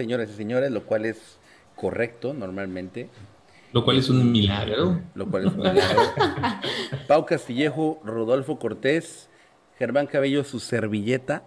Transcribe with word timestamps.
señoras 0.00 0.30
y 0.30 0.32
señores, 0.32 0.70
lo 0.70 0.86
cual 0.86 1.04
es 1.04 1.38
correcto 1.76 2.32
normalmente. 2.32 3.10
Lo 3.74 3.84
cual 3.84 3.98
es 3.98 4.08
un 4.08 4.32
milagro. 4.32 4.98
Lo 5.14 5.26
cual 5.26 5.46
es 5.46 5.52
un 5.52 5.58
milagro. 5.58 6.00
Pau 7.06 7.26
Castillejo, 7.26 8.00
Rodolfo 8.02 8.58
Cortés, 8.58 9.28
Germán 9.78 10.06
Cabello, 10.06 10.42
su 10.42 10.58
servilleta. 10.58 11.42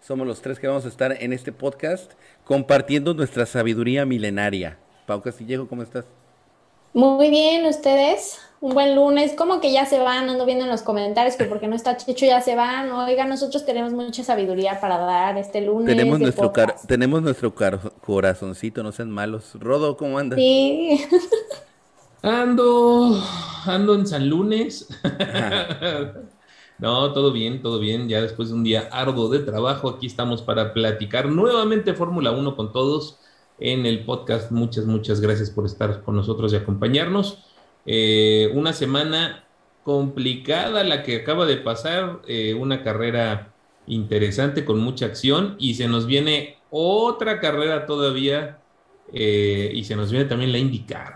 Somos 0.00 0.26
los 0.26 0.40
tres 0.40 0.58
que 0.58 0.66
vamos 0.66 0.86
a 0.86 0.88
estar 0.88 1.12
en 1.12 1.34
este 1.34 1.52
podcast 1.52 2.12
compartiendo 2.44 3.12
nuestra 3.12 3.44
sabiduría 3.44 4.06
milenaria. 4.06 4.78
Pau 5.06 5.20
Castillejo, 5.20 5.68
¿cómo 5.68 5.82
estás? 5.82 6.06
Muy 6.92 7.30
bien, 7.30 7.66
¿ustedes? 7.66 8.38
Un 8.60 8.74
buen 8.74 8.96
lunes. 8.96 9.34
¿Cómo 9.36 9.60
que 9.60 9.72
ya 9.72 9.86
se 9.86 10.00
van? 10.00 10.28
Ando 10.28 10.44
viendo 10.44 10.64
en 10.64 10.70
los 10.70 10.82
comentarios 10.82 11.36
que 11.36 11.44
porque 11.44 11.68
no 11.68 11.76
está 11.76 11.96
Checho 11.96 12.26
ya 12.26 12.40
se 12.40 12.56
van. 12.56 12.90
Oiga, 12.90 13.24
nosotros 13.26 13.64
tenemos 13.64 13.92
mucha 13.92 14.24
sabiduría 14.24 14.80
para 14.80 14.98
dar 14.98 15.38
este 15.38 15.60
lunes. 15.60 15.86
Tenemos, 15.86 16.18
nuestro, 16.18 16.52
tenemos 16.88 17.22
nuestro 17.22 17.54
corazoncito, 17.54 18.82
no 18.82 18.90
sean 18.90 19.10
malos. 19.10 19.52
Rodo, 19.54 19.96
¿cómo 19.96 20.18
andas? 20.18 20.38
Sí. 20.38 21.06
Ando, 22.22 23.18
ando 23.64 23.94
en 23.94 24.06
San 24.06 24.28
Lunes. 24.28 24.88
no, 26.78 27.12
todo 27.14 27.32
bien, 27.32 27.62
todo 27.62 27.78
bien. 27.78 28.10
Ya 28.10 28.20
después 28.20 28.50
de 28.50 28.56
un 28.56 28.62
día 28.62 28.90
arduo 28.92 29.30
de 29.30 29.38
trabajo, 29.38 29.88
aquí 29.88 30.06
estamos 30.06 30.42
para 30.42 30.74
platicar 30.74 31.30
nuevamente 31.30 31.94
Fórmula 31.94 32.32
1 32.32 32.56
con 32.56 32.72
todos 32.72 33.19
en 33.60 33.86
el 33.86 34.04
podcast. 34.04 34.50
Muchas, 34.50 34.86
muchas 34.86 35.20
gracias 35.20 35.50
por 35.50 35.66
estar 35.66 36.02
con 36.02 36.16
nosotros 36.16 36.52
y 36.52 36.56
acompañarnos. 36.56 37.44
Eh, 37.86 38.50
una 38.54 38.72
semana 38.72 39.44
complicada 39.84 40.84
la 40.84 41.02
que 41.02 41.16
acaba 41.16 41.46
de 41.46 41.56
pasar, 41.56 42.20
eh, 42.26 42.54
una 42.54 42.82
carrera 42.82 43.52
interesante 43.86 44.64
con 44.64 44.78
mucha 44.78 45.06
acción 45.06 45.56
y 45.58 45.74
se 45.74 45.88
nos 45.88 46.06
viene 46.06 46.58
otra 46.70 47.40
carrera 47.40 47.86
todavía 47.86 48.58
eh, 49.12 49.70
y 49.74 49.84
se 49.84 49.96
nos 49.96 50.10
viene 50.10 50.26
también 50.26 50.52
la 50.52 50.58
IndyCar. 50.58 51.14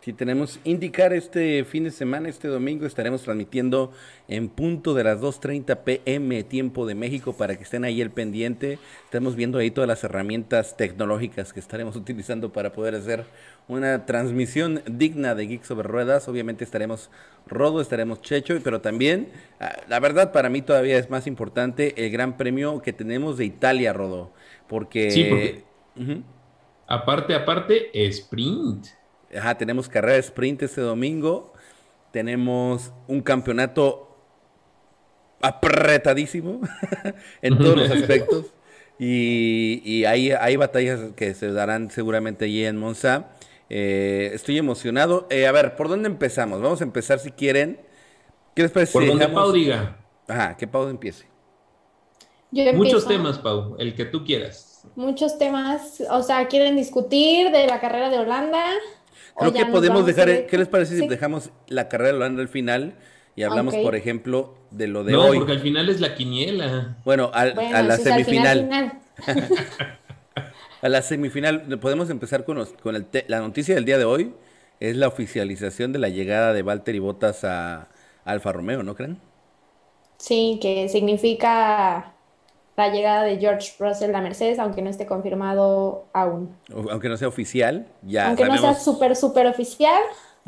Si 0.00 0.14
tenemos 0.14 0.60
indicar 0.64 1.12
este 1.12 1.62
fin 1.64 1.84
de 1.84 1.90
semana, 1.90 2.30
este 2.30 2.48
domingo, 2.48 2.86
estaremos 2.86 3.22
transmitiendo 3.22 3.92
en 4.28 4.48
punto 4.48 4.94
de 4.94 5.04
las 5.04 5.20
2.30 5.20 5.76
pm 5.84 6.42
tiempo 6.42 6.86
de 6.86 6.94
México 6.94 7.34
para 7.34 7.56
que 7.56 7.64
estén 7.64 7.84
ahí 7.84 8.00
el 8.00 8.10
pendiente. 8.10 8.78
Estamos 9.04 9.36
viendo 9.36 9.58
ahí 9.58 9.70
todas 9.70 9.86
las 9.86 10.02
herramientas 10.02 10.74
tecnológicas 10.78 11.52
que 11.52 11.60
estaremos 11.60 11.96
utilizando 11.96 12.50
para 12.50 12.72
poder 12.72 12.94
hacer 12.94 13.26
una 13.68 14.06
transmisión 14.06 14.82
digna 14.86 15.34
de 15.34 15.46
Geeks 15.46 15.66
sobre 15.66 15.86
Ruedas. 15.86 16.28
Obviamente 16.28 16.64
estaremos 16.64 17.10
Rodo, 17.46 17.82
estaremos 17.82 18.22
Checho, 18.22 18.58
pero 18.64 18.80
también, 18.80 19.28
ah, 19.60 19.76
la 19.86 20.00
verdad 20.00 20.32
para 20.32 20.48
mí 20.48 20.62
todavía 20.62 20.96
es 20.96 21.10
más 21.10 21.26
importante 21.26 22.06
el 22.06 22.10
gran 22.10 22.38
premio 22.38 22.80
que 22.80 22.94
tenemos 22.94 23.36
de 23.36 23.44
Italia, 23.44 23.92
Rodo. 23.92 24.32
Porque... 24.66 25.10
Sí, 25.10 25.24
porque... 25.24 25.62
Aparte, 26.86 27.34
aparte, 27.34 27.90
sprint. 28.08 28.99
Ajá, 29.36 29.56
tenemos 29.56 29.88
carrera 29.88 30.14
de 30.14 30.20
sprint 30.20 30.62
este 30.62 30.80
domingo. 30.80 31.52
Tenemos 32.12 32.92
un 33.06 33.20
campeonato 33.20 34.16
apretadísimo 35.40 36.60
en 37.42 37.58
todos 37.58 37.76
los 37.76 37.90
aspectos. 37.90 38.46
Y, 38.98 40.04
hay, 40.04 40.32
hay, 40.32 40.56
batallas 40.56 41.00
que 41.16 41.32
se 41.32 41.52
darán 41.52 41.90
seguramente 41.90 42.44
allí 42.44 42.64
en 42.64 42.76
Monza. 42.76 43.30
Eh, 43.70 44.32
estoy 44.34 44.58
emocionado. 44.58 45.26
Eh, 45.30 45.46
a 45.46 45.52
ver, 45.52 45.74
¿por 45.76 45.88
dónde 45.88 46.08
empezamos? 46.08 46.60
Vamos 46.60 46.82
a 46.82 46.84
empezar 46.84 47.18
si 47.18 47.30
quieren. 47.30 47.80
¿Qué 48.54 48.62
les 48.62 48.70
parece? 48.72 48.92
Por 48.92 49.06
donde 49.06 49.28
Pau 49.28 49.52
diga. 49.52 49.96
Ajá, 50.28 50.56
que 50.56 50.66
Pau 50.66 50.88
empiece. 50.88 51.26
Muchos 52.50 53.06
temas, 53.06 53.38
Pau, 53.38 53.76
el 53.78 53.94
que 53.94 54.04
tú 54.04 54.24
quieras. 54.24 54.82
Muchos 54.96 55.38
temas, 55.38 56.02
o 56.10 56.22
sea, 56.22 56.48
¿quieren 56.48 56.76
discutir 56.76 57.50
de 57.50 57.66
la 57.66 57.80
carrera 57.80 58.10
de 58.10 58.18
Holanda? 58.18 58.64
Creo 59.40 59.52
que 59.52 59.66
podemos 59.66 60.06
dejar, 60.06 60.46
¿qué 60.46 60.58
les 60.58 60.68
parece 60.68 60.98
si 60.98 61.08
dejamos 61.08 61.50
la 61.68 61.88
carrera 61.88 62.10
de 62.10 62.16
Holanda 62.16 62.42
al 62.42 62.48
final 62.48 62.94
y 63.36 63.42
hablamos, 63.42 63.74
por 63.76 63.94
ejemplo, 63.94 64.54
de 64.70 64.86
lo 64.86 65.02
de 65.02 65.16
hoy? 65.16 65.38
No, 65.38 65.44
porque 65.44 65.52
al 65.52 65.60
final 65.60 65.88
es 65.88 66.00
la 66.00 66.14
quiniela. 66.14 66.98
Bueno, 67.04 67.30
a 67.32 67.46
la 67.46 67.96
semifinal. 67.96 69.00
a 70.82 70.88
la 70.88 71.02
semifinal, 71.02 71.78
podemos 71.80 72.10
empezar 72.10 72.44
con, 72.44 72.64
con 72.82 73.06
la 73.26 73.40
noticia 73.40 73.74
del 73.74 73.84
día 73.84 73.98
de 73.98 74.04
hoy. 74.04 74.34
Es 74.78 74.96
la 74.96 75.08
oficialización 75.08 75.92
de 75.92 75.98
la 75.98 76.08
llegada 76.08 76.52
de 76.54 76.62
Valtteri 76.62 77.00
Bottas 77.00 77.44
a 77.44 77.88
Alfa 78.24 78.52
Romeo, 78.52 78.82
¿no 78.82 78.94
creen? 78.94 79.18
Sí, 80.16 80.58
que 80.60 80.88
significa 80.88 82.14
la 82.80 82.92
llegada 82.92 83.22
de 83.24 83.38
George 83.38 83.72
Russell 83.78 84.14
a 84.14 84.20
Mercedes, 84.20 84.58
aunque 84.58 84.82
no 84.82 84.90
esté 84.90 85.06
confirmado 85.06 86.06
aún. 86.12 86.56
Aunque 86.90 87.08
no 87.08 87.16
sea 87.16 87.28
oficial, 87.28 87.86
ya. 88.02 88.28
Aunque 88.28 88.44
no 88.44 88.56
sea 88.56 88.74
súper, 88.74 89.14
súper 89.16 89.46
oficial, 89.46 90.02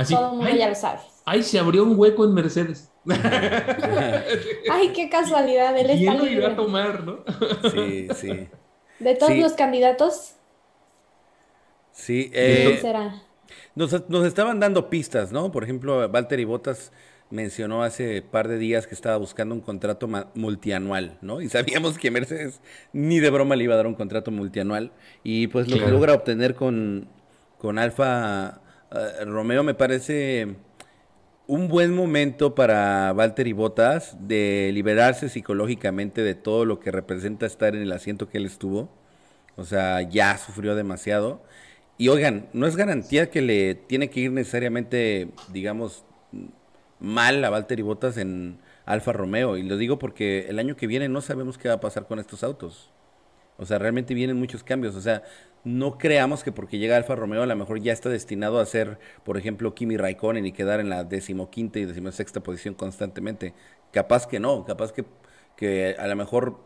todo 0.08 0.30
el 0.30 0.36
mundo 0.36 0.50
ya 0.56 0.68
lo 0.68 0.74
sabe. 0.74 1.00
Ay, 1.24 1.42
se 1.42 1.58
abrió 1.58 1.84
un 1.84 1.98
hueco 1.98 2.24
en 2.24 2.34
Mercedes. 2.34 2.90
Ay, 4.70 4.92
qué 4.94 5.08
casualidad, 5.10 5.76
él 5.76 5.90
está 5.90 6.14
lo 6.14 6.26
irá 6.26 6.48
a 6.48 6.56
tomar, 6.56 7.04
¿no? 7.04 7.18
sí, 7.70 8.08
sí. 8.14 8.48
De 8.98 9.14
todos 9.14 9.36
los 9.36 9.52
candidatos. 9.52 10.34
Sí, 11.92 12.30
eh, 12.32 12.78
será? 12.80 13.22
Nos, 13.74 14.08
nos, 14.08 14.24
estaban 14.24 14.60
dando 14.60 14.88
pistas, 14.88 15.32
¿no? 15.32 15.52
Por 15.52 15.64
ejemplo, 15.64 16.08
Valtteri 16.08 16.44
Bottas 16.44 16.92
mencionó 17.32 17.82
hace 17.82 18.22
par 18.22 18.46
de 18.46 18.58
días 18.58 18.86
que 18.86 18.94
estaba 18.94 19.16
buscando 19.16 19.54
un 19.54 19.62
contrato 19.62 20.08
multianual, 20.34 21.18
¿no? 21.22 21.40
Y 21.40 21.48
sabíamos 21.48 21.98
que 21.98 22.10
Mercedes 22.10 22.60
ni 22.92 23.20
de 23.20 23.30
broma 23.30 23.56
le 23.56 23.64
iba 23.64 23.74
a 23.74 23.78
dar 23.78 23.86
un 23.86 23.94
contrato 23.94 24.30
multianual. 24.30 24.92
Y 25.24 25.48
pues 25.48 25.68
lo 25.68 25.78
que 25.82 25.90
logra 25.90 26.12
obtener 26.12 26.54
con, 26.54 27.08
con 27.58 27.78
Alfa 27.78 28.60
eh, 28.92 29.24
Romeo 29.24 29.64
me 29.64 29.74
parece 29.74 30.56
un 31.46 31.68
buen 31.68 31.94
momento 31.94 32.54
para 32.54 33.12
Valtteri 33.14 33.52
Bottas 33.52 34.16
de 34.20 34.70
liberarse 34.72 35.28
psicológicamente 35.28 36.22
de 36.22 36.34
todo 36.34 36.64
lo 36.64 36.80
que 36.80 36.90
representa 36.90 37.46
estar 37.46 37.74
en 37.74 37.82
el 37.82 37.92
asiento 37.92 38.28
que 38.28 38.38
él 38.38 38.46
estuvo. 38.46 38.90
O 39.56 39.64
sea, 39.64 40.02
ya 40.02 40.36
sufrió 40.38 40.74
demasiado. 40.74 41.42
Y 41.96 42.08
oigan, 42.08 42.48
no 42.52 42.66
es 42.66 42.76
garantía 42.76 43.30
que 43.30 43.42
le 43.42 43.74
tiene 43.74 44.10
que 44.10 44.20
ir 44.20 44.32
necesariamente, 44.32 45.28
digamos, 45.52 46.04
mal 47.02 47.44
a 47.44 47.50
Valtteri 47.50 47.82
Bottas 47.82 48.16
en 48.16 48.58
Alfa 48.86 49.12
Romeo. 49.12 49.56
Y 49.56 49.62
lo 49.64 49.76
digo 49.76 49.98
porque 49.98 50.46
el 50.48 50.58
año 50.58 50.76
que 50.76 50.86
viene 50.86 51.08
no 51.08 51.20
sabemos 51.20 51.58
qué 51.58 51.68
va 51.68 51.74
a 51.74 51.80
pasar 51.80 52.06
con 52.06 52.18
estos 52.18 52.42
autos. 52.42 52.90
O 53.58 53.66
sea, 53.66 53.78
realmente 53.78 54.14
vienen 54.14 54.38
muchos 54.38 54.62
cambios. 54.62 54.94
O 54.94 55.00
sea, 55.00 55.22
no 55.64 55.98
creamos 55.98 56.42
que 56.42 56.52
porque 56.52 56.78
llega 56.78 56.96
Alfa 56.96 57.14
Romeo 57.14 57.42
a 57.42 57.46
lo 57.46 57.56
mejor 57.56 57.80
ya 57.80 57.92
está 57.92 58.08
destinado 58.08 58.58
a 58.58 58.66
ser, 58.66 58.98
por 59.24 59.36
ejemplo, 59.36 59.74
Kimi 59.74 59.96
Raikkonen 59.96 60.46
y 60.46 60.52
quedar 60.52 60.80
en 60.80 60.88
la 60.88 61.04
decimoquinta 61.04 61.78
y 61.78 61.84
decimosexta 61.84 62.40
posición 62.40 62.74
constantemente. 62.74 63.54
Capaz 63.92 64.26
que 64.26 64.40
no, 64.40 64.64
capaz 64.64 64.92
que, 64.92 65.04
que 65.56 65.96
a 65.98 66.06
lo 66.06 66.16
mejor 66.16 66.60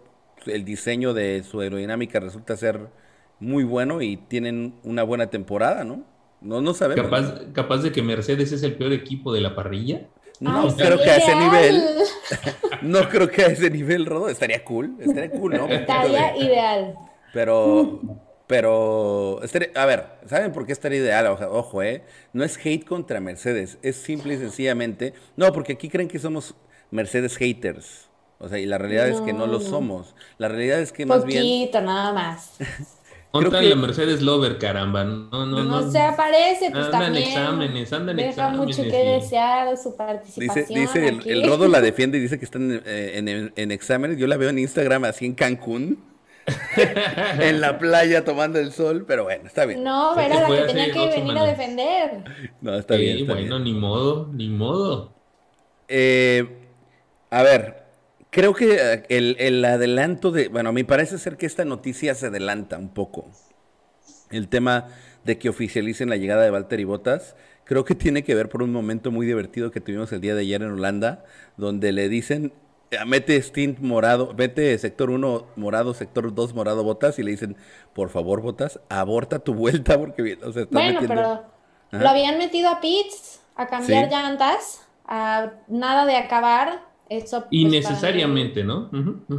el 0.47 0.65
diseño 0.65 1.13
de 1.13 1.43
su 1.43 1.61
aerodinámica 1.61 2.21
resulta 2.21 2.57
ser 2.57 2.89
muy 3.41 3.65
bueno 3.65 4.01
y 4.01 4.17
tienen 4.17 4.75
una 4.85 5.03
buena 5.03 5.29
temporada, 5.29 5.85
¿no? 5.85 6.05
No, 6.41 6.61
no 6.61 6.75
sabemos. 6.75 7.05
Capaz, 7.05 7.53
capaz 7.53 7.79
de 7.79 7.93
que 7.93 8.03
Mercedes 8.03 8.53
es 8.53 8.63
el 8.63 8.75
peor 8.75 8.93
equipo 8.93 9.33
de 9.33 9.41
la 9.41 9.55
parrilla. 9.55 10.09
No 10.41 10.75
creo 10.77 10.99
que 10.99 11.11
a 11.11 11.17
ese 11.17 11.35
nivel. 11.35 11.83
no 12.83 13.09
creo 13.09 13.31
que 13.31 13.43
a 13.43 13.47
ese 13.47 13.71
nivel, 13.71 14.07
Rodo. 14.07 14.29
Estaría 14.29 14.65
cool. 14.65 14.97
Estaría 15.01 15.31
cool, 15.31 15.55
¿no? 15.55 15.69
Estaría 15.69 16.37
ideal. 16.37 16.95
Pero. 17.33 18.01
Pero, 18.47 19.41
a 19.75 19.87
ver, 19.87 20.07
¿saben 20.27 20.53
por 20.53 20.67
qué 20.67 20.73
estaría 20.73 21.01
ideal? 21.01 21.27
Ojo, 21.27 21.83
¿eh? 21.83 22.05
No 22.33 22.45
es 22.45 22.57
hate 22.65 22.85
contra 22.85 23.19
Mercedes, 23.19 23.77
es 23.83 23.97
simple 23.97 24.35
y 24.35 24.39
sencillamente. 24.39 25.15
No, 25.35 25.53
porque 25.53 25.73
aquí 25.73 25.89
creen 25.89 26.07
que 26.07 26.21
somos 26.21 26.55
Mercedes 26.93 27.37
haters. 27.39 28.09
O 28.39 28.49
sea, 28.49 28.59
y 28.59 28.67
la 28.67 28.79
realidad 28.79 29.09
es 29.09 29.21
que 29.23 29.33
no 29.33 29.47
lo 29.47 29.61
somos. 29.61 30.15
La 30.39 30.49
realidad 30.49 30.79
es 30.81 30.93
que 30.93 31.07
más 31.07 31.25
bien. 31.25 31.43
Poquito, 31.43 31.81
nada 31.81 32.13
más. 32.13 32.53
Creo 33.39 33.51
que... 33.51 33.69
la 33.69 33.77
Mercedes 33.77 34.23
Lover, 34.23 34.59
caramba. 34.59 35.05
No, 35.05 35.47
no, 35.47 35.47
no. 35.47 35.65
No 35.65 35.91
se 35.91 36.01
aparece, 36.01 36.71
pues 36.71 36.85
anda 36.87 37.01
también. 37.01 37.25
En 37.25 37.29
exámenes, 37.31 37.93
anda 37.93 38.11
en 38.13 38.17
deja 38.17 38.31
exámenes. 38.31 38.59
mucho 38.59 38.83
que 38.83 38.99
desear 38.99 39.77
su 39.77 39.97
participación. 39.97 40.67
Dice, 40.69 40.81
dice 40.81 41.09
el, 41.09 41.29
el, 41.29 41.49
Rodo 41.49 41.69
la 41.69 41.81
defiende 41.83 42.19
y 42.19 42.21
dice 42.21 42.39
que 42.39 42.45
están 42.45 42.83
eh, 42.85 43.13
en, 43.19 43.53
en, 43.55 43.71
exámenes. 43.71 44.19
Yo 44.19 44.27
la 44.27 44.37
veo 44.37 44.51
en 44.51 44.59
Instagram 44.59 45.05
así 45.05 45.27
en 45.27 45.35
Cancún. 45.35 46.17
en 47.41 47.61
la 47.61 47.77
playa 47.77 48.25
tomando 48.25 48.61
el 48.61 48.71
sol, 48.71 49.05
pero 49.07 49.25
bueno, 49.25 49.47
está 49.47 49.67
bien. 49.67 49.83
No, 49.83 50.17
era 50.17 50.49
la 50.49 50.57
que 50.57 50.63
tenía 50.63 50.93
que 50.93 51.09
venir 51.09 51.37
a 51.37 51.45
defender. 51.45 52.23
No, 52.61 52.75
está 52.77 52.95
bien. 52.95 53.19
Está 53.19 53.33
bueno, 53.33 53.59
ni 53.59 53.73
modo, 53.73 54.31
ni 54.33 54.49
modo. 54.49 55.13
Eh, 55.89 56.47
a 57.31 57.43
ver, 57.43 57.86
Creo 58.37 58.53
que 58.53 58.75
eh, 58.75 59.03
el, 59.09 59.65
adelanto 59.65 60.31
de, 60.31 60.49
bueno, 60.49 60.69
a 60.69 60.73
mí 60.73 60.85
parece 60.85 61.17
ser 61.17 61.39
que 61.39 61.47
esta 61.47 61.65
noticia 61.65 62.15
se 62.15 62.27
adelanta 62.27 62.77
un 62.77 62.91
poco. 62.91 63.31
El 64.31 64.49
tema 64.49 64.89
de 65.25 65.39
que 65.39 65.49
oficialicen 65.49 66.11
la 66.11 66.17
llegada 66.17 66.43
de 66.43 66.51
Valtteri 66.51 66.85
Bottas, 66.85 67.35
creo 67.65 67.87
que 67.87 67.95
tiene 67.95 68.25
que 68.25 68.35
ver 68.35 68.51
por 68.51 68.63
un 68.63 68.73
momento 68.73 69.11
muy 69.11 69.25
divertido 69.25 69.71
que 69.71 69.81
tuvimos 69.81 70.13
el 70.13 70.21
día 70.21 70.35
de 70.35 70.43
ayer 70.43 70.61
en 70.61 70.73
Holanda, 70.73 71.25
donde 71.57 71.93
le 71.93 72.11
dicen 72.11 72.53
eh, 72.91 72.99
mete 73.07 73.41
stint 73.41 73.79
morado, 73.79 74.35
mete 74.35 74.77
sector 74.77 75.09
1 75.09 75.47
morado, 75.57 75.95
sector 75.95 76.35
2 76.35 76.55
morado 76.55 76.85
botas 76.85 77.19
y 77.19 77.23
le 77.23 77.31
dicen, 77.31 77.57
por 77.95 78.11
favor 78.11 78.43
botas, 78.43 78.81
aborta 78.91 79.39
tu 79.39 79.55
vuelta 79.63 79.99
porque 79.99 80.39
o 80.43 80.53
sea, 80.53 80.67
Bueno, 80.71 81.01
pero 81.09 81.43
lo 81.91 82.07
habían 82.07 82.37
metido 82.37 82.69
a 82.69 82.83
pits, 82.83 83.41
a 83.55 83.67
cambiar 83.67 84.11
llantas, 84.11 84.87
a 85.07 85.53
nada 85.69 86.05
de 86.05 86.17
acabar. 86.17 86.85
Eso, 87.09 87.41
pues, 87.41 87.49
Innecesariamente, 87.53 88.65
¿no? 88.65 88.91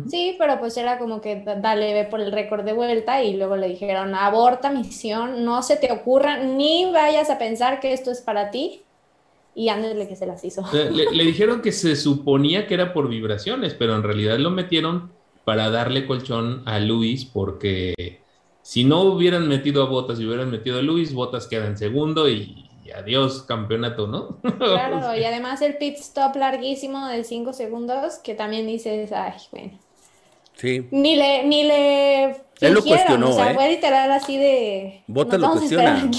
Sí, 0.09 0.35
pero 0.39 0.57
pues 0.59 0.77
era 0.77 0.97
como 0.97 1.19
que 1.19 1.43
dale, 1.43 1.93
ve 1.93 2.05
por 2.05 2.21
el 2.21 2.31
récord 2.31 2.63
de 2.63 2.71
vuelta 2.71 3.23
y 3.23 3.35
luego 3.35 3.57
le 3.57 3.67
dijeron, 3.67 4.15
aborta 4.15 4.69
misión, 4.69 5.43
no 5.43 5.61
se 5.63 5.75
te 5.75 5.91
ocurra, 5.91 6.37
ni 6.37 6.89
vayas 6.91 7.29
a 7.29 7.37
pensar 7.37 7.79
que 7.81 7.91
esto 7.91 8.09
es 8.09 8.21
para 8.21 8.51
ti 8.51 8.83
y 9.53 9.69
ándale 9.69 10.07
que 10.07 10.15
se 10.15 10.27
las 10.27 10.43
hizo. 10.45 10.63
Le, 10.71 11.23
dijeron 11.25 11.61
que 11.61 11.71
se 11.71 11.95
suponía 11.95 12.67
que 12.67 12.75
era 12.75 12.93
por 12.93 13.09
vibraciones, 13.09 13.73
pero 13.73 13.95
en 13.95 14.03
realidad 14.03 14.37
lo 14.37 14.51
metieron 14.51 15.11
para 15.43 15.69
darle 15.69 16.05
colchón 16.05 16.61
a 16.65 16.79
Luis, 16.79 17.25
porque 17.25 18.21
si 18.61 18.83
no 18.83 19.01
hubieran 19.01 19.47
metido 19.47 19.81
a 19.81 19.87
Botas 19.87 20.19
y 20.19 20.25
hubieran 20.25 20.51
metido 20.51 20.79
a 20.79 20.81
Luis, 20.83 21.13
Botas 21.13 21.47
queda 21.47 21.67
en 21.67 21.77
segundo 21.77 22.29
y, 22.29 22.66
adiós 22.91 23.43
campeonato, 23.43 24.07
¿no? 24.07 24.39
Claro, 24.57 25.15
y 25.17 25.23
además 25.23 25.61
el 25.61 25.77
pit 25.77 25.95
stop 25.97 26.35
larguísimo 26.35 27.07
de 27.07 27.23
5 27.23 27.53
segundos, 27.53 28.19
que 28.19 28.35
también 28.35 28.67
dices, 28.67 29.11
ay, 29.11 29.33
bueno. 29.51 29.79
Sí. 30.55 30.87
Ni 30.91 31.15
le, 31.15 31.43
ni 31.43 31.63
le. 31.63 32.23
Él 32.59 32.73
lo 32.73 32.83
cuestionó, 32.83 33.29
o 33.29 33.33
sea, 33.33 33.51
¿eh? 33.51 33.53
fue 33.53 33.69
literal 33.69 34.11
así 34.11 34.37
de. 34.37 35.03
Botas 35.07 35.39
lo 35.39 35.51
cuestiona. 35.51 36.09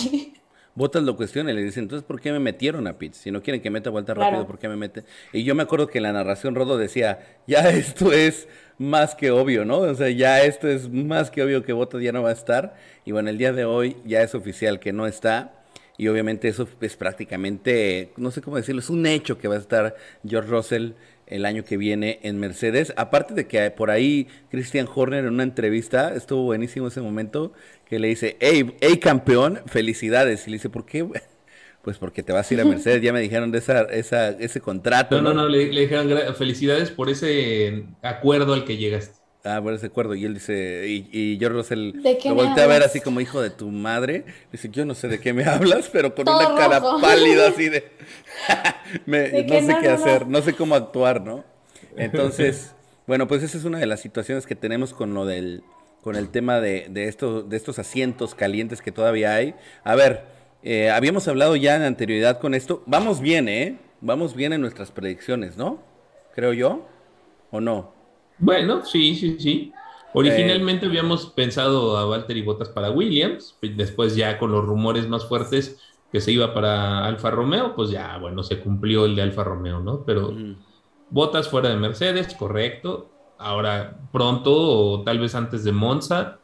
Botas 0.79 1.03
lo 1.03 1.17
cuestiona 1.17 1.51
y 1.51 1.55
le 1.57 1.65
dice, 1.65 1.81
entonces, 1.81 2.07
¿por 2.07 2.21
qué 2.21 2.31
me 2.31 2.39
metieron 2.39 2.87
a 2.87 2.99
pits? 2.99 3.17
Si 3.17 3.33
no 3.33 3.43
quieren 3.43 3.61
que 3.61 3.69
meta 3.69 3.91
vuelta 3.91 4.15
rápido, 4.15 4.47
¿por 4.47 4.61
qué 4.61 4.69
me 4.69 4.77
meten? 4.77 5.05
Y 5.33 5.43
yo 5.43 5.57
me 5.57 5.65
acuerdo 5.65 5.89
que 5.89 5.99
en 5.99 6.05
la 6.05 6.13
narración 6.13 6.55
Rodo 6.55 6.79
decía, 6.79 7.19
ya 7.49 7.69
esto 7.71 8.13
es 8.13 8.47
más 8.79 9.17
que 9.17 9.33
obvio, 9.33 9.65
¿no? 9.65 9.79
O 9.79 9.95
sea, 9.97 10.09
ya 10.09 10.41
esto 10.45 10.69
es 10.69 10.89
más 10.89 11.33
que 11.33 11.43
obvio 11.43 11.65
que 11.65 11.73
Botas 11.73 12.01
ya 12.01 12.13
no 12.13 12.23
va 12.23 12.31
a 12.31 12.35
estar. 12.35 12.77
Y 13.05 13.11
bueno, 13.11 13.29
el 13.29 13.39
día 13.39 13.53
de 13.53 13.65
hoy 13.65 13.97
ya 14.05 14.23
es 14.23 14.37
oficial 14.37 14.79
que 14.79 14.93
no 14.93 15.09
está. 15.09 15.58
Y 15.99 16.07
obviamente 16.07 16.47
eso 16.47 16.69
es 16.81 16.97
prácticamente, 16.97 18.13
no 18.17 18.31
sé 18.31 18.41
cómo 18.41 18.57
decirlo, 18.57 18.81
es 18.81 18.89
un 18.89 19.05
hecho 19.05 19.37
que 19.37 19.49
va 19.49 19.57
a 19.57 19.59
estar 19.59 19.97
George 20.25 20.49
Russell 20.49 20.93
el 21.27 21.45
año 21.45 21.65
que 21.65 21.77
viene 21.77 22.21
en 22.23 22.39
Mercedes. 22.39 22.95
Aparte 22.97 23.35
de 23.35 23.49
que 23.49 23.69
por 23.73 23.91
ahí 23.91 24.29
Christian 24.49 24.89
Horner 24.93 25.25
en 25.25 25.35
una 25.35 25.43
entrevista, 25.43 26.15
estuvo 26.15 26.45
buenísimo 26.45 26.87
ese 26.87 27.01
momento, 27.01 27.53
que 27.85 27.99
le 27.99 28.07
dice, 28.07 28.37
hey, 28.39 28.77
hey 28.81 28.99
campeón, 28.99 29.61
felicidades. 29.67 30.47
Y 30.47 30.51
le 30.53 30.57
dice, 30.57 30.71
¿por 30.71 30.87
qué? 30.87 31.07
Pues 31.81 31.97
porque 31.97 32.23
te 32.23 32.33
vas 32.33 32.51
a 32.51 32.55
ir 32.55 32.61
a 32.61 32.65
Mercedes, 32.67 33.01
ya 33.01 33.13
me 33.13 33.21
dijeron 33.21 33.51
de 33.51 33.59
esa, 33.59 33.83
esa, 33.83 34.31
ese 34.31 34.61
contrato. 34.61 35.23
No, 35.23 35.33
no, 35.33 35.43
no, 35.43 35.49
le, 35.49 35.69
dijeron 35.69 36.35
felicidades 36.35 36.91
por 36.91 37.09
ese 37.09 37.85
acuerdo 38.03 38.53
al 38.53 38.65
que 38.65 38.77
llegaste. 38.77 39.17
Ah, 39.49 39.63
por 39.63 39.73
ese 39.73 39.87
acuerdo. 39.87 40.15
Y 40.15 40.25
él 40.25 40.35
dice, 40.35 40.85
y, 40.87 41.09
y 41.13 41.39
George 41.39 41.57
Russell 41.57 41.93
lo 42.25 42.35
voltea 42.35 42.65
a 42.65 42.67
ver 42.67 42.83
así 42.83 43.01
como 43.01 43.21
hijo 43.21 43.41
de 43.41 43.51
tu 43.51 43.71
madre. 43.71 44.25
Dice, 44.53 44.69
yo 44.71 44.85
no 44.85 44.95
sé 44.95 45.09
de 45.09 45.21
qué 45.21 45.33
me 45.33 45.45
hablas, 45.49 45.89
pero 45.93 46.15
con 46.15 46.29
una 46.29 46.55
cara 46.55 46.81
pálida 47.01 47.49
así 47.49 47.69
de... 47.69 47.91
no 49.07 49.17
sé 49.17 49.77
qué 49.81 49.89
hacer, 49.89 50.27
no 50.27 50.43
sé 50.43 50.55
cómo 50.55 50.75
actuar, 50.75 51.23
¿no? 51.23 51.45
Entonces, 51.97 52.75
bueno, 53.07 53.27
pues 53.27 53.43
esa 53.43 53.59
es 53.59 53.65
una 53.65 53.79
de 53.79 53.87
las 53.87 54.01
situaciones 54.01 54.47
que 54.47 54.55
tenemos 54.55 54.93
con 54.93 55.15
lo 55.15 55.27
del 55.27 55.63
con 56.03 56.15
el 56.15 56.29
tema 56.29 56.61
de, 56.61 56.87
de, 56.89 57.09
estos, 57.09 57.49
de 57.49 57.57
estos 57.57 57.79
asientos 57.79 58.35
calientes 58.35 58.81
que 58.81 58.93
todavía 58.93 59.35
hay. 59.35 59.55
A 59.83 59.97
ver, 59.97 60.23
eh, 60.63 60.91
habíamos 60.91 61.27
hablado 61.29 61.57
ya 61.57 61.77
en 61.77 61.83
anterioridad 61.83 62.39
con 62.39 62.55
esto. 62.55 62.83
Vamos 62.87 63.21
bien, 63.21 63.49
¿eh? 63.49 63.79
Vamos 64.01 64.35
bien 64.35 64.53
en 64.53 64.61
nuestras 64.61 64.93
predicciones, 64.93 65.57
¿no? 65.57 65.83
Creo 66.35 66.53
yo. 66.53 66.87
¿O 67.51 67.61
no? 67.61 67.98
Bueno, 68.39 68.85
sí, 68.85 69.15
sí, 69.15 69.37
sí. 69.39 69.73
Originalmente 70.15 70.87
eh, 70.87 70.89
habíamos 70.89 71.27
pensado 71.27 71.97
a 71.97 72.05
Valtteri 72.05 72.43
Bottas 72.43 72.69
para 72.69 72.91
Williams, 72.91 73.57
después 73.61 74.17
ya 74.17 74.39
con 74.39 74.53
los 74.53 74.65
rumores 74.65 75.09
más 75.09 75.27
fuertes 75.27 75.81
que 76.11 76.21
se 76.21 76.33
iba 76.33 76.55
para 76.55 77.05
Alfa 77.05 77.31
Romeo, 77.31 77.75
pues 77.75 77.91
ya, 77.91 78.17
bueno, 78.19 78.43
se 78.43 78.61
cumplió 78.61 79.05
el 79.05 79.15
de 79.15 79.23
Alfa 79.23 79.45
Romeo, 79.45 79.81
¿no? 79.81 80.05
Pero 80.05 80.35
Bottas 81.11 81.49
fuera 81.49 81.69
de 81.69 81.77
Mercedes, 81.77 82.35
correcto 82.35 83.11
ahora 83.39 83.97
pronto 84.13 84.53
o 84.53 85.05
tal 85.05 85.19
vez 85.19 85.35
antes 85.35 85.65
de 85.65 85.73
Monza 85.73 86.41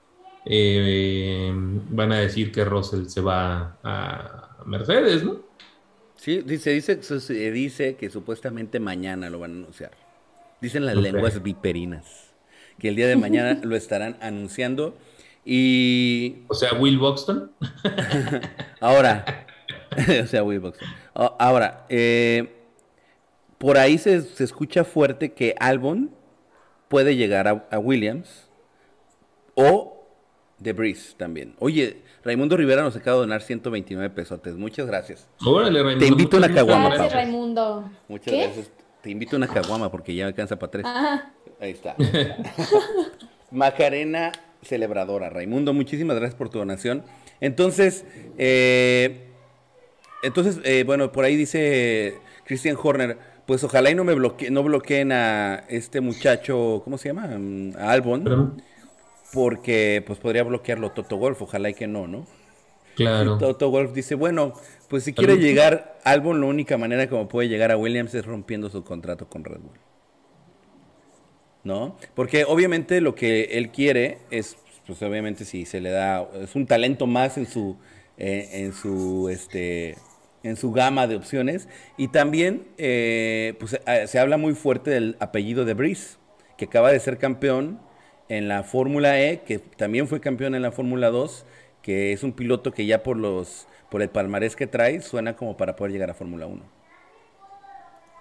eh, 0.46 1.52
van 1.54 2.12
a 2.12 2.20
decir 2.20 2.52
que 2.52 2.64
Russell 2.64 3.06
se 3.06 3.20
va 3.20 3.78
a 3.82 4.62
Mercedes, 4.66 5.24
¿no? 5.24 5.40
Sí, 6.16 6.40
dice, 6.42 6.70
dice, 6.70 7.50
dice 7.50 7.96
que 7.96 8.08
supuestamente 8.08 8.80
mañana 8.80 9.28
lo 9.28 9.40
van 9.40 9.50
a 9.50 9.54
anunciar. 9.54 9.90
Dicen 10.60 10.86
las 10.86 10.96
lenguas 10.96 11.42
viperinas 11.42 12.34
que 12.78 12.88
el 12.88 12.96
día 12.96 13.06
de 13.06 13.16
mañana 13.16 13.60
lo 13.62 13.76
estarán 13.76 14.16
anunciando 14.20 14.96
y... 15.44 16.36
O 16.48 16.54
sea, 16.54 16.74
Will 16.74 16.98
Buxton. 16.98 17.50
ahora, 18.80 19.46
o 20.22 20.26
sea, 20.26 20.42
Will 20.42 20.60
Buxton. 20.60 20.88
Ahora, 21.14 21.86
eh, 21.88 22.54
por 23.58 23.78
ahí 23.78 23.98
se, 23.98 24.22
se 24.22 24.44
escucha 24.44 24.84
fuerte 24.84 25.32
que 25.32 25.54
Albon 25.60 26.10
puede 26.88 27.16
llegar 27.16 27.48
a, 27.48 27.78
Williams 27.78 28.48
o 29.54 30.06
de 30.58 30.72
Breeze 30.72 31.14
también. 31.16 31.54
Oye, 31.58 32.02
Raimundo 32.22 32.56
Rivera 32.56 32.82
nos 32.82 32.96
acaba 32.96 33.16
de 33.16 33.20
donar 33.22 33.42
129 33.42 34.10
pesotes. 34.10 34.54
Muchas 34.54 34.86
gracias. 34.86 35.28
Te 35.98 36.06
invito 36.06 36.36
a 36.36 36.38
una 36.38 36.52
caguama. 36.52 36.88
Gracias, 36.88 37.12
Raimundo. 37.12 37.90
Muchas 38.08 38.34
gracias. 38.34 38.70
Te 39.04 39.10
invito 39.10 39.36
a 39.36 39.38
una 39.38 39.48
caguama 39.48 39.90
porque 39.90 40.14
ya 40.14 40.24
me 40.24 40.28
alcanza 40.28 40.58
para 40.58 40.70
tres. 40.70 40.86
Ahí 41.60 41.72
está. 41.72 41.94
Macarena 43.50 44.32
celebradora. 44.62 45.28
Raimundo, 45.28 45.74
muchísimas 45.74 46.16
gracias 46.16 46.36
por 46.36 46.48
tu 46.48 46.58
donación. 46.58 47.04
Entonces, 47.38 48.06
eh, 48.38 49.28
entonces, 50.22 50.58
eh, 50.64 50.84
bueno, 50.86 51.12
por 51.12 51.26
ahí 51.26 51.36
dice 51.36 52.14
Christian 52.46 52.78
Horner 52.82 53.18
pues 53.46 53.62
ojalá 53.62 53.90
y 53.90 53.94
no 53.94 54.04
me 54.04 54.14
bloque 54.14 54.50
no 54.50 54.62
bloqueen 54.62 55.12
a 55.12 55.64
este 55.68 56.00
muchacho, 56.00 56.80
¿cómo 56.82 56.96
se 56.96 57.10
llama? 57.10 57.26
Mm, 57.26 57.76
a 57.76 57.90
Albon. 57.90 58.62
Porque 59.34 60.02
pues 60.06 60.18
podría 60.18 60.44
bloquearlo 60.44 60.92
Toto 60.92 61.18
Wolf, 61.18 61.42
ojalá 61.42 61.68
y 61.68 61.74
que 61.74 61.86
no, 61.86 62.06
¿no? 62.06 62.26
Claro. 62.94 63.36
Toto 63.36 63.70
Wolf 63.70 63.92
dice, 63.92 64.14
bueno, 64.14 64.54
pues 64.94 65.02
si 65.02 65.12
quiere 65.12 65.38
llegar 65.38 65.98
Albon, 66.04 66.40
la 66.40 66.46
única 66.46 66.78
manera 66.78 67.08
como 67.08 67.26
puede 67.26 67.48
llegar 67.48 67.72
a 67.72 67.76
Williams 67.76 68.14
es 68.14 68.24
rompiendo 68.24 68.70
su 68.70 68.84
contrato 68.84 69.28
con 69.28 69.42
Red 69.42 69.58
Bull. 69.58 69.80
¿No? 71.64 71.98
Porque 72.14 72.44
obviamente 72.44 73.00
lo 73.00 73.16
que 73.16 73.42
él 73.58 73.70
quiere 73.70 74.18
es, 74.30 74.56
pues 74.86 75.02
obviamente 75.02 75.44
si 75.44 75.66
se 75.66 75.80
le 75.80 75.90
da, 75.90 76.28
es 76.40 76.54
un 76.54 76.66
talento 76.66 77.08
más 77.08 77.36
en 77.38 77.46
su, 77.46 77.76
eh, 78.18 78.50
en 78.52 78.72
su, 78.72 79.28
este, 79.28 79.96
en 80.44 80.54
su 80.54 80.70
gama 80.70 81.08
de 81.08 81.16
opciones. 81.16 81.68
Y 81.96 82.06
también 82.06 82.68
eh, 82.78 83.54
pues, 83.58 83.80
eh, 83.88 84.06
se 84.06 84.20
habla 84.20 84.36
muy 84.36 84.54
fuerte 84.54 84.92
del 84.92 85.16
apellido 85.18 85.64
de 85.64 85.74
Brice, 85.74 86.18
que 86.56 86.66
acaba 86.66 86.92
de 86.92 87.00
ser 87.00 87.18
campeón 87.18 87.80
en 88.28 88.46
la 88.46 88.62
Fórmula 88.62 89.20
E, 89.20 89.40
que 89.40 89.58
también 89.58 90.06
fue 90.06 90.20
campeón 90.20 90.54
en 90.54 90.62
la 90.62 90.70
Fórmula 90.70 91.10
2, 91.10 91.46
que 91.82 92.12
es 92.12 92.22
un 92.22 92.32
piloto 92.32 92.70
que 92.70 92.86
ya 92.86 93.02
por 93.02 93.16
los 93.16 93.66
por 93.90 94.02
el 94.02 94.10
palmarés 94.10 94.56
que 94.56 94.66
trae 94.66 95.00
suena 95.00 95.36
como 95.36 95.56
para 95.56 95.76
poder 95.76 95.92
llegar 95.92 96.10
a 96.10 96.14
Fórmula 96.14 96.46
1. 96.46 96.62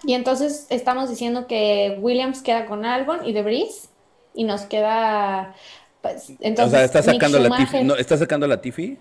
Y 0.05 0.13
entonces 0.13 0.67
estamos 0.69 1.09
diciendo 1.09 1.47
que 1.47 1.97
Williams 2.01 2.41
queda 2.41 2.65
con 2.65 2.85
Albon 2.85 3.25
y 3.25 3.33
De 3.33 3.41
Brice 3.41 3.87
y 4.33 4.43
nos 4.43 4.63
queda 4.63 5.55
pues 6.03 6.33
entonces 6.41 6.73
o 6.73 6.75
sea, 6.75 6.83
¿está 6.83 7.01
sacando 7.01 7.39
la 7.39 7.55
Tiffy? 7.55 7.83
¿no? 7.83 7.95
¿Está 7.95 8.17
sacando 8.17 8.45
la 8.45 8.59
Tiffy? 8.59 8.97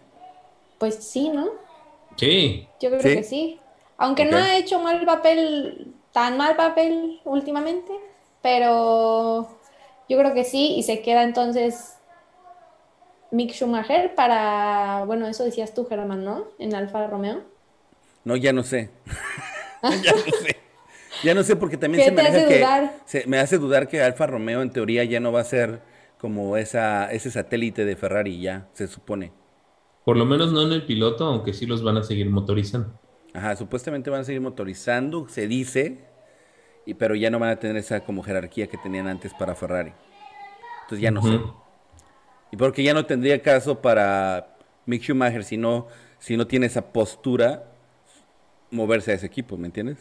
Pues 0.78 0.94
sí, 0.94 1.28
¿no? 1.28 1.50
Sí. 2.16 2.68
Yo 2.80 2.90
creo 2.90 3.00
que 3.00 3.24
sí. 3.24 3.58
Aunque 3.96 4.24
no 4.24 4.36
ha 4.36 4.56
hecho 4.56 4.78
mal 4.78 5.04
papel, 5.04 5.92
tan 6.12 6.36
mal 6.36 6.54
papel 6.54 7.20
últimamente, 7.24 7.92
pero 8.40 9.48
yo 10.08 10.18
creo 10.18 10.32
que 10.32 10.44
sí, 10.44 10.74
y 10.76 10.84
se 10.84 11.02
queda 11.02 11.24
entonces 11.24 11.96
Mick 13.32 13.52
Schumacher 13.52 14.14
para, 14.14 15.04
bueno, 15.06 15.26
eso 15.26 15.42
decías 15.42 15.74
tú, 15.74 15.86
Germán, 15.86 16.24
¿no? 16.24 16.48
En 16.58 16.74
Alfa 16.74 17.06
Romeo. 17.08 17.42
No, 18.24 18.36
ya 18.36 18.52
no 18.52 18.62
sé. 18.62 18.90
ya 19.82 20.12
no 20.12 20.18
sé. 20.18 20.56
Ya 21.24 21.34
no 21.34 21.42
sé 21.42 21.56
porque 21.56 21.76
también 21.76 22.04
se 22.04 22.10
me 22.10 22.22
hace 22.22 22.58
dudar? 22.58 22.94
me 23.26 23.38
hace 23.38 23.58
dudar 23.58 23.88
que 23.88 24.02
Alfa 24.02 24.26
Romeo 24.26 24.62
en 24.62 24.70
teoría 24.70 25.04
ya 25.04 25.20
no 25.20 25.32
va 25.32 25.40
a 25.40 25.44
ser 25.44 25.80
como 26.18 26.56
esa, 26.56 27.10
ese 27.12 27.30
satélite 27.30 27.84
de 27.84 27.96
Ferrari 27.96 28.40
ya, 28.40 28.68
se 28.72 28.86
supone. 28.86 29.32
Por 30.04 30.16
lo 30.16 30.24
menos 30.24 30.52
no 30.52 30.62
en 30.62 30.72
el 30.72 30.84
piloto, 30.84 31.24
aunque 31.26 31.52
sí 31.52 31.66
los 31.66 31.82
van 31.82 31.96
a 31.96 32.02
seguir 32.02 32.28
motorizando. 32.28 32.98
Ajá, 33.34 33.56
supuestamente 33.56 34.10
van 34.10 34.22
a 34.22 34.24
seguir 34.24 34.40
motorizando, 34.40 35.28
se 35.28 35.46
dice, 35.46 36.04
y, 36.86 36.94
pero 36.94 37.14
ya 37.14 37.30
no 37.30 37.38
van 37.38 37.50
a 37.50 37.56
tener 37.56 37.76
esa 37.76 38.04
como 38.04 38.22
jerarquía 38.22 38.66
que 38.66 38.76
tenían 38.78 39.06
antes 39.06 39.32
para 39.32 39.54
Ferrari. 39.54 39.92
Entonces 40.82 41.00
ya 41.00 41.10
no 41.10 41.22
sé. 41.22 41.40
Y 42.52 42.56
porque 42.56 42.82
ya 42.82 42.94
no 42.94 43.06
tendría 43.06 43.40
caso 43.42 43.80
para 43.80 44.54
Mick 44.86 45.02
Schumacher 45.02 45.42
si 45.42 45.56
no, 45.56 45.88
si 46.18 46.36
no 46.36 46.46
tiene 46.46 46.66
esa 46.66 46.92
postura 46.92 47.64
moverse 48.70 49.12
a 49.12 49.14
ese 49.14 49.26
equipo, 49.26 49.56
¿me 49.56 49.66
entiendes? 49.66 49.98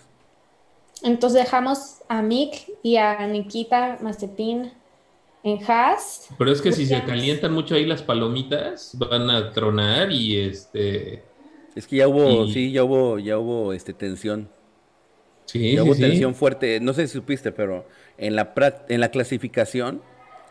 Entonces 1.02 1.44
dejamos 1.44 2.02
a 2.10 2.22
Mick 2.22 2.70
y 2.84 2.98
a 2.98 3.26
Nikita 3.26 3.98
Mazepin 4.02 4.72
en 5.44 5.60
Haas. 5.68 6.28
Pero 6.38 6.52
es 6.52 6.62
que 6.62 6.72
si 6.72 6.86
se 6.86 7.04
calientan 7.04 7.54
mucho 7.54 7.76
ahí 7.76 7.86
las 7.86 8.04
palomitas, 8.04 8.92
van 8.98 9.30
a 9.30 9.52
tronar 9.52 10.12
y 10.12 10.38
este. 10.38 11.24
Es 11.76 11.88
que 11.88 11.98
ya 11.98 12.08
hubo, 12.08 12.48
sí, 12.48 12.72
ya 12.72 12.84
hubo, 12.84 13.18
ya 13.18 13.40
hubo 13.40 13.74
este 13.74 13.94
tensión. 13.94 14.50
Sí, 15.46 15.74
ya 15.74 15.84
hubo 15.84 15.96
tensión 15.96 16.36
fuerte. 16.36 16.80
No 16.80 16.94
sé 16.94 17.08
si 17.08 17.14
supiste, 17.14 17.52
pero 17.52 17.88
en 18.18 18.36
la 18.36 18.54
en 18.90 19.00
la 19.00 19.10
clasificación 19.10 20.02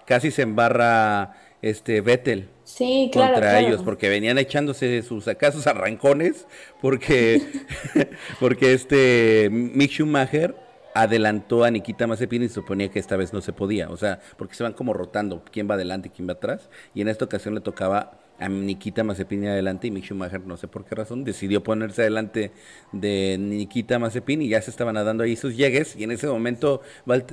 casi 0.07 0.31
se 0.31 0.43
embarra 0.43 1.37
este 1.63 2.01
Vettel 2.01 2.49
sí, 2.65 3.11
claro, 3.13 3.35
contra 3.35 3.61
ellos 3.61 3.83
porque 3.83 4.09
venían 4.09 4.39
echándose 4.39 5.03
sus 5.03 5.29
acá 5.29 5.53
sus 5.53 5.67
arrancones 5.67 6.47
porque 6.81 7.43
porque 8.41 8.73
este 8.73 9.49
Mick 9.51 9.91
Schumacher 9.91 10.55
adelantó 10.95 11.65
a 11.65 11.71
Nikita 11.71 12.07
Mazepin 12.07 12.43
y 12.43 12.49
suponía 12.49 12.89
que 12.91 12.99
esta 12.99 13.17
vez 13.17 13.33
no 13.33 13.41
se 13.41 13.53
podía, 13.53 13.89
o 13.91 13.97
sea, 13.97 14.21
porque 14.37 14.55
se 14.55 14.63
van 14.63 14.73
como 14.73 14.93
rotando 14.93 15.45
quién 15.51 15.69
va 15.71 15.75
adelante 15.75 16.09
y 16.09 16.11
quién 16.11 16.29
va 16.29 16.33
atrás, 16.33 16.69
y 16.95 17.01
en 17.01 17.09
esta 17.09 17.25
ocasión 17.25 17.55
le 17.55 17.61
tocaba 17.61 18.19
a 18.39 18.49
Nikita 18.49 19.05
Mazepin 19.05 19.47
adelante 19.47 19.87
y 19.87 19.91
Mick 19.91 20.05
Schumacher, 20.05 20.41
no 20.47 20.57
sé 20.57 20.67
por 20.67 20.85
qué 20.85 20.95
razón, 20.95 21.25
decidió 21.25 21.63
ponerse 21.63 22.03
adelante 22.03 22.53
de 22.91 23.37
Nikita 23.39 23.99
Mazepin 23.99 24.41
y 24.43 24.49
ya 24.49 24.63
se 24.63 24.71
estaban 24.71 24.95
dando 24.95 25.25
ahí 25.25 25.37
sus 25.37 25.57
llegues, 25.57 25.95
y 25.97 26.05
en 26.05 26.11
ese 26.11 26.27
momento, 26.27 26.81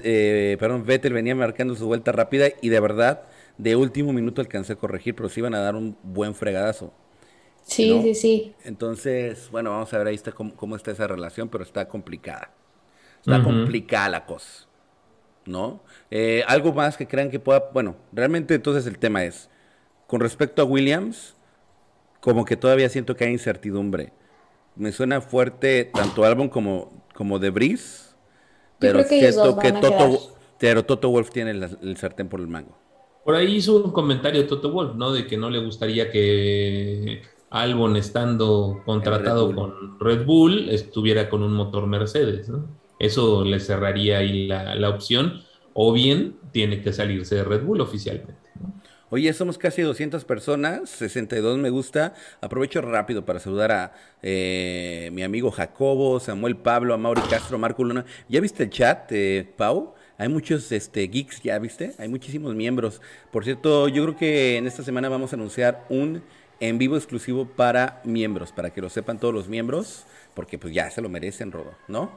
eh, 0.03 0.57
perdón, 0.59 0.85
Vettel 0.85 1.13
venía 1.13 1.35
marcando 1.35 1.75
su 1.75 1.87
vuelta 1.87 2.11
rápida 2.11 2.47
y 2.61 2.69
de 2.69 2.79
verdad, 2.79 3.23
de 3.57 3.75
último 3.75 4.13
minuto 4.13 4.41
alcancé 4.41 4.73
a 4.73 4.75
corregir, 4.75 5.15
pero 5.15 5.29
sí 5.29 5.39
iban 5.39 5.55
a 5.55 5.59
dar 5.59 5.75
un 5.75 5.97
buen 6.03 6.35
fregadazo. 6.35 6.93
Sí, 7.63 7.99
sí, 8.01 8.15
sí. 8.15 8.55
Entonces, 8.63 9.49
bueno, 9.51 9.71
vamos 9.71 9.93
a 9.93 9.97
ver 9.97 10.07
ahí 10.07 10.15
está 10.15 10.31
cómo 10.31 10.75
está 10.75 10.91
esa 10.91 11.07
relación, 11.07 11.49
pero 11.49 11.63
está 11.63 11.87
complicada. 11.87 12.51
Está 13.19 13.43
complicada 13.43 14.07
la 14.07 14.25
cosa, 14.25 14.67
¿no? 15.45 15.81
Eh, 16.09 16.43
algo 16.47 16.71
más 16.71 16.95
que 16.95 17.07
crean 17.07 17.29
que 17.29 17.39
pueda, 17.39 17.69
bueno, 17.73 17.97
realmente 18.13 18.55
entonces 18.55 18.87
el 18.87 18.97
tema 18.97 19.25
es, 19.25 19.49
con 20.07 20.21
respecto 20.21 20.61
a 20.61 20.65
Williams, 20.65 21.35
como 22.21 22.45
que 22.45 22.55
todavía 22.55 22.87
siento 22.87 23.17
que 23.17 23.25
hay 23.25 23.31
incertidumbre. 23.31 24.13
Me 24.77 24.93
suena 24.93 25.19
fuerte 25.19 25.85
tanto 25.93 26.23
Albon 26.23 26.47
como, 26.47 27.03
como 27.13 27.37
De 27.37 27.49
Bris, 27.49 28.15
pero 28.79 29.03
siento 29.03 29.57
que 29.57 29.73
Toto, 29.73 30.37
pero 30.57 30.85
Toto 30.85 31.09
Wolf 31.09 31.29
tiene 31.31 31.51
el, 31.51 31.97
sartén 31.97 32.29
por 32.29 32.39
el 32.39 32.47
mango. 32.47 32.77
Por 33.27 33.35
ahí 33.35 33.57
hizo 33.57 33.75
un 33.83 33.91
comentario 33.91 34.47
Toto 34.47 34.71
Wolf, 34.71 34.95
¿no? 34.95 35.11
De 35.11 35.27
que 35.27 35.35
no 35.35 35.49
le 35.49 35.59
gustaría 35.59 36.09
que 36.09 37.23
Albon 37.49 37.97
estando 37.97 38.81
contratado 38.85 39.53
con 39.53 39.99
Red 39.99 40.25
Bull 40.25 40.69
estuviera 40.69 41.27
con 41.27 41.43
un 41.43 41.51
motor 41.51 41.87
Mercedes, 41.87 42.47
¿no? 42.47 42.69
Eso 42.99 43.43
le 43.43 43.59
cerraría 43.59 44.19
ahí 44.19 44.47
la, 44.47 44.89
opción. 44.89 45.41
O 45.73 45.91
bien 45.91 46.37
tiene 46.53 46.81
que 46.81 46.93
salirse 46.93 47.35
de 47.35 47.43
Red 47.43 47.63
Bull 47.65 47.81
oficialmente. 47.81 48.33
Oye, 49.09 49.33
somos 49.33 49.57
casi 49.57 49.81
200 49.81 50.23
personas, 50.23 50.89
62 50.89 51.57
me 51.57 51.69
gusta. 51.69 52.13
Aprovecho 52.39 52.79
rápido 52.79 53.25
para 53.25 53.39
saludar 53.39 53.73
a 53.73 53.93
eh, 54.23 55.09
mi 55.11 55.23
amigo 55.23 55.51
Jacobo, 55.51 56.21
Samuel 56.21 56.55
Pablo, 56.55 56.93
a 56.93 56.97
Mauri 56.97 57.23
Castro, 57.29 57.57
Marco 57.57 57.83
Luna. 57.83 58.05
¿Ya 58.29 58.39
viste 58.39 58.63
el 58.63 58.69
chat, 58.69 59.11
eh, 59.11 59.53
Pau? 59.57 59.95
Hay 60.17 60.29
muchos 60.29 60.71
este, 60.71 61.07
geeks, 61.07 61.41
¿ya 61.43 61.59
viste? 61.59 61.93
Hay 61.99 62.09
muchísimos 62.09 62.55
miembros. 62.55 63.01
Por 63.31 63.43
cierto, 63.43 63.87
yo 63.87 64.03
creo 64.03 64.17
que 64.17 64.57
en 64.57 64.65
esta 64.65 64.83
semana 64.83 65.09
vamos 65.09 65.31
a 65.31 65.35
anunciar 65.35 65.85
un 65.89 66.23
en 66.59 66.77
vivo 66.79 66.97
exclusivo 66.97 67.45
para 67.45 68.01
miembros, 68.03 68.51
para 68.51 68.71
que 68.71 68.81
lo 68.81 68.89
sepan 68.89 69.19
todos 69.19 69.33
los 69.33 69.47
miembros, 69.47 70.05
porque 70.33 70.57
pues 70.57 70.73
ya 70.73 70.89
se 70.89 71.01
lo 71.01 71.09
merecen, 71.09 71.51
Rodo, 71.51 71.75
¿no? 71.87 72.11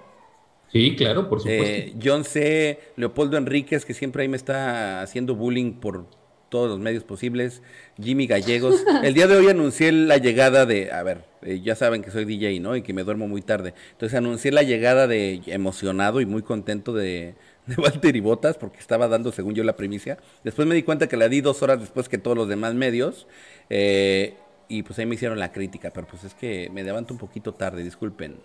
Sí, 0.72 0.94
claro, 0.96 1.28
por 1.28 1.40
supuesto. 1.40 1.64
Eh, 1.66 1.94
John 2.02 2.24
C. 2.24 2.78
Leopoldo 2.96 3.36
Enríquez, 3.36 3.84
que 3.84 3.92
siempre 3.92 4.22
ahí 4.22 4.28
me 4.28 4.36
está 4.36 5.02
haciendo 5.02 5.34
bullying 5.34 5.72
por 5.72 6.06
todos 6.48 6.68
los 6.68 6.78
medios 6.78 7.04
posibles. 7.04 7.62
Jimmy 8.00 8.26
Gallegos. 8.26 8.84
El 9.02 9.14
día 9.14 9.26
de 9.26 9.36
hoy 9.36 9.48
anuncié 9.48 9.90
la 9.92 10.18
llegada 10.18 10.66
de, 10.66 10.92
a 10.92 11.02
ver, 11.02 11.24
eh, 11.42 11.60
ya 11.62 11.74
saben 11.74 12.02
que 12.02 12.10
soy 12.10 12.24
DJ, 12.24 12.60
¿no? 12.60 12.76
Y 12.76 12.82
que 12.82 12.92
me 12.92 13.02
duermo 13.02 13.26
muy 13.26 13.42
tarde. 13.42 13.74
Entonces 13.92 14.16
anuncié 14.16 14.52
la 14.52 14.62
llegada 14.62 15.06
de, 15.06 15.42
emocionado 15.46 16.20
y 16.20 16.26
muy 16.26 16.42
contento 16.42 16.92
de, 16.92 17.34
de 17.66 17.74
Walter 17.76 18.20
Botas, 18.20 18.56
porque 18.56 18.78
estaba 18.78 19.08
dando, 19.08 19.32
según 19.32 19.54
yo, 19.54 19.64
la 19.64 19.76
primicia. 19.76 20.18
Después 20.44 20.66
me 20.66 20.74
di 20.74 20.82
cuenta 20.82 21.08
que 21.08 21.16
la 21.16 21.28
di 21.28 21.40
dos 21.40 21.62
horas 21.62 21.80
después 21.80 22.08
que 22.08 22.18
todos 22.18 22.36
los 22.36 22.48
demás 22.48 22.74
medios. 22.74 23.26
Eh, 23.68 24.36
y 24.68 24.82
pues 24.82 24.98
ahí 24.98 25.06
me 25.06 25.16
hicieron 25.16 25.38
la 25.38 25.52
crítica, 25.52 25.90
pero 25.92 26.06
pues 26.06 26.24
es 26.24 26.34
que 26.34 26.70
me 26.72 26.82
levanto 26.82 27.12
un 27.12 27.18
poquito 27.18 27.54
tarde, 27.54 27.82
disculpen. 27.82 28.40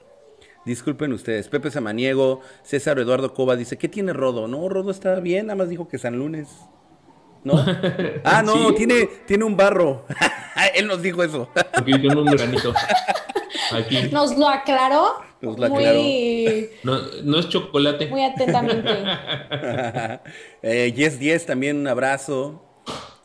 Disculpen 0.65 1.13
ustedes. 1.13 1.47
Pepe 1.47 1.69
Samaniego, 1.69 2.41
César 2.63 2.97
Eduardo 2.97 3.33
Cova 3.35 3.55
dice, 3.55 3.77
¿qué 3.77 3.87
tiene 3.87 4.11
Rodo? 4.13 4.47
No, 4.47 4.67
Rodo 4.67 4.89
está 4.89 5.19
bien, 5.19 5.47
nada 5.47 5.57
más 5.57 5.69
dijo 5.69 5.87
que 5.87 5.99
San 5.99 6.17
Lunes. 6.17 6.49
¿No? 7.43 7.63
Ah, 8.23 8.41
no, 8.41 8.73
tiene, 8.73 9.07
tiene 9.27 9.43
un 9.43 9.55
barro. 9.55 10.05
Él 10.75 10.87
nos 10.87 11.03
dijo 11.03 11.21
eso. 11.23 11.49
Aquí 11.73 11.93
tiene 11.99 12.15
un 12.15 12.25
granito. 12.25 12.73
Aquí. 13.71 14.09
Nos 14.11 14.35
lo 14.35 14.49
aclaró. 14.49 15.13
Nos 15.41 15.59
lo 15.59 15.65
aclaró. 15.65 16.01
No, 17.23 17.39
es 17.39 17.49
chocolate. 17.49 18.07
Muy 18.07 18.23
atentamente. 18.23 18.91
eh, 20.61 20.93
yes, 20.95 21.19
yes, 21.19 21.45
también 21.45 21.77
un 21.77 21.87
abrazo. 21.87 22.61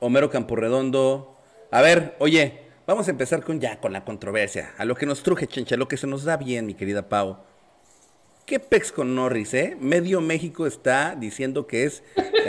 Homero 0.00 0.31
Camporredondo. 0.31 1.37
A 1.71 1.83
ver, 1.83 2.17
oye, 2.19 2.71
Vamos 2.90 3.07
a 3.07 3.12
empezar 3.12 3.45
con 3.45 3.61
ya, 3.61 3.79
con 3.79 3.93
la 3.93 4.05
controversia. 4.05 4.75
A 4.76 4.85
lo 4.85 4.97
que 4.97 5.07
nos 5.07 5.23
truje, 5.23 5.47
chencha, 5.47 5.76
lo 5.76 5.87
que 5.87 5.97
se 5.97 6.09
nos 6.09 6.25
da 6.25 6.37
bien, 6.37 6.67
mi 6.67 6.75
querida 6.75 7.09
Pau. 7.09 7.38
¿Qué 8.47 8.59
pex 8.59 8.90
con 8.90 9.14
Norris, 9.14 9.55
eh? 9.55 9.76
Medio 9.79 10.21
México 10.21 10.67
está 10.67 11.14
diciendo 11.14 11.69
que 11.69 11.85
es 11.85 12.02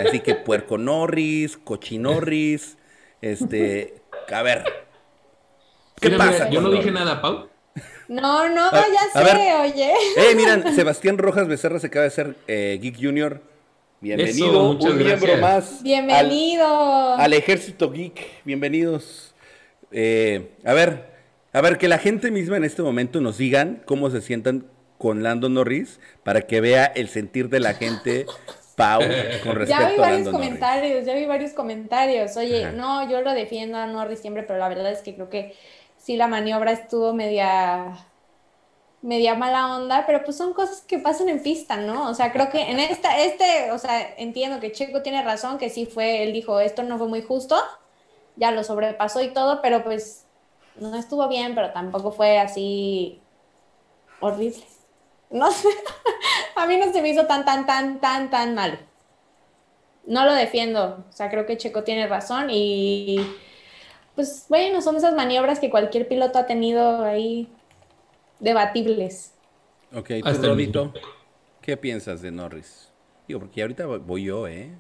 así 0.04 0.22
que 0.22 0.34
puerco 0.34 0.80
Norris, 0.80 1.58
cochinorris, 1.58 2.80
este, 3.22 4.02
a 4.34 4.42
ver. 4.42 4.64
¿Qué 6.00 6.10
pasa? 6.10 6.50
yo 6.50 6.60
no 6.60 6.72
dije 6.72 6.90
nada, 6.90 7.22
Pau. 7.22 7.51
No, 8.12 8.50
no, 8.50 8.70
ya 8.70 9.24
sé, 9.24 9.54
oye. 9.54 9.94
Eh, 10.18 10.36
miran, 10.36 10.76
Sebastián 10.76 11.18
Rojas 11.18 11.48
Becerra 11.48 11.80
se 11.80 11.88
acaba 11.88 12.04
de 12.04 12.12
ser 12.12 12.36
eh, 12.46 12.78
Geek 12.82 12.98
Junior. 13.02 13.42
Bienvenido, 14.02 14.72
un 14.72 14.98
miembro 14.98 15.38
más. 15.38 15.82
Bienvenido. 15.82 17.16
al 17.16 17.32
ejército 17.32 17.90
geek, 17.90 18.20
bienvenidos. 18.44 19.34
Eh, 19.94 20.50
a 20.66 20.74
ver, 20.74 21.06
a 21.54 21.62
ver, 21.62 21.78
que 21.78 21.88
la 21.88 22.00
gente 22.00 22.32
misma 22.32 22.58
en 22.58 22.66
este 22.66 22.82
momento 22.82 23.22
nos 23.22 23.38
digan 23.38 23.82
cómo 23.86 24.10
se 24.10 24.20
sientan 24.20 24.66
con 24.98 25.24
Lando 25.24 25.48
Norris 25.48 26.02
para 26.26 26.42
que 26.42 26.60
vea 26.60 26.88
el 26.88 27.08
sentir 27.08 27.48
de 27.48 27.62
la 27.62 27.76
gente, 27.76 28.26
Pau, 28.76 29.00
con 29.44 29.56
respecto 29.56 29.68
ya 29.68 29.90
vi 29.90 29.98
varios 29.98 30.28
comentarios, 30.28 31.06
Ya 31.06 31.16
vi 31.16 31.26
varios 31.28 31.54
comentarios. 31.54 32.36
Oye, 32.36 32.74
no, 32.74 33.10
yo 33.10 33.22
lo 33.22 33.32
defiendo 33.32 33.78
a 33.78 33.88
Norris 33.88 34.20
siempre, 34.20 34.44
pero 34.44 34.60
la 34.60 34.68
verdad 34.68 34.92
es 34.92 35.00
que 35.00 35.16
creo 35.16 35.30
que 35.30 35.56
sí 36.02 36.18
la 36.18 36.28
maniobra 36.28 36.72
estuvo 36.72 37.14
media 37.14 38.08
media 39.02 39.34
mala 39.36 39.78
onda, 39.78 40.06
pero 40.06 40.24
pues 40.24 40.38
son 40.38 40.54
cosas 40.54 40.82
que 40.82 41.00
pasan 41.00 41.30
en 41.30 41.42
pista, 41.42 41.78
¿no? 41.78 42.10
O 42.10 42.14
sea, 42.14 42.32
creo 42.32 42.50
que 42.50 42.70
en 42.70 42.80
esta, 42.80 43.20
este, 43.20 43.72
o 43.72 43.80
sea, 43.80 44.14
entiendo 44.18 44.60
que 44.60 44.72
Checo 44.72 45.02
tiene 45.02 45.24
razón, 45.24 45.58
que 45.58 45.70
sí 45.72 45.88
fue, 45.88 46.24
él 46.24 46.34
dijo, 46.34 46.60
esto 46.60 46.84
no 46.84 47.00
fue 47.00 47.08
muy 47.08 47.24
justo, 47.24 47.58
ya 48.36 48.52
lo 48.52 48.64
sobrepasó 48.64 49.22
y 49.22 49.30
todo, 49.30 49.62
pero 49.62 49.84
pues 49.84 50.26
no 50.76 50.96
estuvo 50.96 51.28
bien, 51.28 51.56
pero 51.56 51.72
tampoco 51.72 52.12
fue 52.12 52.38
así 52.40 53.20
horrible. 54.20 54.64
No 55.32 55.52
sé, 55.52 55.70
a 56.56 56.68
mí 56.68 56.78
no 56.78 56.92
se 56.94 57.02
me 57.02 57.10
hizo 57.10 57.26
tan, 57.26 57.44
tan, 57.44 57.66
tan, 57.66 58.00
tan, 58.00 58.30
tan 58.30 58.54
mal. 58.54 58.80
No 60.06 60.26
lo 60.26 60.34
defiendo, 60.34 61.06
o 61.10 61.12
sea, 61.12 61.30
creo 61.32 61.46
que 61.48 61.58
Checo 61.58 61.84
tiene 61.84 62.08
razón 62.08 62.50
y 62.52 63.20
pues 64.22 64.46
bueno, 64.50 64.84
son 64.84 64.98
esas 64.98 65.16
maniobras 65.16 65.60
que 65.60 65.72
cualquier 65.72 66.08
piloto 66.08 66.38
ha 66.38 66.46
tenido 66.46 67.04
ahí 67.04 67.52
debatibles. 68.40 69.34
Ok, 69.92 70.12
tú, 70.72 70.92
¿qué 71.60 71.76
piensas 71.76 72.22
de 72.22 72.32
Norris? 72.32 72.94
Digo, 73.28 73.40
porque 73.40 73.64
ahorita 73.64 73.88
voy 73.88 74.26
yo, 74.26 74.48
¿eh? 74.48 74.78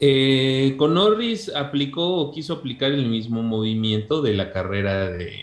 Eh, 0.00 0.74
con 0.76 0.94
Norris 0.94 1.54
aplicó 1.54 2.16
o 2.16 2.32
quiso 2.32 2.54
aplicar 2.54 2.90
el 2.90 3.06
mismo 3.06 3.44
movimiento 3.44 4.22
de 4.22 4.34
la 4.34 4.50
carrera 4.50 5.08
de 5.08 5.40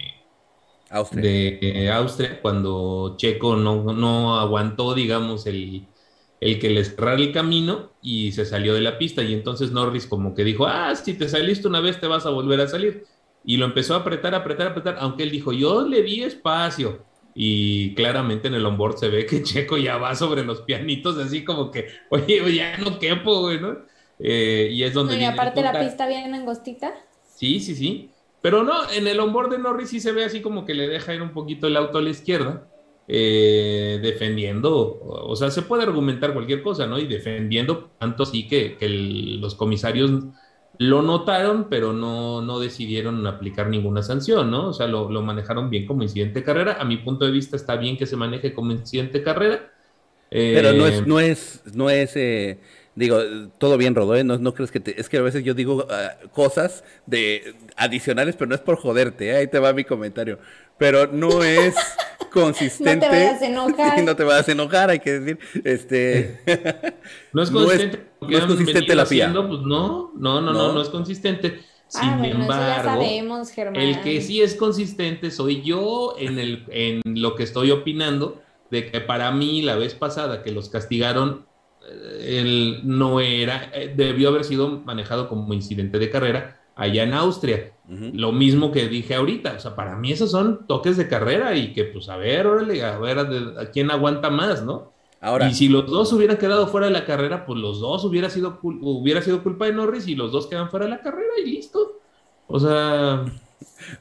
Austria, 0.90 1.22
de 1.22 1.90
Austria 1.90 2.42
cuando 2.42 3.16
Checo 3.18 3.56
no, 3.56 3.94
no 3.94 4.38
aguantó, 4.40 4.94
digamos, 4.94 5.46
el, 5.46 5.88
el 6.42 6.60
que 6.60 6.70
le 6.70 6.84
cerrara 6.84 7.16
el 7.16 7.32
camino 7.32 7.94
y 8.02 8.34
se 8.34 8.46
salió 8.46 8.74
de 8.74 8.82
la 8.82 8.98
pista. 8.98 9.24
Y 9.24 9.34
entonces 9.34 9.72
Norris 9.72 10.06
como 10.06 10.34
que 10.36 10.44
dijo, 10.44 10.66
ah, 10.68 10.94
si 10.96 11.14
te 11.14 11.30
saliste 11.30 11.68
una 11.70 11.80
vez 11.80 12.00
te 12.02 12.08
vas 12.08 12.26
a 12.26 12.30
volver 12.32 12.60
a 12.60 12.68
salir. 12.68 13.06
Y 13.43 13.57
lo 13.57 13.65
empezó 13.65 13.95
a 13.95 13.98
apretar, 14.00 14.36
apretar, 14.36 14.67
apretar, 14.67 14.98
aunque 15.00 15.24
él 15.24 15.31
dijo, 15.31 15.51
yo 15.51 15.88
le 15.88 16.03
di 16.03 16.24
espacio. 16.24 17.05
Y 17.33 17.95
claramente 17.95 18.48
en 18.50 18.55
el 18.55 18.65
onboard 18.65 18.98
se 18.98 19.10
ve 19.10 19.25
que 19.25 19.41
Checo 19.43 19.77
ya 19.77 19.98
va 19.98 20.15
sobre 20.15 20.43
los 20.43 20.62
pianitos, 20.62 21.17
así 21.17 21.43
como 21.43 21.71
que, 21.71 21.88
oye, 22.10 22.55
ya 22.55 22.77
no 22.77 23.00
quepo, 23.00 23.41
güey, 23.41 23.60
¿no? 23.60 23.77
Eh, 24.19 24.69
y 24.71 24.83
es 24.83 24.93
donde... 24.93 25.17
y 25.17 25.24
aparte 25.24 25.62
la 25.63 25.79
pista 25.79 26.07
bien 26.07 26.33
angostita. 26.36 26.93
Sí, 27.24 27.60
sí, 27.60 27.75
sí. 27.75 28.12
Pero 28.41 28.63
no, 28.63 28.89
en 28.91 29.07
el 29.07 29.19
onboard 29.19 29.51
de 29.51 29.60
Norris 29.60 29.89
sí 29.89 30.00
se 30.00 30.12
ve 30.12 30.25
así 30.25 30.41
como 30.41 30.65
que 30.65 30.74
le 30.74 30.88
deja 30.88 31.13
ir 31.13 31.21
un 31.21 31.33
poquito 31.33 31.67
el 31.67 31.77
auto 31.77 31.98
a 32.00 32.01
la 32.01 32.10
izquierda. 32.10 32.67
eh, 33.07 34.00
defendiendo, 34.01 35.00
o 35.01 35.36
sea, 35.36 35.51
se 35.51 35.63
puede 35.63 35.83
argumentar 35.83 36.33
cualquier 36.33 36.62
cosa, 36.62 36.88
¿no? 36.88 37.00
Y 37.00 37.07
defendiendo, 37.07 37.91
tanto 38.00 38.24
así 38.24 38.48
que, 38.48 38.77
los 39.41 39.55
comisarios 39.55 40.12
lo 40.82 41.04
notaron, 41.04 41.68
pero 41.70 41.94
no, 41.94 42.42
no 42.42 42.60
decidieron 42.60 43.28
aplicar 43.28 43.70
ninguna 43.70 44.02
sanción, 44.02 44.50
¿no? 44.50 44.70
O 44.70 44.74
sea, 44.74 44.88
lo, 44.88 45.08
manejaron 45.22 45.70
bien 45.70 45.86
como 45.86 46.02
incidente 46.02 46.40
de 46.40 46.44
carrera. 46.44 46.78
A 46.80 46.86
mi 46.86 46.98
punto 46.98 47.24
de 47.24 47.32
vista 47.32 47.56
está 47.56 47.76
bien 47.76 47.98
que 47.98 48.08
se 48.08 48.18
maneje 48.18 48.52
como 48.52 48.72
incidente 48.72 49.20
de 49.20 49.24
carrera. 49.24 49.72
pero 50.32 50.74
no 50.74 50.88
es, 50.88 50.96
eh, 50.96 51.04
no 51.06 51.20
es, 51.20 51.62
no 51.76 51.90
es, 51.92 52.16
eh, 52.16 52.58
digo, 52.96 53.20
todo 53.60 53.78
bien, 53.78 53.94
Rodó, 53.94 54.24
¿no, 54.24 54.40
no 54.40 54.56
crees 54.56 54.72
que 54.72 54.80
te, 54.80 55.00
es 55.00 55.08
que 55.08 55.18
a 55.18 55.22
veces 55.22 55.44
yo 55.44 55.54
digo 55.54 55.86
ah, 55.88 56.16
cosas 56.34 56.84
de 57.06 57.54
adicionales, 57.78 58.36
pero 58.36 58.50
no 58.50 58.56
es 58.56 58.62
por 58.62 58.78
joderte, 58.78 59.36
ahí 59.36 59.46
te 59.46 59.60
va 59.60 59.74
mi 59.74 59.84
comentario, 59.84 60.40
pero 60.82 61.06
no 61.06 61.44
es 61.44 61.76
consistente. 62.32 63.06
No 63.06 63.12
te 63.12 63.20
vayas 63.20 63.42
a 63.44 63.46
enojar. 63.46 64.04
no 64.04 64.16
te 64.16 64.24
vayas 64.24 64.50
a 64.50 64.52
enojar, 64.52 64.90
hay 64.90 65.00
que 65.00 65.20
decir. 65.20 65.40
Este... 65.64 66.42
no 67.34 67.44
es 67.44 67.52
consistente. 67.52 68.08
No 68.20 68.36
es, 68.36 68.46
consistente 68.46 68.96
la 68.96 69.06
FIA. 69.06 69.32
Pues 69.32 69.62
no, 69.62 70.12
no, 70.16 70.42
no, 70.42 70.52
no, 70.52 70.74
no, 70.74 70.82
es 70.82 70.90
consistente. 70.90 71.62
Ah, 71.94 72.18
Sin 72.20 72.26
embargo, 72.26 73.04
el 73.76 74.02
que 74.02 74.22
sí 74.22 74.42
es 74.42 74.56
consistente 74.56 75.30
soy 75.30 75.62
yo 75.62 76.16
en, 76.18 76.40
el, 76.40 76.66
en 76.70 77.02
lo 77.06 77.36
que 77.36 77.44
estoy 77.44 77.70
opinando, 77.70 78.42
de 78.72 78.90
que 78.90 79.02
para 79.02 79.32
mí 79.32 79.62
la 79.62 79.76
vez 79.76 79.94
pasada 79.94 80.42
que 80.42 80.52
los 80.52 80.70
castigaron, 80.70 81.46
él 82.22 82.78
eh, 82.78 82.82
no 82.84 83.20
era, 83.20 83.70
eh, 83.76 83.94
debió 83.96 84.30
haber 84.30 84.46
sido 84.46 84.80
manejado 84.80 85.30
como 85.30 85.54
incidente 85.54 86.00
de 86.00 86.10
carrera 86.10 86.62
allá 86.76 87.04
en 87.04 87.14
Austria. 87.14 87.74
Lo 88.13 88.31
mismo 88.31 88.71
que 88.71 88.88
dije 88.88 89.15
ahorita, 89.15 89.55
o 89.57 89.60
sea, 89.60 89.75
para 89.75 89.98
mí 89.98 90.13
esos 90.13 90.31
son 90.31 90.65
toques 90.65 90.95
de 90.95 91.10
carrera 91.10 91.57
y 91.57 91.74
que 91.74 91.83
pues 91.83 92.07
a 92.07 92.15
ver, 92.15 92.48
órale, 92.48 92.86
a 92.86 92.98
ver 92.98 93.19
a, 93.19 93.69
quién 93.69 93.91
aguanta 93.91 94.29
más, 94.29 94.63
¿no? 94.63 94.93
Ahora, 95.19 95.50
y 95.50 95.53
si 95.53 95.67
los 95.67 95.88
dos 95.88 96.13
hubieran 96.13 96.38
quedado 96.38 96.67
fuera 96.67 96.88
de 96.88 96.93
la 96.93 97.05
carrera, 97.05 97.45
pues 97.45 97.60
los 97.60 97.81
dos 97.81 98.05
hubiera 98.05 98.29
sido, 98.29 98.60
hubiera 98.62 99.21
sido 99.21 99.43
culpa 99.43 99.65
de 99.65 99.74
Norris 99.74 100.07
y 100.07 100.15
los 100.15 100.31
dos 100.31 100.48
quedan 100.48 100.69
fuera 100.69 100.86
de 100.86 100.91
la 100.91 101.01
carrera 101.01 101.33
y 101.43 101.50
listo. 101.50 102.00
O 102.48 102.60
sea, 102.60 103.25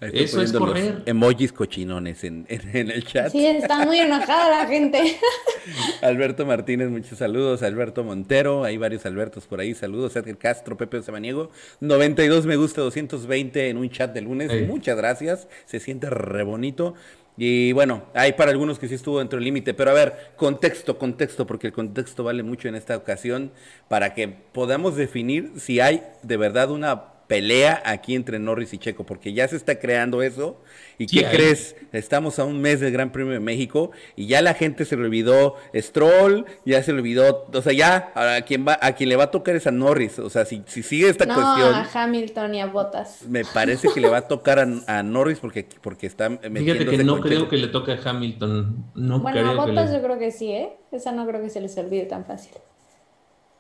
eso 0.01 0.43
es 0.43 0.53
correr. 0.53 1.03
Emojis 1.07 1.53
cochinones 1.53 2.25
en, 2.25 2.47
el 2.49 3.05
chat. 3.05 3.31
Sí, 3.31 3.47
está 3.47 3.85
muy 3.85 3.99
enojada 3.99 4.63
la 4.63 4.67
gente. 4.67 5.17
Alberto 6.03 6.47
Martínez, 6.47 6.89
muchos 6.91 7.19
saludos. 7.19 7.63
Alberto 7.63 8.05
Montero, 8.05 8.65
hay 8.65 8.77
varios 8.77 9.07
Albertos 9.07 9.47
por 9.47 9.61
ahí. 9.61 9.75
Saludos. 9.75 10.17
Edgar 10.17 10.39
Castro, 10.39 10.77
Pepe 10.77 11.03
Samaniego. 11.03 11.51
92 11.81 12.47
me 12.47 12.57
gusta, 12.57 12.81
220 12.83 13.69
en 13.69 13.77
un 13.77 13.91
chat 13.91 14.13
de 14.13 14.21
lunes. 14.21 14.67
Muchas 14.67 14.97
gracias. 14.97 15.49
Se 15.67 15.81
siente 15.81 16.11
re 16.11 16.43
bonito. 16.43 16.95
Y 17.37 17.73
bueno, 17.73 18.03
hay 18.13 18.35
para 18.35 18.51
algunos 18.51 18.79
que 18.79 18.87
sí 18.87 18.95
estuvo 18.95 19.19
dentro 19.19 19.39
del 19.39 19.45
límite, 19.45 19.73
pero 19.73 19.91
a 19.91 19.95
ver, 19.95 20.33
contexto, 20.37 20.99
contexto, 20.99 21.47
porque 21.47 21.69
el 21.69 21.73
contexto 21.73 22.23
vale 22.23 22.43
mucho 22.43 22.69
en 22.69 22.75
esta 22.75 22.97
ocasión 22.97 23.51
para 23.89 24.13
que 24.13 24.29
podamos 24.29 24.95
definir 24.95 25.53
si 25.57 25.81
hay 25.81 26.03
de 26.23 26.37
verdad 26.37 26.71
una 26.71 27.20
pelea 27.31 27.81
aquí 27.87 28.17
entre 28.17 28.41
Norris 28.41 28.75
y 28.75 28.79
Checo, 28.79 29.07
porque 29.07 29.33
ya 29.33 29.47
se 29.47 29.55
está 29.55 29.79
creando 29.79 30.21
eso. 30.21 30.61
¿Y 30.99 31.07
qué 31.07 31.25
crees? 31.31 31.77
Estamos 31.93 32.41
a 32.41 32.45
un 32.45 32.61
mes 32.61 32.81
del 32.81 32.93
Gran 32.93 33.13
Premio 33.13 33.33
de 33.33 33.39
México 33.39 33.93
y 34.17 34.27
ya 34.27 34.43
la 34.43 34.53
gente 34.53 34.85
se 34.85 34.97
le 34.97 35.05
olvidó 35.05 35.55
Stroll, 35.73 36.45
ya 36.65 36.83
se 36.83 36.93
le 36.93 36.99
olvidó, 36.99 37.47
o 37.55 37.63
sea, 37.63 37.73
ya 37.73 38.11
a 38.17 38.43
quien 38.43 38.67
va, 38.67 38.81
a 38.83 38.95
quien 38.97 39.11
le 39.11 39.15
va 39.15 39.25
a 39.25 39.31
tocar 39.31 39.55
es 39.55 39.69
a 39.69 39.71
Norris, 39.71 40.19
o 40.19 40.29
sea, 40.29 40.45
si, 40.45 40.65
si 40.67 40.83
sigue 40.83 41.09
esta 41.09 41.25
no, 41.25 41.35
cuestión. 41.37 41.73
a 41.73 41.89
Hamilton 41.95 42.55
y 42.57 42.61
a 42.63 42.67
Bottas. 42.67 43.23
Me 43.29 43.45
parece 43.45 43.87
que 43.95 44.01
le 44.01 44.09
va 44.09 44.19
a 44.19 44.29
tocar 44.29 44.59
a, 44.59 45.03
Norris 45.05 45.39
porque, 45.39 45.65
porque 45.81 46.09
está 46.09 46.31
Fíjate 46.31 46.85
que 46.85 47.05
no 47.05 47.21
creo 47.21 47.49
que 47.49 47.59
le 47.59 47.69
toque 47.69 47.93
a 47.93 48.01
Hamilton. 48.05 48.91
No 48.97 49.21
bueno, 49.21 49.49
a 49.49 49.55
Bottas 49.55 49.93
yo 49.93 50.03
creo 50.03 50.19
que 50.19 50.33
sí, 50.33 50.51
¿eh? 50.51 50.73
Esa 50.91 51.13
no 51.13 51.25
creo 51.29 51.41
que 51.41 51.49
se 51.49 51.61
les 51.61 51.79
olvide 51.79 52.07
tan 52.07 52.25
fácil. 52.25 52.55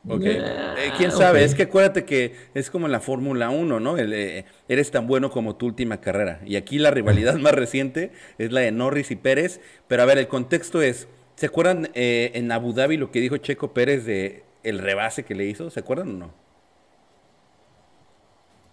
Ok. 0.08 0.22
Eh, 0.24 0.92
¿Quién 0.96 1.12
sabe? 1.12 1.44
Es 1.44 1.54
que 1.54 1.64
acuérdate 1.64 2.04
que 2.04 2.34
es 2.54 2.70
como 2.70 2.86
en 2.86 2.92
la 2.92 3.00
Fórmula 3.00 3.50
1, 3.50 3.80
¿no? 3.80 3.98
Eh, 3.98 4.46
eres 4.68 4.90
tan 4.90 5.06
bueno 5.06 5.30
como 5.30 5.56
tu 5.56 5.66
última 5.66 6.00
carrera. 6.00 6.40
Y 6.46 6.56
aquí 6.56 6.78
la 6.78 6.90
rivalidad 6.90 7.34
más 7.36 7.52
reciente 7.52 8.12
es 8.38 8.50
la 8.52 8.60
de 8.60 8.72
Norris 8.72 9.10
y 9.10 9.16
Pérez. 9.16 9.60
Pero 9.88 10.02
a 10.02 10.06
ver, 10.06 10.18
el 10.18 10.28
contexto 10.28 10.80
es, 10.80 11.08
¿se 11.36 11.46
acuerdan 11.46 11.90
eh, 11.94 12.30
en 12.34 12.50
Abu 12.50 12.72
Dhabi 12.72 12.96
lo 12.96 13.10
que 13.10 13.20
dijo 13.20 13.36
Checo 13.36 13.74
Pérez 13.74 14.06
de 14.06 14.44
el 14.62 14.78
rebase 14.78 15.24
que 15.24 15.34
le 15.34 15.44
hizo? 15.44 15.70
¿Se 15.70 15.80
acuerdan 15.80 16.08
o 16.10 16.18
no? 16.18 16.50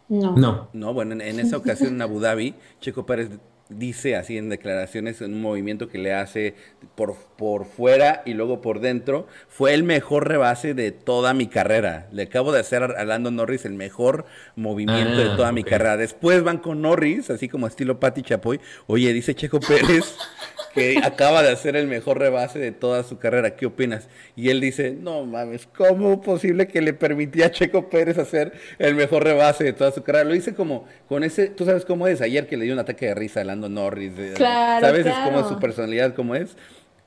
No. 0.10 0.70
No. 0.72 0.94
bueno, 0.94 1.12
en, 1.13 1.22
en 1.22 1.42
esa 1.42 1.58
ocasión 1.58 1.96
en 1.96 2.02
Abu 2.02 2.22
Dhabi, 2.22 2.56
Checo 2.80 3.06
Pérez 3.06 3.30
dice 3.70 4.16
así 4.16 4.38
en 4.38 4.50
declaraciones, 4.50 5.22
en 5.22 5.34
un 5.34 5.42
movimiento 5.42 5.88
que 5.88 5.98
le 5.98 6.14
hace 6.14 6.56
por, 6.96 7.16
por 7.38 7.66
fuera 7.66 8.24
y 8.26 8.34
luego 8.34 8.62
por 8.62 8.80
dentro, 8.80 9.28
fue 9.48 9.74
el 9.74 9.84
mejor 9.84 10.28
rebase 10.28 10.74
de 10.74 10.92
toda 10.92 11.34
mi 11.34 11.48
carrera. 11.48 12.08
Le 12.12 12.24
acabo 12.24 12.52
de 12.52 12.60
hacer 12.60 12.84
a 12.84 13.06
Lando 13.06 13.32
Norris 13.32 13.66
el 13.66 13.74
mejor 13.74 14.26
movimiento 14.56 15.18
de 15.18 15.32
ah, 15.32 15.36
toda 15.36 15.52
mi 15.52 15.64
carrera. 15.64 15.98
Después 15.98 16.44
van 16.44 16.58
con 16.58 16.82
Norris, 16.82 17.30
así 17.30 17.48
como 17.50 17.68
estilo 17.68 18.00
Patti 18.00 18.22
Chapoy. 18.22 18.60
Oye, 18.88 19.12
dice 19.14 19.36
Checo 19.36 19.60
Pérez 19.60 20.16
que 20.74 21.00
acaba 21.04 21.44
de 21.44 21.52
hacer 21.52 21.76
el 21.76 21.88
mejor 21.88 22.20
rebase 22.20 22.60
de 22.60 22.72
toda 22.72 23.04
su 23.04 23.18
carrera. 23.18 23.56
¿Qué 23.56 23.66
opinas? 23.66 24.08
Y 24.36 24.50
él 24.50 24.62
dice, 24.62 24.92
no 24.92 25.26
mames, 25.26 25.68
¿cómo 25.76 26.22
posible 26.22 26.68
que 26.68 26.82
le 26.82 26.94
permitía 26.94 27.48
a 27.48 27.52
Checo 27.52 27.90
Pérez 27.90 28.18
hacer 28.18 28.54
el 28.80 28.96
mejor 28.96 29.24
rebase 29.24 29.64
de 29.64 29.74
toda 29.74 29.92
su 29.92 30.04
carrera? 30.04 30.24
Lo 30.26 30.36
hice 30.36 30.54
como 30.54 30.88
con 31.08 31.24
ese, 31.24 31.48
tú 31.48 31.66
sabes 31.66 31.84
cómo 31.86 32.08
es, 32.08 32.22
ayer 32.22 32.48
que 32.48 32.58
le 32.58 32.66
dio 32.66 32.74
un 32.74 32.80
ataque 32.80 33.08
de 33.08 33.16
risa 33.16 33.42
a 33.42 33.44
Lando 33.44 33.57
Norris. 33.58 34.13
Claro, 34.36 34.86
¿Sabes 34.86 35.08
cómo 35.26 35.39
es 35.41 35.48
su 35.48 35.60
personalidad, 35.60 36.15
cómo 36.15 36.36
es? 36.36 36.56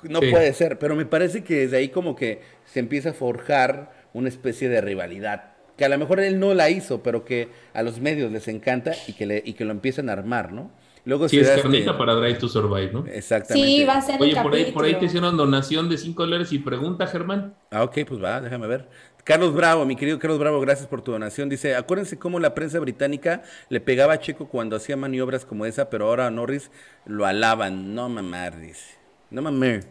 No 0.02 0.20
puede 0.20 0.52
ser, 0.54 0.78
pero 0.78 0.96
me 0.96 1.06
parece 1.06 1.44
que 1.44 1.54
desde 1.60 1.76
ahí 1.76 1.88
como 1.88 2.16
que 2.16 2.40
se 2.64 2.80
empieza 2.80 3.10
a 3.10 3.12
forjar 3.12 3.92
una 4.12 4.28
especie 4.28 4.68
de 4.68 4.80
rivalidad 4.80 5.50
que 5.80 5.86
a 5.86 5.88
lo 5.88 5.96
mejor 5.96 6.20
él 6.20 6.38
no 6.38 6.52
la 6.52 6.68
hizo, 6.68 7.02
pero 7.02 7.24
que 7.24 7.48
a 7.72 7.82
los 7.82 8.00
medios 8.00 8.30
les 8.30 8.48
encanta 8.48 8.92
y 9.06 9.14
que, 9.14 9.24
le, 9.24 9.42
y 9.42 9.54
que 9.54 9.64
lo 9.64 9.70
empiezan 9.70 10.10
a 10.10 10.12
armar, 10.12 10.52
¿no? 10.52 10.70
Luego 11.06 11.26
sí, 11.26 11.38
es 11.38 11.48
carnita 11.48 11.96
para 11.96 12.14
Drive 12.16 12.34
to 12.34 12.48
Survive, 12.48 12.92
¿no? 12.92 13.06
Exactamente. 13.06 13.66
Sí, 13.66 13.84
va 13.86 13.94
a 13.94 14.02
ser 14.02 14.20
Oye, 14.20 14.36
por 14.42 14.54
ahí, 14.54 14.72
por 14.72 14.84
ahí 14.84 14.96
te 14.96 15.06
hicieron 15.06 15.38
donación 15.38 15.88
de 15.88 15.96
5 15.96 16.22
dólares 16.22 16.52
y 16.52 16.58
pregunta, 16.58 17.06
Germán. 17.06 17.54
Ah, 17.70 17.84
ok, 17.84 18.00
pues 18.06 18.22
va, 18.22 18.42
déjame 18.42 18.66
ver. 18.66 18.90
Carlos 19.24 19.54
Bravo, 19.54 19.84
mi 19.84 19.96
querido 19.96 20.18
Carlos 20.18 20.38
Bravo, 20.38 20.60
gracias 20.60 20.88
por 20.88 21.02
tu 21.02 21.12
donación. 21.12 21.48
Dice, 21.48 21.74
acuérdense 21.74 22.18
cómo 22.18 22.40
la 22.40 22.54
prensa 22.54 22.78
británica 22.78 23.42
le 23.68 23.80
pegaba 23.80 24.14
a 24.14 24.20
Checo 24.20 24.48
cuando 24.48 24.76
hacía 24.76 24.96
maniobras 24.96 25.44
como 25.44 25.66
esa, 25.66 25.90
pero 25.90 26.06
ahora 26.06 26.26
a 26.26 26.30
Norris 26.30 26.70
lo 27.06 27.26
alaban. 27.26 27.94
No 27.94 28.08
mamar, 28.08 28.58
dice. 28.60 28.98
No 29.30 29.42
mamar. 29.42 29.84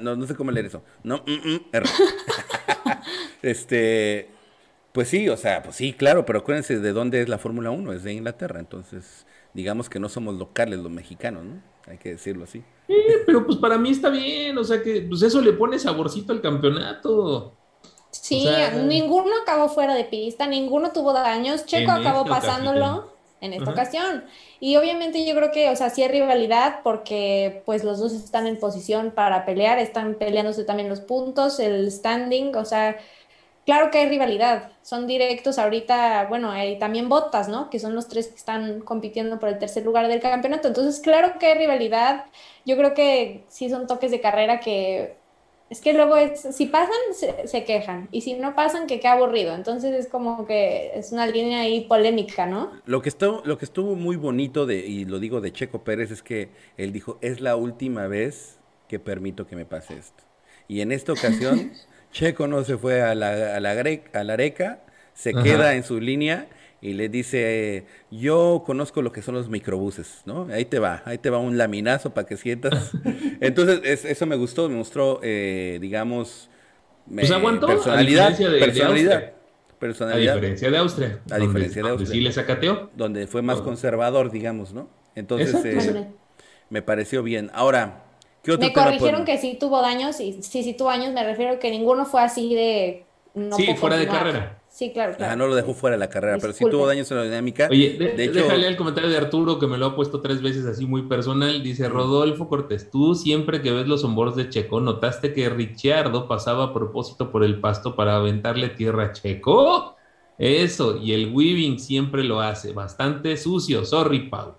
no, 0.00 0.16
no 0.16 0.26
sé 0.26 0.34
cómo 0.34 0.50
leer 0.50 0.66
eso. 0.66 0.82
No, 1.02 1.24
mm, 1.26 1.54
mm, 1.54 1.60
este, 3.42 4.28
pues 4.92 5.08
sí, 5.08 5.28
o 5.28 5.36
sea, 5.36 5.62
pues 5.62 5.76
sí, 5.76 5.92
claro, 5.92 6.24
pero 6.24 6.40
acuérdense 6.40 6.78
de 6.78 6.92
dónde 6.92 7.22
es 7.22 7.28
la 7.28 7.38
Fórmula 7.38 7.70
1, 7.70 7.92
es 7.92 8.04
de 8.04 8.12
Inglaterra, 8.12 8.60
entonces 8.60 9.26
digamos 9.54 9.88
que 9.90 9.98
no 9.98 10.08
somos 10.08 10.36
locales 10.36 10.78
los 10.78 10.90
mexicanos, 10.90 11.44
¿no? 11.44 11.62
Hay 11.86 11.98
que 11.98 12.10
decirlo 12.10 12.44
así. 12.44 12.62
Sí, 12.86 12.94
pero 13.26 13.44
pues 13.44 13.58
para 13.58 13.76
mí 13.76 13.90
está 13.90 14.08
bien, 14.08 14.56
o 14.56 14.64
sea 14.64 14.82
que 14.82 15.02
pues 15.02 15.22
eso 15.22 15.40
le 15.40 15.52
pone 15.52 15.78
saborcito 15.78 16.32
al 16.32 16.40
campeonato. 16.40 17.56
Sí, 18.32 18.48
ninguno 18.84 19.30
acabó 19.42 19.68
fuera 19.68 19.94
de 19.94 20.04
pista, 20.04 20.46
ninguno 20.46 20.92
tuvo 20.92 21.12
daños, 21.12 21.66
Checo 21.66 21.90
acabó 21.92 22.24
pasándolo 22.24 23.12
en 23.40 23.52
esta 23.52 23.70
ocasión. 23.70 24.24
Y 24.60 24.76
obviamente 24.76 25.26
yo 25.26 25.34
creo 25.34 25.50
que, 25.50 25.68
o 25.70 25.76
sea, 25.76 25.90
sí 25.90 26.02
hay 26.02 26.08
rivalidad 26.08 26.80
porque 26.82 27.62
pues 27.66 27.84
los 27.84 27.98
dos 27.98 28.12
están 28.12 28.46
en 28.46 28.58
posición 28.58 29.10
para 29.10 29.44
pelear, 29.44 29.78
están 29.78 30.14
peleándose 30.14 30.64
también 30.64 30.88
los 30.88 31.00
puntos, 31.00 31.58
el 31.58 31.90
standing, 31.90 32.54
o 32.54 32.64
sea, 32.64 32.96
claro 33.66 33.90
que 33.90 33.98
hay 33.98 34.08
rivalidad, 34.08 34.70
son 34.82 35.06
directos 35.06 35.58
ahorita, 35.58 36.26
bueno, 36.28 36.50
hay 36.50 36.78
también 36.78 37.08
botas, 37.08 37.48
¿no? 37.48 37.70
Que 37.70 37.80
son 37.80 37.94
los 37.94 38.08
tres 38.08 38.28
que 38.28 38.36
están 38.36 38.80
compitiendo 38.80 39.38
por 39.38 39.48
el 39.48 39.58
tercer 39.58 39.84
lugar 39.84 40.08
del 40.08 40.20
campeonato. 40.20 40.68
Entonces, 40.68 41.00
claro 41.00 41.38
que 41.38 41.46
hay 41.46 41.58
rivalidad. 41.58 42.26
Yo 42.64 42.76
creo 42.76 42.94
que 42.94 43.44
sí 43.48 43.68
son 43.70 43.86
toques 43.86 44.10
de 44.10 44.20
carrera 44.20 44.60
que 44.60 45.16
es 45.72 45.80
que 45.80 45.94
luego 45.94 46.18
es, 46.18 46.46
si 46.54 46.66
pasan, 46.66 46.94
se, 47.46 47.64
quejan. 47.64 48.06
Y 48.12 48.20
si 48.20 48.34
no 48.34 48.54
pasan, 48.54 48.86
que 48.86 49.00
qué 49.00 49.08
aburrido. 49.08 49.54
Entonces 49.54 49.94
es 49.94 50.06
como 50.06 50.46
que 50.46 50.90
es 50.94 51.12
una 51.12 51.26
línea 51.26 51.60
ahí 51.60 51.86
polémica, 51.86 52.44
¿no? 52.44 52.70
Lo 52.84 53.00
que 53.00 53.08
estuvo, 53.08 53.40
lo 53.46 53.56
que 53.56 53.64
estuvo 53.64 53.94
muy 53.94 54.16
bonito 54.16 54.66
de, 54.66 54.86
y 54.86 55.06
lo 55.06 55.18
digo 55.18 55.40
de 55.40 55.50
Checo 55.50 55.82
Pérez, 55.82 56.10
es 56.10 56.22
que 56.22 56.50
él 56.76 56.92
dijo, 56.92 57.16
es 57.22 57.40
la 57.40 57.56
última 57.56 58.06
vez 58.06 58.58
que 58.86 58.98
permito 58.98 59.46
que 59.46 59.56
me 59.56 59.64
pase 59.64 59.94
esto. 59.96 60.22
Y 60.68 60.82
en 60.82 60.92
esta 60.92 61.14
ocasión 61.14 61.72
Checo 62.12 62.46
no 62.48 62.64
se 62.64 62.76
fue 62.76 63.00
a 63.00 63.14
la, 63.14 63.56
a 63.56 63.60
la, 63.60 63.70
a 64.12 64.24
la 64.24 64.32
areca, 64.34 64.80
se 65.14 65.32
queda 65.32 65.74
en 65.74 65.84
su 65.84 66.00
línea 66.00 66.48
y 66.82 66.94
le 66.94 67.08
dice, 67.08 67.86
yo 68.10 68.64
conozco 68.66 69.02
lo 69.02 69.12
que 69.12 69.22
son 69.22 69.36
los 69.36 69.48
microbuses, 69.48 70.22
¿no? 70.26 70.48
Ahí 70.52 70.64
te 70.64 70.80
va, 70.80 71.00
ahí 71.04 71.16
te 71.16 71.30
va 71.30 71.38
un 71.38 71.56
laminazo 71.56 72.12
para 72.12 72.26
que 72.26 72.36
sientas. 72.36 72.90
Entonces, 73.40 74.04
eso 74.04 74.26
me 74.26 74.34
gustó, 74.34 74.68
me 74.68 74.74
mostró, 74.74 75.20
eh, 75.22 75.78
digamos, 75.80 76.50
pues 77.08 77.30
aguantó, 77.30 77.68
personalidad, 77.68 78.34
a 78.34 78.50
de, 78.50 78.58
personalidad. 78.58 79.32
personalidad. 79.78 80.32
A 80.32 80.34
diferencia 80.34 80.70
de 80.72 80.76
Austria. 80.78 81.20
A 81.30 81.38
diferencia 81.38 81.82
de 81.84 81.88
Austria. 81.88 82.10
Sí 82.10 82.20
le 82.20 82.32
sacateó. 82.32 82.90
Donde 82.96 83.28
fue 83.28 83.42
más 83.42 83.60
conservador, 83.60 84.32
digamos, 84.32 84.72
¿no? 84.72 84.88
Entonces, 85.14 85.64
eh, 85.64 86.08
me 86.68 86.82
pareció 86.82 87.22
bien. 87.22 87.48
Ahora, 87.54 88.06
me 88.44 88.72
corrigieron 88.72 89.24
que 89.24 89.38
sí 89.38 89.56
tuvo 89.58 89.80
daños 89.82 90.18
y 90.18 90.42
sí, 90.42 90.64
sí 90.64 90.74
tuvo 90.74 90.88
daños, 90.88 91.12
me 91.12 91.22
refiero 91.22 91.60
que 91.60 91.70
ninguno 91.70 92.06
fue 92.06 92.22
así 92.22 92.56
de... 92.56 93.04
sí, 93.56 93.72
fuera 93.76 93.96
de 93.96 94.08
carrera. 94.08 94.58
Sí, 94.72 94.90
claro, 94.90 95.14
claro. 95.14 95.36
no 95.36 95.48
lo 95.48 95.54
dejó 95.54 95.74
fuera 95.74 95.96
de 95.96 96.00
la 96.00 96.08
carrera, 96.08 96.38
pero 96.40 96.54
sí 96.54 96.64
tuvo 96.64 96.86
daños 96.86 97.10
en 97.10 97.18
la 97.18 97.24
dinámica. 97.24 97.68
Oye, 97.70 97.90
de, 97.98 98.24
hecho... 98.24 98.32
déjale 98.32 98.66
el 98.66 98.78
comentario 98.78 99.10
de 99.10 99.18
Arturo 99.18 99.58
que 99.58 99.66
me 99.66 99.76
lo 99.76 99.84
ha 99.84 99.94
puesto 99.94 100.22
tres 100.22 100.40
veces 100.40 100.64
así 100.64 100.86
muy 100.86 101.02
personal. 101.02 101.62
Dice 101.62 101.90
Rodolfo 101.90 102.48
Cortés, 102.48 102.90
tú 102.90 103.14
siempre 103.14 103.60
que 103.60 103.70
ves 103.70 103.86
los 103.86 104.02
onboards 104.02 104.34
de 104.34 104.48
Checo, 104.48 104.80
¿notaste 104.80 105.34
que 105.34 105.50
Ricciardo 105.50 106.26
pasaba 106.26 106.64
a 106.64 106.72
propósito 106.72 107.30
por 107.30 107.44
el 107.44 107.60
pasto 107.60 107.94
para 107.94 108.16
aventarle 108.16 108.70
tierra 108.70 109.04
a 109.04 109.12
Checo? 109.12 109.96
Eso, 110.38 110.96
y 110.96 111.12
el 111.12 111.34
weaving 111.34 111.78
siempre 111.78 112.24
lo 112.24 112.40
hace, 112.40 112.72
bastante 112.72 113.36
sucio, 113.36 113.84
sorry, 113.84 114.30
Pau. 114.30 114.54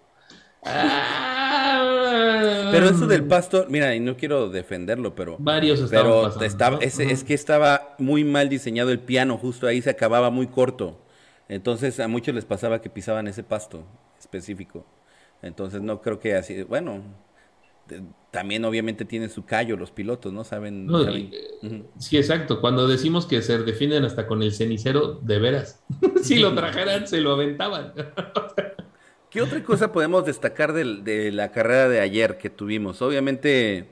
Pero 2.71 2.89
eso 2.89 3.07
del 3.07 3.25
pasto, 3.25 3.65
mira, 3.69 3.95
y 3.95 3.99
no 3.99 4.17
quiero 4.17 4.49
defenderlo, 4.49 5.15
pero. 5.15 5.37
Varios 5.39 5.87
pero 5.89 6.39
estaba, 6.41 6.79
es, 6.79 7.23
que 7.23 7.33
estaba 7.33 7.95
muy 7.99 8.23
mal 8.23 8.49
diseñado 8.49 8.91
el 8.91 8.99
piano, 8.99 9.37
justo 9.37 9.67
ahí 9.67 9.81
se 9.81 9.89
acababa 9.89 10.29
muy 10.29 10.47
corto. 10.47 10.99
Entonces 11.49 11.99
a 11.99 12.07
muchos 12.07 12.33
les 12.33 12.45
pasaba 12.45 12.81
que 12.81 12.89
pisaban 12.89 13.27
ese 13.27 13.43
pasto 13.43 13.85
específico. 14.19 14.85
Entonces 15.41 15.81
no 15.81 16.01
creo 16.01 16.19
que 16.19 16.35
así. 16.35 16.63
Bueno, 16.63 17.03
también 18.31 18.65
obviamente 18.65 19.05
tienen 19.05 19.29
su 19.29 19.45
callo 19.45 19.75
los 19.75 19.91
pilotos, 19.91 20.31
¿no? 20.33 20.43
Saben. 20.43 20.87
Sí, 21.99 22.17
exacto. 22.17 22.61
Cuando 22.61 22.87
decimos 22.87 23.25
que 23.25 23.41
se 23.41 23.57
defienden 23.59 24.05
hasta 24.05 24.25
con 24.25 24.41
el 24.41 24.53
cenicero, 24.53 25.19
de 25.21 25.39
veras. 25.39 25.83
si 26.23 26.39
lo 26.39 26.55
trajeran, 26.55 27.07
se 27.07 27.21
lo 27.21 27.33
aventaban. 27.33 27.93
¿Qué 29.33 29.41
otra 29.41 29.63
cosa 29.63 29.91
podemos 29.91 30.27
destacar 30.27 30.73
de, 30.73 31.31
la 31.31 31.51
carrera 31.51 31.89
de 31.89 31.99
ayer 31.99 32.37
que 32.37 32.51
tuvimos? 32.51 33.01
Obviamente 33.01 33.87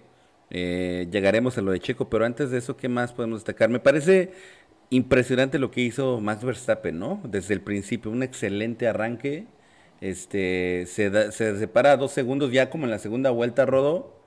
eh, 0.52 1.08
llegaremos 1.12 1.58
a 1.58 1.62
lo 1.62 1.72
de 1.72 1.80
Checo, 1.80 2.10
pero 2.10 2.26
antes 2.26 2.52
de 2.52 2.60
eso, 2.60 2.78
¿qué 2.78 2.88
más 2.88 3.12
podemos 3.12 3.40
destacar? 3.40 3.68
Me 3.68 3.80
parece 3.80 4.34
impresionante 4.92 5.58
lo 5.58 5.72
que 5.72 5.82
hizo 5.82 6.22
Max 6.22 6.44
Verstappen, 6.44 7.00
¿no? 7.00 7.22
Desde 7.24 7.56
el 7.56 7.62
principio, 7.62 8.12
un 8.12 8.22
excelente 8.22 8.88
arranque. 8.88 9.48
Este, 10.00 10.86
se, 10.86 11.32
se 11.32 11.58
separa 11.58 11.98
dos 11.98 12.12
segundos 12.12 12.52
ya 12.52 12.70
como 12.70 12.84
en 12.84 12.92
la 12.92 13.00
segunda 13.00 13.32
vuelta, 13.32 13.66
Rodó. 13.66 14.22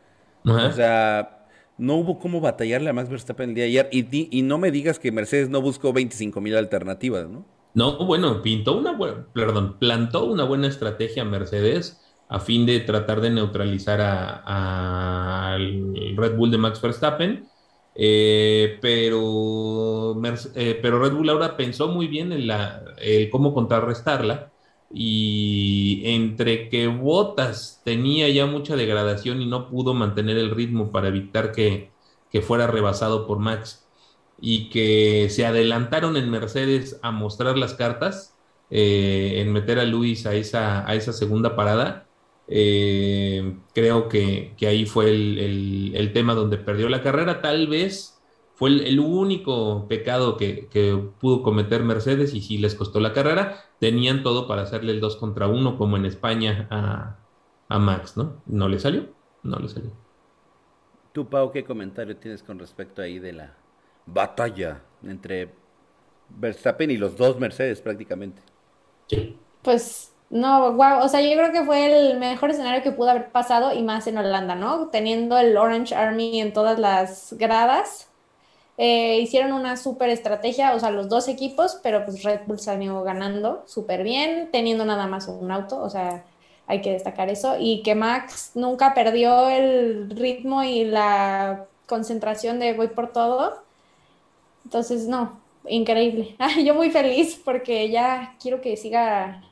O 0.44 0.72
sea, 0.72 1.46
no 1.78 1.94
hubo 1.94 2.18
cómo 2.18 2.40
batallarle 2.40 2.90
a 2.90 2.92
Max 2.92 3.08
Verstappen 3.08 3.50
el 3.50 3.54
día 3.54 3.64
de 3.64 3.70
ayer. 3.70 3.88
Y, 3.92 4.36
y 4.36 4.42
no 4.42 4.58
me 4.58 4.72
digas 4.72 4.98
que 4.98 5.12
Mercedes 5.12 5.48
no 5.48 5.62
buscó 5.62 5.92
25 5.92 6.40
mil 6.40 6.56
alternativas, 6.56 7.28
¿no? 7.28 7.46
No, 7.74 7.98
bueno, 8.06 8.40
pintó 8.42 8.76
una 8.76 8.92
buena, 8.92 9.26
perdón, 9.32 9.78
plantó 9.80 10.24
una 10.26 10.44
buena 10.44 10.68
estrategia 10.68 11.24
Mercedes 11.24 12.00
a 12.28 12.38
fin 12.40 12.66
de 12.66 12.80
tratar 12.80 13.20
de 13.20 13.30
neutralizar 13.30 14.00
al 14.00 15.94
Red 16.16 16.36
Bull 16.36 16.50
de 16.52 16.58
Max 16.58 16.80
Verstappen. 16.80 17.48
Eh, 17.96 18.78
pero, 18.80 20.14
eh, 20.54 20.78
pero 20.82 21.00
Red 21.00 21.12
Bull 21.14 21.30
ahora 21.30 21.56
pensó 21.56 21.88
muy 21.88 22.06
bien 22.08 22.32
en 22.32 22.46
la, 22.46 22.82
cómo 23.30 23.52
contrarrestarla 23.54 24.52
y 24.90 26.02
entre 26.04 26.68
que 26.68 26.86
Bottas 26.88 27.82
tenía 27.84 28.28
ya 28.28 28.46
mucha 28.46 28.76
degradación 28.76 29.42
y 29.42 29.46
no 29.46 29.68
pudo 29.68 29.94
mantener 29.94 30.38
el 30.38 30.50
ritmo 30.50 30.92
para 30.92 31.08
evitar 31.08 31.52
que, 31.52 31.92
que 32.30 32.42
fuera 32.42 32.66
rebasado 32.68 33.26
por 33.26 33.38
Max 33.40 33.83
y 34.40 34.70
que 34.70 35.28
se 35.30 35.46
adelantaron 35.46 36.16
en 36.16 36.30
Mercedes 36.30 36.98
a 37.02 37.10
mostrar 37.10 37.56
las 37.58 37.74
cartas, 37.74 38.36
eh, 38.70 39.40
en 39.40 39.52
meter 39.52 39.78
a 39.78 39.84
Luis 39.84 40.26
a 40.26 40.34
esa, 40.34 40.88
a 40.88 40.94
esa 40.94 41.12
segunda 41.12 41.56
parada. 41.56 42.06
Eh, 42.48 43.56
creo 43.74 44.08
que, 44.08 44.54
ahí 44.62 44.86
fue 44.86 45.10
el, 45.10 46.10
tema 46.12 46.34
donde 46.34 46.58
perdió 46.58 46.88
la 46.88 47.02
carrera. 47.02 47.40
Tal 47.40 47.68
vez 47.68 48.20
fue 48.54 48.70
el, 48.70 49.00
único 49.00 49.86
pecado 49.88 50.36
que, 50.36 50.68
pudo 51.20 51.42
cometer 51.42 51.82
Mercedes 51.82 52.34
y 52.34 52.40
si 52.40 52.58
les 52.58 52.74
costó 52.74 53.00
la 53.00 53.12
carrera. 53.12 53.64
Tenían 53.80 54.22
todo 54.22 54.46
para 54.46 54.62
hacerle 54.62 54.92
el 54.92 55.00
2 55.00 55.16
contra 55.16 55.46
1 55.46 55.76
como 55.78 55.96
en 55.96 56.06
España 56.06 56.66
a, 56.70 57.18
a 57.68 57.78
Max, 57.78 58.16
¿no? 58.16 58.42
No 58.46 58.68
le 58.68 58.78
salió, 58.78 59.06
no 59.42 59.58
le 59.58 59.68
salió. 59.68 59.90
Tú, 61.12 61.28
Pau, 61.28 61.52
¿qué 61.52 61.64
comentario 61.64 62.16
tienes 62.16 62.42
con 62.42 62.58
respecto 62.58 63.00
ahí 63.00 63.20
de 63.20 63.32
la, 63.32 63.56
batalla 64.06 64.82
entre 65.02 65.50
Verstappen 66.28 66.90
y 66.90 66.96
los 66.96 67.16
dos 67.16 67.38
Mercedes 67.38 67.80
prácticamente. 67.80 68.42
Pues 69.62 70.12
no, 70.30 70.72
wow, 70.72 70.98
o 71.02 71.08
sea, 71.08 71.20
yo 71.20 71.36
creo 71.36 71.52
que 71.52 71.64
fue 71.64 72.10
el 72.10 72.18
mejor 72.18 72.50
escenario 72.50 72.82
que 72.82 72.92
pudo 72.92 73.10
haber 73.10 73.30
pasado 73.30 73.72
y 73.72 73.82
más 73.82 74.06
en 74.06 74.18
Holanda, 74.18 74.54
¿no? 74.54 74.88
Teniendo 74.88 75.38
el 75.38 75.56
Orange 75.56 75.94
Army 75.94 76.40
en 76.40 76.52
todas 76.52 76.78
las 76.78 77.34
gradas. 77.38 78.08
Eh, 78.76 79.20
hicieron 79.20 79.52
una 79.52 79.76
súper 79.76 80.10
estrategia, 80.10 80.74
o 80.74 80.80
sea, 80.80 80.90
los 80.90 81.08
dos 81.08 81.28
equipos, 81.28 81.78
pero 81.82 82.04
pues 82.04 82.24
Red 82.24 82.40
Bull 82.46 82.58
salió 82.58 83.02
ganando 83.04 83.62
súper 83.66 84.02
bien, 84.02 84.48
teniendo 84.50 84.84
nada 84.84 85.06
más 85.06 85.28
un 85.28 85.50
auto, 85.52 85.80
o 85.80 85.88
sea, 85.88 86.24
hay 86.66 86.80
que 86.80 86.92
destacar 86.92 87.30
eso. 87.30 87.56
Y 87.58 87.82
que 87.82 87.94
Max 87.94 88.52
nunca 88.54 88.94
perdió 88.94 89.48
el 89.48 90.10
ritmo 90.10 90.64
y 90.64 90.84
la 90.84 91.66
concentración 91.86 92.58
de 92.58 92.74
voy 92.74 92.88
por 92.88 93.12
todo. 93.12 93.63
Entonces, 94.64 95.06
no, 95.08 95.40
increíble. 95.68 96.36
Yo 96.64 96.74
muy 96.74 96.90
feliz 96.90 97.40
porque 97.44 97.90
ya 97.90 98.36
quiero 98.40 98.60
que 98.60 98.76
siga 98.76 99.42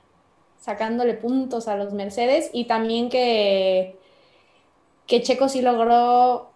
sacándole 0.58 1.14
puntos 1.14 1.68
a 1.68 1.76
los 1.76 1.92
Mercedes 1.92 2.50
y 2.52 2.66
también 2.66 3.10
que, 3.10 3.98
que 5.06 5.22
Checo 5.22 5.48
sí 5.48 5.62
logró 5.62 6.52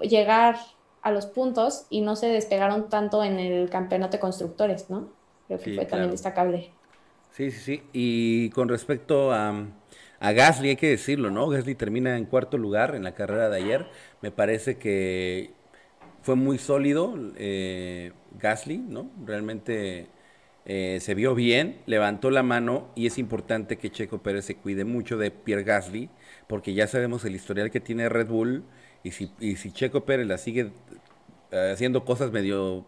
llegar 0.00 0.56
a 1.02 1.10
los 1.10 1.26
puntos 1.26 1.86
y 1.90 2.00
no 2.00 2.16
se 2.16 2.26
despegaron 2.28 2.88
tanto 2.88 3.22
en 3.24 3.38
el 3.38 3.70
campeonato 3.70 4.12
de 4.16 4.20
constructores, 4.20 4.90
¿no? 4.90 5.08
Creo 5.46 5.60
que 5.60 5.70
fue 5.70 5.86
también 5.86 6.10
destacable. 6.10 6.72
Sí, 7.30 7.50
sí, 7.50 7.60
sí. 7.60 7.90
Y 7.92 8.50
con 8.50 8.68
respecto 8.68 9.32
a, 9.32 9.68
a 10.20 10.32
Gasly, 10.32 10.70
hay 10.70 10.76
que 10.76 10.88
decirlo, 10.88 11.30
¿no? 11.30 11.48
Gasly 11.48 11.74
termina 11.74 12.16
en 12.16 12.24
cuarto 12.26 12.56
lugar 12.58 12.94
en 12.94 13.04
la 13.04 13.14
carrera 13.14 13.50
de 13.50 13.58
ayer. 13.58 13.90
Me 14.22 14.30
parece 14.32 14.78
que 14.78 15.55
fue 16.26 16.34
muy 16.34 16.58
sólido 16.58 17.14
eh, 17.36 18.10
Gasly, 18.40 18.78
¿no? 18.78 19.12
Realmente 19.24 20.08
eh, 20.64 20.98
se 21.00 21.14
vio 21.14 21.36
bien, 21.36 21.82
levantó 21.86 22.32
la 22.32 22.42
mano 22.42 22.90
y 22.96 23.06
es 23.06 23.18
importante 23.18 23.78
que 23.78 23.92
Checo 23.92 24.18
Pérez 24.24 24.44
se 24.44 24.56
cuide 24.56 24.84
mucho 24.84 25.18
de 25.18 25.30
Pierre 25.30 25.62
Gasly, 25.62 26.10
porque 26.48 26.74
ya 26.74 26.88
sabemos 26.88 27.24
el 27.24 27.36
historial 27.36 27.70
que 27.70 27.78
tiene 27.78 28.08
Red 28.08 28.26
Bull 28.26 28.64
y 29.04 29.12
si, 29.12 29.30
Checo 29.72 30.04
Pérez 30.04 30.26
la 30.26 30.36
sigue 30.36 30.72
eh, 31.52 31.70
haciendo 31.72 32.04
cosas 32.04 32.32
medio 32.32 32.84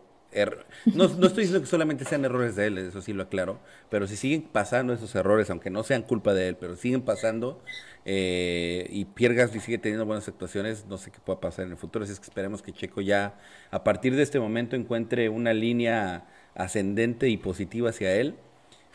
no, 0.95 1.09
no, 1.09 1.27
estoy 1.27 1.45
diciendo 1.45 1.61
que 1.61 1.67
solamente 1.67 2.05
sean 2.05 2.25
errores 2.25 2.55
de 2.55 2.67
él, 2.67 2.79
eso 2.79 3.01
sí 3.01 3.13
lo 3.13 3.23
aclaro, 3.23 3.59
pero 3.91 4.07
si 4.07 4.17
siguen 4.17 4.43
pasando 4.43 4.93
esos 4.93 5.15
errores, 5.15 5.49
aunque 5.51 5.71
no 5.71 5.83
sean 5.83 6.03
culpa 6.03 6.35
de 6.35 6.49
él, 6.49 6.57
pero 6.57 6.77
siguen 6.77 7.03
pasando, 7.03 7.63
eh, 8.05 8.87
y 8.91 9.07
Pierre 9.07 9.35
Gasly 9.35 9.61
sigue 9.61 9.79
teniendo 9.79 10.05
buenas 10.05 10.29
actuaciones, 10.29 10.85
no 10.87 10.99
sé 10.99 11.11
qué 11.11 11.19
pueda 11.25 11.41
pasar 11.41 11.65
en 11.65 11.73
el 11.73 11.79
futuro, 11.79 12.05
así 12.05 12.13
es 12.13 12.21
que 12.21 12.27
esperemos 12.27 12.61
que 12.63 12.73
Checo 12.73 13.01
ya 13.01 13.39
a 13.71 13.85
partir 13.85 14.15
de 14.17 14.23
este 14.23 14.39
momento 14.39 14.77
encuentre 14.77 15.29
una 15.29 15.55
línea 15.55 16.27
ascendente 16.55 17.29
y 17.29 17.39
positiva 17.39 17.91
hacia 17.91 18.15
él, 18.15 18.35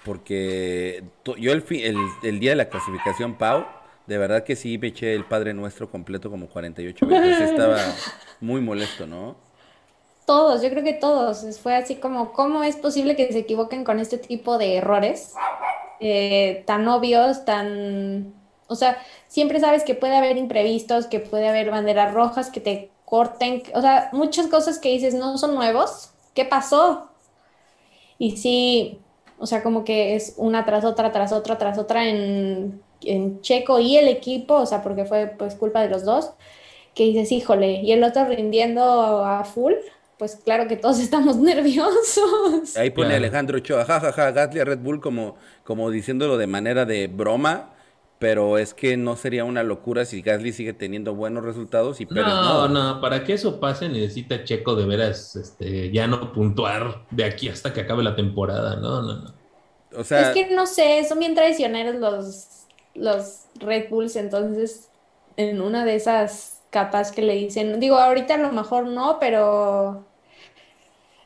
porque 0.06 1.04
yo 1.40 1.52
el, 1.52 1.64
el, 1.70 1.98
el 2.24 2.40
día 2.40 2.52
de 2.52 2.58
la 2.58 2.70
clasificación, 2.70 3.38
Pau, 3.38 3.66
de 4.08 4.18
verdad 4.18 4.44
que 4.44 4.56
sí 4.56 4.78
me 4.78 4.88
eché 4.88 5.14
el 5.14 5.26
Padre 5.26 5.54
Nuestro 5.54 5.90
completo 5.90 6.30
como 6.30 6.48
48 6.48 7.08
veces, 7.08 7.50
estaba 7.50 7.78
muy 8.42 8.62
molesto, 8.62 9.08
¿no? 9.08 9.38
Todos, 10.26 10.62
yo 10.62 10.70
creo 10.70 10.84
que 10.84 10.94
todos. 10.94 11.60
Fue 11.60 11.76
así 11.76 11.96
como, 11.96 12.34
¿cómo 12.34 12.64
es 12.64 12.76
posible 12.78 13.16
que 13.16 13.32
se 13.32 13.40
equivoquen 13.40 13.84
con 13.84 14.00
este 14.00 14.18
tipo 14.18 14.58
de 14.58 14.78
errores 14.78 15.34
eh, 16.00 16.64
tan 16.66 16.88
obvios, 16.88 17.46
tan... 17.46 18.34
O 18.68 18.76
sea, 18.76 18.98
siempre 19.28 19.60
sabes 19.60 19.84
que 19.84 19.96
puede 19.96 20.16
haber 20.16 20.38
imprevistos, 20.38 21.08
que 21.08 21.20
puede 21.20 21.48
haber 21.50 21.70
banderas 21.70 22.14
rojas, 22.14 22.50
que 22.50 22.62
te 22.62 22.90
corten, 23.06 23.62
o 23.76 23.82
sea, 23.82 24.10
muchas 24.14 24.48
cosas 24.48 24.80
que 24.80 24.90
dices 24.90 25.14
no 25.14 25.38
son 25.38 25.56
nuevos. 25.56 26.12
¿Qué 26.34 26.46
pasó? 26.46 27.10
Y 28.18 28.38
sí, 28.38 29.00
o 29.38 29.46
sea, 29.46 29.62
como 29.62 29.84
que 29.84 30.16
es 30.16 30.36
una 30.38 30.66
tras 30.66 30.86
otra, 30.86 31.12
tras 31.12 31.32
otra, 31.34 31.58
tras 31.58 31.78
otra 31.78 32.08
en, 32.08 32.82
en 33.02 33.42
Checo 33.42 33.80
y 33.80 33.98
el 33.98 34.08
equipo, 34.08 34.56
o 34.56 34.66
sea, 34.66 34.82
porque 34.82 35.06
fue 35.06 35.28
pues 35.38 35.56
culpa 35.56 35.82
de 35.82 35.90
los 35.90 36.06
dos, 36.06 36.32
que 36.96 37.04
dices, 37.04 37.32
híjole, 37.32 37.82
y 37.82 37.92
el 37.92 38.04
otro 38.04 38.26
rindiendo 38.26 39.26
a 39.26 39.44
full 39.44 39.74
pues 40.18 40.40
claro 40.44 40.68
que 40.68 40.78
todos 40.78 41.00
estamos 41.02 41.38
nerviosos. 41.38 42.76
Ahí 42.78 42.90
pone 42.90 43.16
Alejandro 43.16 43.58
Ochoa, 43.58 43.86
jajaja, 43.86 44.32
Gasly 44.32 44.60
a 44.60 44.66
Red 44.66 44.80
Bull 44.80 45.00
como, 45.00 45.36
como 45.64 45.90
diciéndolo 45.90 46.38
de 46.38 46.48
manera 46.48 46.86
de 46.86 47.08
broma, 47.08 47.74
pero 48.20 48.58
es 48.58 48.74
que 48.74 48.96
no 48.96 49.16
sería 49.16 49.44
una 49.44 49.64
locura 49.64 50.06
si 50.06 50.22
Gasly 50.22 50.54
sigue 50.54 50.74
teniendo 50.74 51.14
buenos 51.14 51.44
resultados 51.44 52.00
y 52.00 52.06
Pérez 52.06 52.28
no. 52.28 52.68
No, 52.70 53.02
para 53.02 53.24
que 53.24 53.34
eso 53.34 53.60
pase 53.60 53.90
necesita 53.90 54.44
Checo 54.44 54.76
de 54.76 54.86
veras 54.86 55.36
este, 55.36 55.92
ya 55.92 56.08
no 56.08 56.32
puntuar 56.32 57.06
de 57.12 57.26
aquí 57.26 57.50
hasta 57.50 57.74
que 57.74 57.82
acabe 57.82 58.04
la 58.04 58.16
temporada, 58.16 58.78
no, 58.78 59.02
no, 59.02 59.18
no. 59.18 59.34
O 59.96 60.04
sea, 60.04 60.22
es 60.22 60.30
que 60.30 60.56
no 60.56 60.66
sé, 60.66 61.06
son 61.08 61.20
bien 61.20 61.36
traicioneros 61.36 61.96
los, 61.96 62.48
los 62.96 63.44
Red 63.60 63.90
Bulls, 63.90 64.16
entonces 64.16 64.90
en 65.38 65.62
una 65.62 65.86
de 65.86 65.96
esas 65.96 66.53
capaz 66.74 67.12
que 67.12 67.22
le 67.22 67.36
dicen, 67.36 67.80
digo, 67.80 67.96
ahorita 67.98 68.34
a 68.34 68.40
lo 68.40 68.52
mejor 68.52 68.88
no, 68.88 69.18
pero 69.20 70.04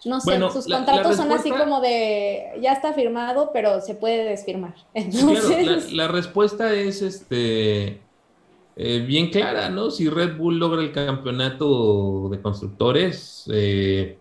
no 0.05 0.19
sé, 0.19 0.37
sus 0.51 0.67
contratos 0.67 1.15
son 1.15 1.31
así 1.31 1.49
como 1.49 1.79
de, 1.79 2.59
ya 2.61 2.73
está 2.73 2.93
firmado, 2.93 3.51
pero 3.53 3.79
se 3.81 3.95
puede 3.95 4.25
desfirmar. 4.25 4.75
Entonces... 4.93 5.93
la, 5.93 6.09
respuesta 6.09 6.73
es 6.73 7.01
este 7.01 8.01
eh, 8.75 8.99
bien 9.07 9.29
clara, 9.29 9.69
¿no? 9.69 9.89
Si 9.89 10.09
Red 10.09 10.37
Bull 10.37 10.59
logra 10.59 10.81
el 10.81 10.91
campeonato 10.91 12.27
de 12.29 12.41
constructores, 12.41 13.49
eh, 13.51 14.19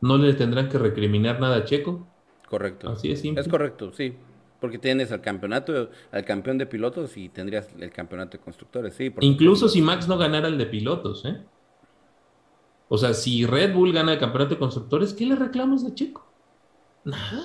no 0.00 0.18
le 0.18 0.34
tendrán 0.34 0.68
que 0.68 0.78
recriminar 0.78 1.40
nada 1.40 1.58
a 1.58 1.64
Checo. 1.64 2.06
Correcto. 2.50 2.90
Así 2.90 3.10
es 3.10 3.20
simple. 3.20 3.42
Es 3.42 3.48
correcto, 3.48 3.92
sí. 3.92 4.14
Porque 4.60 4.78
tienes 4.78 5.12
al 5.12 5.20
campeonato, 5.20 5.90
al 6.10 6.24
campeón 6.24 6.58
de 6.58 6.66
pilotos 6.66 7.16
y 7.16 7.28
tendrías 7.28 7.68
el 7.78 7.90
campeonato 7.90 8.38
de 8.38 8.42
constructores, 8.42 8.94
sí. 8.94 9.12
Incluso 9.20 9.68
si 9.68 9.82
Max 9.82 10.08
no 10.08 10.16
ganara 10.16 10.48
el 10.48 10.56
de 10.56 10.66
pilotos, 10.66 11.24
¿eh? 11.24 11.36
O 12.88 12.98
sea, 12.98 13.14
si 13.14 13.44
Red 13.44 13.74
Bull 13.74 13.92
gana 13.92 14.12
el 14.12 14.18
campeonato 14.18 14.54
de 14.54 14.58
constructores, 14.58 15.12
¿qué 15.12 15.26
le 15.26 15.34
reclamos 15.34 15.84
de 15.84 15.94
Checo? 15.94 16.24
Nada. 17.04 17.42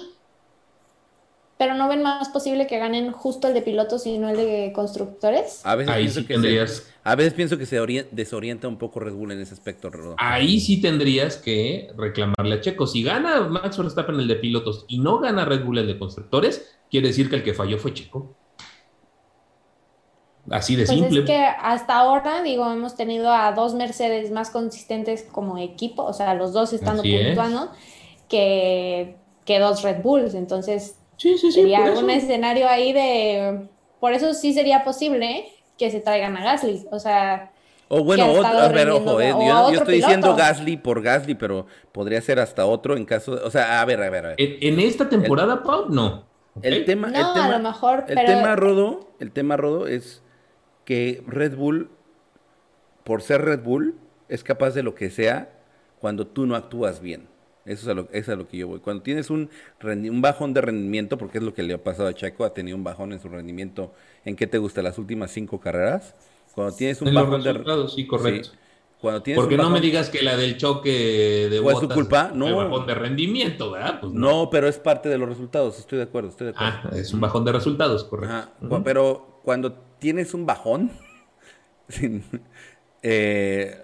Pero 1.58 1.76
no 1.76 1.88
ven 1.88 2.02
más 2.02 2.30
posible 2.30 2.66
que 2.66 2.80
ganen 2.80 3.12
justo 3.12 3.48
el 3.48 3.54
de 3.54 3.62
pilotos 3.62 4.08
y 4.08 4.18
no 4.18 4.30
el 4.30 4.38
de 4.38 4.72
constructores. 4.74 5.62
A 5.64 5.76
veces, 5.76 5.96
pienso, 5.96 6.26
que 6.26 6.40
se, 6.40 6.84
a 7.04 7.16
veces 7.16 7.34
pienso 7.34 7.58
que 7.58 7.68
se 7.68 7.80
desorienta 8.12 8.68
un 8.68 8.78
poco 8.78 9.00
Red 9.00 9.14
Bull 9.14 9.32
en 9.32 9.42
ese 9.42 9.54
aspecto. 9.54 9.92
Ahí 10.18 10.60
sí 10.60 10.82
tendrías 10.82 11.38
que 11.38 11.92
reclamarle 11.96 12.56
a 12.56 12.62
Checo. 12.62 12.88
Si 12.88 13.04
gana 13.04 13.42
Max 13.42 13.78
Verstappen 13.78 14.20
el 14.20 14.28
de 14.28 14.38
pilotos 14.38 14.86
y 14.88 14.98
no 14.98 15.20
gana 15.20 15.46
Red 15.46 15.64
Bull 15.64 15.78
el 15.78 15.88
de 15.88 16.00
constructores, 16.00 16.81
quiere 16.92 17.08
decir 17.08 17.30
que 17.30 17.38
el 17.38 17.44
que 17.44 17.54
falló 17.54 17.80
fue 17.80 17.94
Checo. 17.94 18.36
Así 20.50 20.76
de 20.76 20.86
pues 20.86 20.98
simple. 20.98 21.20
Es 21.22 21.26
que 21.26 21.38
hasta 21.38 21.98
ahora, 21.98 22.44
digo, 22.44 22.70
hemos 22.70 22.96
tenido 22.96 23.32
a 23.32 23.54
dos 23.54 23.74
Mercedes 23.74 24.32
más 24.32 24.50
consistentes 24.50 25.24
como 25.32 25.58
equipo, 25.58 26.04
o 26.04 26.14
sea, 26.14 26.34
los 26.34 26.52
dos 26.52 26.74
estando 26.74 27.04
puntuando, 27.04 27.72
que, 28.28 29.16
que, 29.46 29.60
dos 29.60 29.84
Red 29.84 30.02
Bulls. 30.02 30.34
Entonces, 30.34 30.98
sería 31.18 31.94
un 31.94 32.10
escenario 32.10 32.68
ahí 32.68 32.92
de. 32.92 33.70
Por 34.00 34.14
eso 34.14 34.34
sí 34.34 34.54
sería 34.54 34.84
posible 34.84 35.46
que 35.78 35.92
se 35.92 36.02
traigan 36.02 36.36
a 36.36 36.44
Gasly. 36.44 36.88
O 36.92 37.00
sea. 37.00 37.52
O 37.88 38.04
bueno, 38.04 38.24
a 38.44 38.68
ver, 38.70 38.90
ojo, 38.90 39.20
eh, 39.20 39.30
yo, 39.32 39.70
estoy 39.70 39.96
diciendo 39.96 40.34
Gasly 40.34 40.78
por 40.78 41.02
Gasly, 41.02 41.36
pero 41.36 41.68
podría 41.92 42.22
ser 42.22 42.40
hasta 42.40 42.66
otro 42.66 42.96
en 42.96 43.06
caso. 43.06 43.40
o 43.44 43.52
sea, 43.52 43.82
a 43.82 43.86
ver, 43.86 44.02
a 44.02 44.10
ver, 44.10 44.26
a 44.26 44.30
ver. 44.30 44.38
En, 44.40 44.80
esta 44.80 45.10
temporada, 45.10 45.62
Pau, 45.62 45.90
no. 45.90 46.31
El 46.62 46.86
tema, 46.86 47.08
el 47.08 47.14
tema, 47.14 47.46
a 47.46 47.58
lo 47.58 47.60
mejor, 47.60 48.06
el 48.08 48.26
tema 48.26 48.56
Rodo, 48.56 49.10
el 49.20 49.32
tema 49.32 49.58
Rodo 49.58 49.88
es 49.88 50.22
que 50.86 51.24
Red 51.26 51.56
Bull, 51.56 51.90
por 53.04 53.22
ser 53.22 53.42
Red 53.42 53.62
Bull, 53.64 53.96
es 54.28 54.44
capaz 54.44 54.72
de 54.72 54.84
lo 54.84 54.94
que 54.94 55.10
sea 55.10 55.50
cuando 56.00 56.28
tú 56.28 56.46
no 56.46 56.56
actúas 56.56 57.02
bien. 57.02 57.28
Eso 57.64 57.84
es 57.84 57.88
a 57.90 57.94
lo, 57.94 58.10
es 58.12 58.28
a 58.28 58.36
lo 58.36 58.48
que 58.48 58.58
yo 58.58 58.68
voy. 58.68 58.80
Cuando 58.80 59.04
tienes 59.04 59.30
un, 59.30 59.50
un 59.84 60.22
bajón 60.22 60.54
de 60.54 60.62
rendimiento, 60.62 61.18
porque 61.18 61.38
es 61.38 61.44
lo 61.44 61.54
que 61.54 61.64
le 61.64 61.76
ha 61.76 61.84
pasado 61.84 62.10
a 62.10 62.14
Chaco, 62.14 62.44
ha 62.44 62.54
tenido 62.54 62.76
un 62.76 62.84
bajón 62.84 63.14
en 63.14 63.20
su 63.20 63.30
rendimiento, 63.30 63.94
¿en 64.26 64.36
qué 64.36 64.48
te 64.48 64.58
gusta? 64.58 64.82
Las 64.82 64.98
últimas 64.98 65.32
cinco 65.32 65.60
carreras. 65.60 66.16
Cuando 66.54 66.76
tienes 66.76 67.02
un 67.02 67.14
bajón 67.14 67.44
de 67.44 67.54
rendimiento. 67.54 67.88
Sí, 67.88 68.08
correcto. 68.08 68.50
Cuando 69.02 69.24
tienes 69.24 69.42
Porque 69.42 69.58
no 69.58 69.72
me 69.72 69.82
digas 69.82 70.12
que 70.12 70.22
la 70.22 70.38
del 70.38 70.58
choque 70.58 71.48
de 71.50 71.60
¿Fue 71.60 71.76
su 71.76 71.90
culpa? 71.90 72.32
No. 72.36 72.56
bajón 72.56 72.86
de 72.86 72.94
rendimiento, 72.94 73.72
¿verdad? 73.72 74.00
Pues 74.00 74.14
no. 74.14 74.50
pero 74.52 74.68
es 74.68 74.78
parte 74.78 75.10
de 75.10 75.18
los 75.18 75.28
resultados, 75.28 75.80
estoy 75.80 75.98
de 75.98 76.04
acuerdo, 76.04 76.30
estoy 76.30 76.48
de 76.48 76.52
acuerdo. 76.52 76.80
Ah, 76.84 76.96
es 76.96 77.12
un 77.12 77.20
bajón 77.20 77.44
de 77.44 77.52
resultados, 77.52 78.04
correcto. 78.04 78.82
Pero 78.84 79.42
cuando 79.44 79.74
tienes 79.98 80.36
un 80.36 80.46
bajón, 80.46 80.92
eh, 83.02 83.84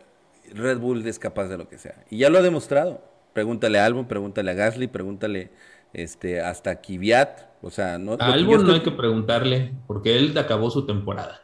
Red 0.54 0.78
Bull 0.78 1.06
es 1.08 1.18
capaz 1.18 1.48
de 1.48 1.58
lo 1.58 1.68
que 1.68 1.80
sea. 1.80 2.06
Y 2.12 2.20
ya 2.20 2.30
lo 2.30 2.38
ha 2.38 2.44
demostrado. 2.44 3.02
Pregúntale 3.34 3.80
a 3.80 3.86
Albon, 3.86 4.08
pregúntale 4.08 4.52
a 4.52 4.54
Gasly, 4.54 4.88
pregúntale 4.88 5.52
este, 5.94 6.42
hasta 6.42 6.80
Kvyat. 6.80 7.42
O 7.64 7.72
sea, 7.72 7.98
no, 7.98 8.18
a 8.20 8.34
Albon 8.34 8.68
no 8.68 8.74
hay 8.74 8.82
que 8.82 8.92
preguntarle, 8.92 9.74
porque 9.88 10.16
él 10.16 10.38
acabó 10.38 10.70
su 10.70 10.86
temporada. 10.86 11.42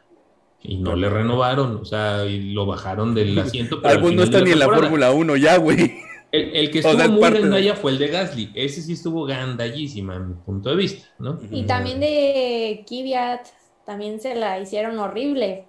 Y 0.64 0.78
no 0.78 0.96
le 0.96 1.10
renovaron, 1.10 1.76
o 1.76 1.86
sea, 1.86 2.26
y 2.26 2.54
lo 2.54 2.66
bajaron 2.66 3.14
del 3.14 3.38
asiento. 3.40 3.82
Albon 3.84 4.16
no 4.16 4.24
está 4.24 4.42
ni 4.42 4.52
en 4.52 4.60
la 4.60 4.68
Fórmula 4.68 5.12
1 5.12 5.36
ya, 5.38 5.58
güey. 5.58 6.02
El, 6.32 6.72
que 6.72 6.80
estuvo 6.80 7.10
muy 7.10 7.30
gandalla 7.30 7.76
fue 7.76 7.92
el 7.92 7.98
de 8.00 8.08
Gasly. 8.08 8.52
Ese 8.56 8.82
sí 8.82 8.94
estuvo 8.94 9.26
gandallísima, 9.26 10.16
en 10.16 10.30
mi 10.30 10.34
punto 10.36 10.70
de 10.70 10.76
vista, 10.76 11.08
¿no? 11.20 11.40
Y 11.52 11.64
también 11.64 12.00
de 12.00 12.84
Kvyat 12.88 13.48
también 13.86 14.20
se 14.20 14.36
la 14.36 14.60
hicieron 14.60 14.98
horrible. 15.00 15.66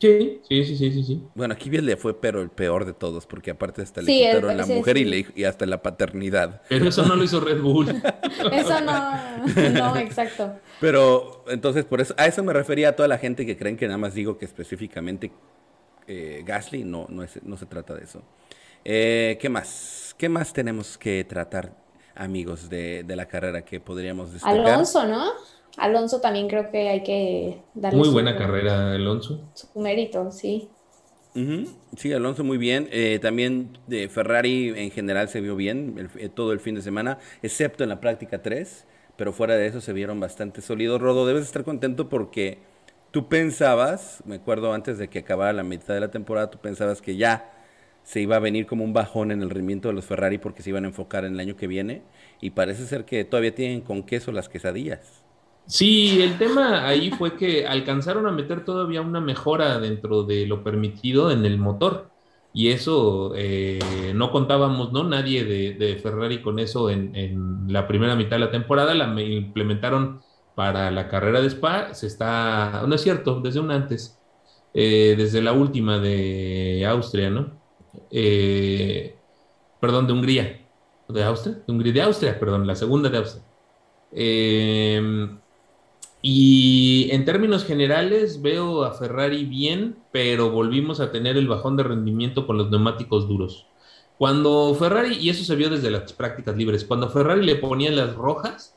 Sí, 0.00 0.40
sí, 0.48 0.64
sí, 0.64 0.76
sí, 0.76 1.04
sí. 1.04 1.22
Bueno, 1.34 1.54
aquí 1.54 1.70
bien 1.70 1.86
le 1.86 1.96
fue 1.96 2.20
pero 2.20 2.42
el 2.42 2.50
peor 2.50 2.84
de 2.84 2.92
todos, 2.92 3.26
porque 3.26 3.50
aparte 3.50 3.82
hasta 3.82 4.02
le 4.02 4.12
quitaron 4.12 4.56
la 4.56 4.66
mujer 4.66 4.98
y, 4.98 5.04
le, 5.04 5.26
y 5.34 5.44
hasta 5.44 5.64
la 5.66 5.82
paternidad. 5.82 6.62
Pero 6.68 6.88
eso 6.88 7.04
no 7.06 7.16
lo 7.16 7.24
hizo 7.24 7.40
Red 7.40 7.60
Bull. 7.60 7.88
eso 8.52 8.80
no, 8.80 9.70
no, 9.70 9.96
exacto. 9.96 10.54
Pero 10.80 11.44
entonces, 11.48 11.84
por 11.84 12.00
eso, 12.00 12.14
a 12.18 12.26
eso 12.26 12.42
me 12.42 12.52
refería 12.52 12.90
a 12.90 12.92
toda 12.92 13.08
la 13.08 13.18
gente 13.18 13.46
que 13.46 13.56
creen 13.56 13.76
que 13.76 13.86
nada 13.86 13.98
más 13.98 14.14
digo 14.14 14.36
que 14.36 14.44
específicamente 14.44 15.32
eh, 16.06 16.42
Gasly, 16.46 16.84
no, 16.84 17.06
no, 17.08 17.22
es, 17.22 17.42
no 17.42 17.56
se 17.56 17.66
trata 17.66 17.94
de 17.94 18.04
eso. 18.04 18.22
Eh, 18.84 19.38
¿Qué 19.40 19.48
más? 19.48 20.14
¿Qué 20.18 20.28
más 20.28 20.52
tenemos 20.52 20.96
que 20.98 21.24
tratar, 21.24 21.74
amigos, 22.14 22.68
de, 22.68 23.02
de 23.02 23.16
la 23.16 23.26
carrera 23.26 23.64
que 23.64 23.80
podríamos 23.80 24.32
destacar? 24.32 24.60
Alonso, 24.60 25.06
¿no? 25.06 25.32
Alonso 25.76 26.20
también 26.20 26.48
creo 26.48 26.70
que 26.70 26.88
hay 26.88 27.02
que 27.02 27.62
darle 27.74 27.98
Muy 27.98 28.08
buena 28.08 28.36
carrera, 28.36 28.92
Alonso. 28.92 29.40
Su 29.54 29.78
mérito, 29.78 30.30
sí. 30.32 30.70
Sí, 31.96 32.14
Alonso 32.14 32.44
muy 32.44 32.56
bien. 32.56 32.88
Eh, 32.90 33.18
también 33.20 33.78
de 33.86 34.08
Ferrari 34.08 34.72
en 34.74 34.90
general 34.90 35.28
se 35.28 35.42
vio 35.42 35.54
bien 35.54 36.08
eh, 36.18 36.30
todo 36.30 36.52
el 36.52 36.60
fin 36.60 36.74
de 36.74 36.80
semana, 36.80 37.18
excepto 37.42 37.82
en 37.82 37.90
la 37.90 38.00
práctica 38.00 38.40
3, 38.40 38.86
pero 39.16 39.34
fuera 39.34 39.54
de 39.54 39.66
eso 39.66 39.82
se 39.82 39.92
vieron 39.92 40.18
bastante 40.18 40.62
sólidos. 40.62 40.98
Rodo, 40.98 41.26
debes 41.26 41.44
estar 41.44 41.62
contento 41.62 42.08
porque 42.08 42.58
tú 43.10 43.28
pensabas, 43.28 44.22
me 44.24 44.36
acuerdo 44.36 44.72
antes 44.72 44.96
de 44.96 45.08
que 45.08 45.18
acabara 45.18 45.52
la 45.52 45.62
mitad 45.62 45.92
de 45.92 46.00
la 46.00 46.10
temporada, 46.10 46.50
tú 46.50 46.58
pensabas 46.58 47.02
que 47.02 47.16
ya 47.16 47.52
se 48.02 48.20
iba 48.20 48.36
a 48.36 48.38
venir 48.38 48.66
como 48.66 48.84
un 48.84 48.94
bajón 48.94 49.30
en 49.30 49.42
el 49.42 49.50
rendimiento 49.50 49.88
de 49.88 49.94
los 49.94 50.06
Ferrari 50.06 50.38
porque 50.38 50.62
se 50.62 50.70
iban 50.70 50.84
a 50.84 50.88
enfocar 50.88 51.26
en 51.26 51.34
el 51.34 51.40
año 51.40 51.56
que 51.56 51.66
viene 51.66 52.02
y 52.40 52.50
parece 52.50 52.86
ser 52.86 53.04
que 53.04 53.24
todavía 53.26 53.54
tienen 53.54 53.82
con 53.82 54.04
queso 54.04 54.32
las 54.32 54.48
quesadillas. 54.48 55.25
Sí, 55.66 56.22
el 56.22 56.38
tema 56.38 56.86
ahí 56.86 57.10
fue 57.10 57.36
que 57.36 57.66
alcanzaron 57.66 58.26
a 58.26 58.32
meter 58.32 58.64
todavía 58.64 59.00
una 59.00 59.20
mejora 59.20 59.78
dentro 59.80 60.22
de 60.22 60.46
lo 60.46 60.62
permitido 60.62 61.30
en 61.32 61.44
el 61.44 61.58
motor. 61.58 62.10
Y 62.52 62.68
eso 62.70 63.32
eh, 63.36 64.12
no 64.14 64.30
contábamos, 64.30 64.92
¿no? 64.92 65.04
Nadie 65.04 65.44
de, 65.44 65.96
Ferrari 65.96 66.40
con 66.40 66.58
eso 66.58 66.88
en, 66.88 67.66
la 67.68 67.86
primera 67.88 68.16
mitad 68.16 68.36
de 68.36 68.44
la 68.46 68.50
temporada. 68.50 68.94
La 68.94 69.20
implementaron 69.20 70.22
para 70.54 70.90
la 70.90 71.08
carrera 71.08 71.40
de 71.40 71.48
Spa. 71.48 71.94
Se 71.94 72.06
está, 72.06 72.84
no 72.86 72.94
es 72.94 73.02
cierto, 73.02 73.40
desde 73.40 73.60
un 73.60 73.70
antes, 73.72 74.18
eh, 74.74 75.14
desde 75.18 75.42
la 75.42 75.52
última 75.52 75.98
de 75.98 76.86
Austria, 76.88 77.30
¿no? 77.30 77.50
Eh, 78.10 79.16
perdón, 79.80 80.06
de 80.06 80.12
Hungría. 80.12 80.66
¿De 81.08 81.24
Austria? 81.24 81.62
Hungría, 81.66 81.92
de 81.92 82.02
Austria, 82.02 82.38
perdón, 82.38 82.66
la 82.66 82.74
segunda 82.76 83.10
de 83.10 83.18
Austria. 83.18 83.44
Eh, 84.12 85.28
y 86.28 87.08
en 87.12 87.24
términos 87.24 87.64
generales 87.64 88.42
veo 88.42 88.82
a 88.82 88.90
Ferrari 88.94 89.44
bien, 89.44 89.96
pero 90.10 90.50
volvimos 90.50 90.98
a 90.98 91.12
tener 91.12 91.36
el 91.36 91.46
bajón 91.46 91.76
de 91.76 91.84
rendimiento 91.84 92.48
con 92.48 92.58
los 92.58 92.68
neumáticos 92.68 93.28
duros. 93.28 93.68
Cuando 94.18 94.74
Ferrari, 94.74 95.18
y 95.18 95.30
eso 95.30 95.44
se 95.44 95.54
vio 95.54 95.70
desde 95.70 95.88
las 95.88 96.12
prácticas 96.12 96.56
libres, 96.56 96.84
cuando 96.84 97.10
Ferrari 97.10 97.46
le 97.46 97.54
ponían 97.54 97.94
las 97.94 98.16
rojas, 98.16 98.74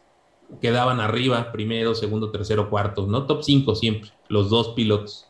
quedaban 0.62 1.00
arriba, 1.00 1.52
primero, 1.52 1.96
segundo, 1.96 2.30
tercero, 2.30 2.70
cuarto, 2.70 3.08
¿no? 3.08 3.26
Top 3.26 3.42
5 3.42 3.74
siempre, 3.74 4.12
los 4.28 4.52
dos 4.52 4.76
pilotos. 4.76 5.26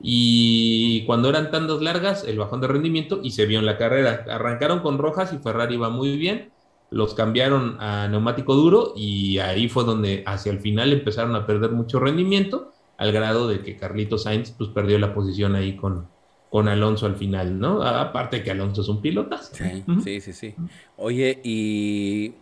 Y 0.00 1.04
cuando 1.04 1.28
eran 1.28 1.50
tandas 1.50 1.82
largas, 1.82 2.24
el 2.24 2.38
bajón 2.38 2.62
de 2.62 2.68
rendimiento 2.68 3.20
y 3.22 3.32
se 3.32 3.44
vio 3.44 3.58
en 3.58 3.66
la 3.66 3.76
carrera. 3.76 4.24
Arrancaron 4.30 4.80
con 4.80 4.96
rojas 4.96 5.34
y 5.34 5.38
Ferrari 5.38 5.74
iba 5.74 5.90
muy 5.90 6.16
bien 6.16 6.50
los 6.90 7.14
cambiaron 7.14 7.76
a 7.80 8.08
neumático 8.08 8.54
duro 8.54 8.92
y 8.96 9.38
ahí 9.38 9.68
fue 9.68 9.84
donde 9.84 10.22
hacia 10.26 10.52
el 10.52 10.60
final 10.60 10.92
empezaron 10.92 11.34
a 11.36 11.46
perder 11.46 11.72
mucho 11.72 12.00
rendimiento 12.00 12.72
al 12.96 13.12
grado 13.12 13.46
de 13.48 13.60
que 13.60 13.76
Carlito 13.76 14.18
Sainz 14.18 14.50
pues 14.52 14.70
perdió 14.70 14.98
la 14.98 15.14
posición 15.14 15.54
ahí 15.54 15.76
con, 15.76 16.08
con 16.50 16.68
Alonso 16.68 17.06
al 17.06 17.16
final, 17.16 17.58
¿no? 17.58 17.82
Aparte 17.82 18.42
que 18.42 18.50
Alonso 18.50 18.80
es 18.80 18.88
un 18.88 19.00
pilotazo. 19.00 19.54
Sí, 20.02 20.20
sí, 20.20 20.32
sí, 20.32 20.54
Oye, 20.96 21.40
y 21.44 22.34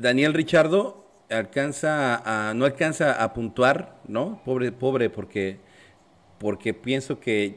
Daniel 0.00 0.32
Richardo 0.32 1.04
alcanza 1.28 2.22
a, 2.24 2.54
no 2.54 2.64
alcanza 2.64 3.22
a 3.22 3.32
puntuar, 3.34 4.00
¿no? 4.06 4.40
Pobre, 4.44 4.72
pobre, 4.72 5.10
porque, 5.10 5.58
porque 6.38 6.72
pienso 6.72 7.18
que 7.18 7.56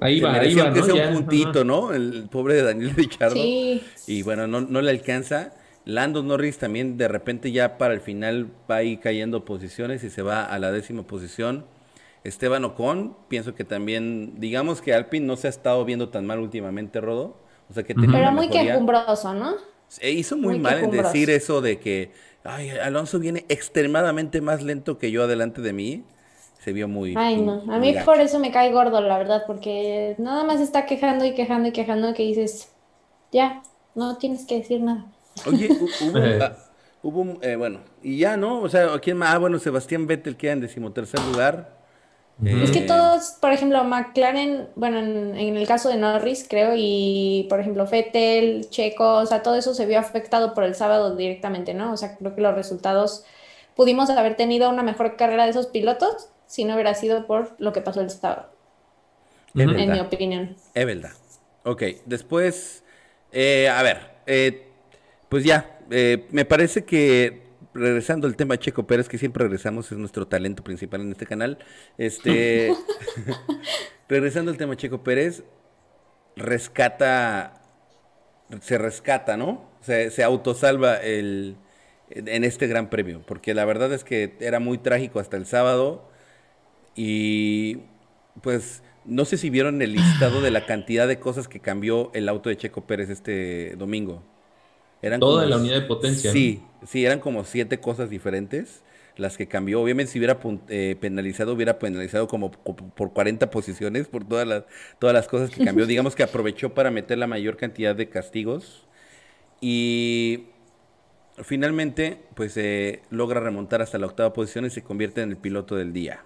Ahí 0.00 0.20
va, 0.20 0.34
ahí 0.34 0.54
va, 0.54 0.70
¿no? 0.70 0.82
sea 0.82 1.08
un 1.08 1.14
puntito, 1.14 1.64
¿no? 1.64 1.92
El 1.92 2.28
pobre 2.30 2.54
de 2.54 2.62
Daniel 2.62 2.90
Ricciardo. 2.96 3.34
Sí. 3.34 3.82
Y 4.06 4.22
bueno, 4.22 4.46
no, 4.46 4.60
no 4.60 4.80
le 4.80 4.90
alcanza. 4.90 5.52
Lando 5.84 6.22
Norris 6.22 6.58
también 6.58 6.96
de 6.96 7.08
repente 7.08 7.52
ya 7.52 7.78
para 7.78 7.94
el 7.94 8.00
final 8.00 8.48
va 8.70 8.76
ahí 8.76 8.98
cayendo 8.98 9.44
posiciones 9.44 10.04
y 10.04 10.10
se 10.10 10.22
va 10.22 10.44
a 10.44 10.58
la 10.58 10.72
décima 10.72 11.02
posición. 11.04 11.64
Esteban 12.22 12.64
Ocon, 12.64 13.16
pienso 13.28 13.54
que 13.54 13.64
también, 13.64 14.34
digamos 14.38 14.82
que 14.82 14.92
Alpine 14.92 15.26
no 15.26 15.36
se 15.36 15.46
ha 15.46 15.50
estado 15.50 15.84
viendo 15.84 16.10
tan 16.10 16.26
mal 16.26 16.38
últimamente, 16.38 17.00
Rodo. 17.00 17.36
O 17.70 17.72
sea 17.72 17.82
que 17.82 17.94
Pero 17.94 18.32
muy 18.32 18.50
quejumbroso, 18.50 19.32
¿no? 19.32 19.54
Se 19.88 20.10
hizo 20.10 20.36
muy, 20.36 20.58
mal 20.58 20.84
en 20.84 20.90
decir 20.90 21.30
eso 21.30 21.60
de 21.60 21.78
que, 21.78 22.12
ay, 22.44 22.70
Alonso 22.70 23.18
viene 23.18 23.44
extremadamente 23.48 24.40
más 24.40 24.62
lento 24.62 24.98
que 24.98 25.10
yo 25.10 25.24
adelante 25.24 25.62
de 25.62 25.72
mí. 25.72 26.04
Se 26.60 26.74
vio 26.74 26.88
muy. 26.88 27.14
Ay, 27.16 27.40
no. 27.40 27.62
A 27.72 27.78
mí 27.78 27.94
por 28.04 28.20
eso 28.20 28.38
me 28.38 28.50
cae 28.50 28.70
gordo, 28.70 29.00
la 29.00 29.16
verdad, 29.16 29.44
porque 29.46 30.14
nada 30.18 30.44
más 30.44 30.60
está 30.60 30.84
quejando 30.84 31.24
y 31.24 31.34
quejando 31.34 31.68
y 31.68 31.72
quejando 31.72 32.12
que 32.12 32.22
dices, 32.22 32.70
ya, 33.32 33.62
no 33.94 34.18
tienes 34.18 34.44
que 34.44 34.58
decir 34.58 34.82
nada. 34.82 35.06
Oye, 35.46 35.70
hubo, 37.02 37.32
ah, 37.32 37.38
eh, 37.40 37.56
bueno, 37.56 37.80
y 38.02 38.18
ya, 38.18 38.36
¿no? 38.36 38.60
O 38.60 38.68
sea, 38.68 38.98
¿quién 39.00 39.16
más? 39.16 39.34
Ah, 39.34 39.38
bueno, 39.38 39.58
Sebastián 39.58 40.06
Vettel 40.06 40.36
queda 40.36 40.52
en 40.52 40.60
decimotercer 40.60 41.20
lugar. 41.32 41.80
Es 42.44 42.70
que 42.70 42.80
eh, 42.80 42.86
todos, 42.86 43.36
por 43.40 43.52
ejemplo, 43.52 43.82
McLaren, 43.84 44.68
bueno, 44.74 44.98
en, 44.98 45.56
el 45.56 45.66
caso 45.66 45.88
de 45.88 45.96
Norris, 45.96 46.46
creo, 46.48 46.72
y 46.74 47.46
por 47.50 47.60
ejemplo, 47.60 47.86
Vettel, 47.86 48.68
Checo, 48.68 49.16
o 49.18 49.26
sea, 49.26 49.42
todo 49.42 49.56
eso 49.56 49.74
se 49.74 49.84
vio 49.84 49.98
afectado 49.98 50.54
por 50.54 50.64
el 50.64 50.74
sábado 50.74 51.16
directamente, 51.16 51.74
¿no? 51.74 51.92
O 51.92 51.96
sea, 51.96 52.16
creo 52.16 52.34
que 52.34 52.40
los 52.40 52.54
resultados 52.54 53.24
pudimos 53.76 54.08
haber 54.10 54.36
tenido 54.36 54.70
una 54.70 54.82
mejor 54.82 55.16
carrera 55.16 55.44
de 55.44 55.50
esos 55.50 55.66
pilotos 55.66 56.30
si 56.50 56.64
no 56.64 56.74
hubiera 56.74 56.94
sido 56.94 57.28
por 57.28 57.54
lo 57.60 57.72
que 57.72 57.80
pasó 57.80 58.00
el 58.00 58.10
sábado. 58.10 58.50
en 59.54 59.92
mi 59.92 60.00
opinión. 60.00 60.56
Es 60.74 60.84
verdad. 60.84 61.12
Ok, 61.62 61.84
después, 62.06 62.82
eh, 63.30 63.68
a 63.68 63.80
ver, 63.84 63.98
eh, 64.26 64.66
pues 65.28 65.44
ya, 65.44 65.78
me 65.88 66.44
parece 66.44 66.84
que 66.84 67.44
regresando 67.72 68.26
al 68.26 68.34
tema 68.34 68.58
Checo 68.58 68.84
Pérez, 68.84 69.08
que 69.08 69.16
siempre 69.16 69.44
regresamos, 69.44 69.92
es 69.92 69.98
nuestro 69.98 70.26
talento 70.26 70.64
principal 70.64 71.02
en 71.02 71.12
este 71.12 71.24
canal. 71.24 71.58
Este, 71.98 72.74
regresando 74.08 74.50
al 74.50 74.56
tema 74.56 74.76
Checo 74.76 75.04
Pérez, 75.04 75.44
rescata, 76.34 77.62
se 78.60 78.76
rescata, 78.76 79.36
¿no? 79.36 79.70
Se, 79.82 80.10
se 80.10 80.24
autosalva 80.24 80.96
el, 80.96 81.54
en 82.08 82.42
este 82.42 82.66
gran 82.66 82.90
premio, 82.90 83.22
porque 83.24 83.54
la 83.54 83.64
verdad 83.64 83.92
es 83.92 84.02
que 84.02 84.34
era 84.40 84.58
muy 84.58 84.78
trágico 84.78 85.20
hasta 85.20 85.36
el 85.36 85.46
sábado 85.46 86.09
y 86.94 87.78
pues 88.42 88.82
no 89.04 89.24
sé 89.24 89.36
si 89.36 89.50
vieron 89.50 89.82
el 89.82 89.92
listado 89.92 90.40
de 90.40 90.50
la 90.50 90.66
cantidad 90.66 91.08
de 91.08 91.18
cosas 91.18 91.48
que 91.48 91.60
cambió 91.60 92.10
el 92.14 92.28
auto 92.28 92.48
de 92.48 92.56
Checo 92.56 92.86
Pérez 92.86 93.10
este 93.10 93.74
domingo. 93.76 94.22
Eran 95.02 95.20
Toda 95.20 95.46
la 95.46 95.56
unidad 95.56 95.80
de 95.80 95.86
potencia. 95.86 96.30
Sí, 96.30 96.62
sí, 96.86 97.04
eran 97.04 97.20
como 97.20 97.44
siete 97.44 97.80
cosas 97.80 98.10
diferentes 98.10 98.82
las 99.16 99.36
que 99.36 99.48
cambió. 99.48 99.80
Obviamente 99.80 100.12
si 100.12 100.18
hubiera 100.18 100.38
eh, 100.68 100.96
penalizado, 101.00 101.54
hubiera 101.54 101.78
penalizado 101.78 102.28
como, 102.28 102.50
por 102.50 103.12
40 103.12 103.50
posiciones 103.50 104.08
por 104.08 104.26
todas 104.26 104.46
las, 104.46 104.64
todas 104.98 105.14
las 105.14 105.28
cosas 105.28 105.50
que 105.50 105.64
cambió. 105.64 105.86
Digamos 105.88 106.14
que 106.14 106.22
aprovechó 106.22 106.74
para 106.74 106.90
meter 106.90 107.18
la 107.18 107.26
mayor 107.26 107.56
cantidad 107.56 107.94
de 107.94 108.08
castigos. 108.08 108.86
Y 109.60 110.46
finalmente, 111.42 112.22
pues 112.34 112.56
eh, 112.56 113.02
logra 113.10 113.40
remontar 113.40 113.82
hasta 113.82 113.98
la 113.98 114.06
octava 114.06 114.32
posición 114.32 114.64
y 114.66 114.70
se 114.70 114.82
convierte 114.82 115.22
en 115.22 115.30
el 115.30 115.36
piloto 115.36 115.76
del 115.76 115.92
día. 115.92 116.24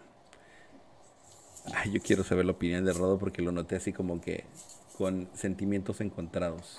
Ay, 1.73 1.93
yo 1.93 2.01
quiero 2.01 2.25
saber 2.25 2.45
la 2.45 2.53
opinión 2.53 2.85
de 2.85 2.93
Rodo 2.93 3.19
porque 3.19 3.41
lo 3.41 3.53
noté 3.53 3.77
así 3.77 3.93
como 3.93 4.21
que 4.21 4.45
con 4.99 5.29
sentimientos 5.35 6.01
encontrados. 6.01 6.79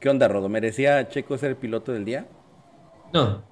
¿Qué 0.00 0.08
onda, 0.08 0.28
Rodo? 0.28 0.48
¿Merecía 0.48 1.08
Checo 1.08 1.36
ser 1.38 1.50
el 1.50 1.56
piloto 1.56 1.92
del 1.92 2.04
día? 2.04 2.26
No. 3.12 3.42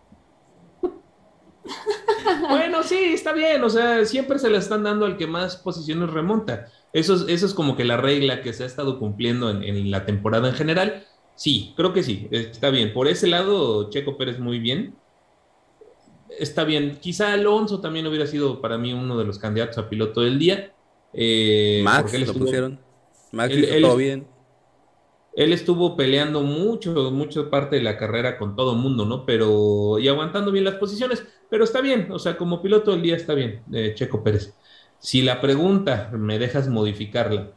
bueno, 2.48 2.82
sí, 2.82 3.12
está 3.14 3.32
bien. 3.32 3.62
O 3.64 3.70
sea, 3.70 4.04
siempre 4.04 4.38
se 4.38 4.50
le 4.50 4.58
están 4.58 4.82
dando 4.82 5.06
al 5.06 5.16
que 5.16 5.26
más 5.26 5.56
posiciones 5.56 6.10
remonta. 6.10 6.66
Eso 6.92 7.14
es, 7.14 7.24
eso 7.28 7.46
es 7.46 7.54
como 7.54 7.76
que 7.76 7.84
la 7.84 7.96
regla 7.96 8.42
que 8.42 8.52
se 8.52 8.62
ha 8.62 8.66
estado 8.66 8.98
cumpliendo 8.98 9.50
en, 9.50 9.90
la 9.90 10.06
temporada 10.06 10.48
en 10.48 10.54
general. 10.54 11.06
Sí, 11.34 11.74
creo 11.76 11.92
que 11.92 12.02
sí, 12.02 12.28
está 12.30 12.70
bien. 12.70 12.92
Por 12.92 13.08
ese 13.08 13.26
lado, 13.26 13.90
Checo 13.90 14.16
Pérez 14.16 14.38
muy 14.38 14.58
bien. 14.58 14.94
Está 16.38 16.64
bien. 16.64 16.98
Quizá 17.00 17.32
Alonso 17.32 17.80
también 17.80 18.06
hubiera 18.06 18.26
sido 18.26 18.60
para 18.60 18.78
mí 18.78 18.92
uno 18.92 19.18
de 19.18 19.24
los 19.24 19.38
candidatos 19.38 19.78
a 19.78 19.88
piloto 19.88 20.20
del 20.20 20.38
día. 20.38 20.72
Eh, 21.12 21.80
Max 21.84 22.18
lo 22.18 22.34
pusieron. 22.34 22.80
Max 23.32 23.54
hizo 23.56 23.80
todo 23.80 23.96
bien 23.96 24.34
él 25.36 25.52
estuvo 25.52 25.96
peleando 25.96 26.42
mucho, 26.42 27.10
mucha 27.10 27.50
parte 27.50 27.76
de 27.76 27.82
la 27.82 27.96
carrera 27.96 28.38
con 28.38 28.54
todo 28.54 28.74
mundo, 28.74 29.04
¿no? 29.04 29.26
Pero, 29.26 29.98
y 29.98 30.08
aguantando 30.08 30.52
bien 30.52 30.64
las 30.64 30.76
posiciones, 30.76 31.26
pero 31.50 31.64
está 31.64 31.80
bien, 31.80 32.10
o 32.12 32.18
sea, 32.18 32.36
como 32.36 32.62
piloto 32.62 32.92
del 32.92 33.02
día 33.02 33.16
está 33.16 33.34
bien, 33.34 33.62
eh, 33.72 33.92
Checo 33.94 34.22
Pérez. 34.22 34.54
Si 34.98 35.22
la 35.22 35.40
pregunta 35.40 36.10
me 36.12 36.38
dejas 36.38 36.68
modificarla, 36.68 37.52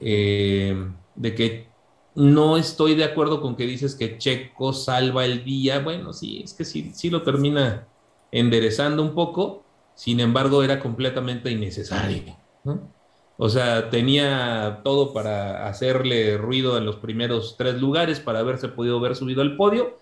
eh, 0.00 0.74
de 1.14 1.34
que 1.34 1.68
no 2.14 2.56
estoy 2.56 2.94
de 2.94 3.04
acuerdo 3.04 3.40
con 3.40 3.56
que 3.56 3.66
dices 3.66 3.94
que 3.94 4.16
Checo 4.16 4.72
salva 4.72 5.24
el 5.24 5.44
día, 5.44 5.80
bueno, 5.80 6.12
sí, 6.12 6.40
es 6.44 6.54
que 6.54 6.64
sí, 6.64 6.92
sí 6.94 7.10
lo 7.10 7.22
termina 7.22 7.87
enderezando 8.32 9.02
un 9.02 9.14
poco, 9.14 9.64
sin 9.94 10.20
embargo 10.20 10.62
era 10.62 10.80
completamente 10.80 11.50
innecesario, 11.50 12.36
¿no? 12.64 12.98
O 13.40 13.48
sea, 13.48 13.88
tenía 13.88 14.80
todo 14.82 15.12
para 15.12 15.68
hacerle 15.68 16.36
ruido 16.36 16.76
en 16.76 16.84
los 16.84 16.96
primeros 16.96 17.54
tres 17.56 17.80
lugares 17.80 18.18
para 18.18 18.40
haberse 18.40 18.66
podido 18.68 18.98
ver 18.98 19.14
subido 19.14 19.42
al 19.42 19.56
podio. 19.56 19.96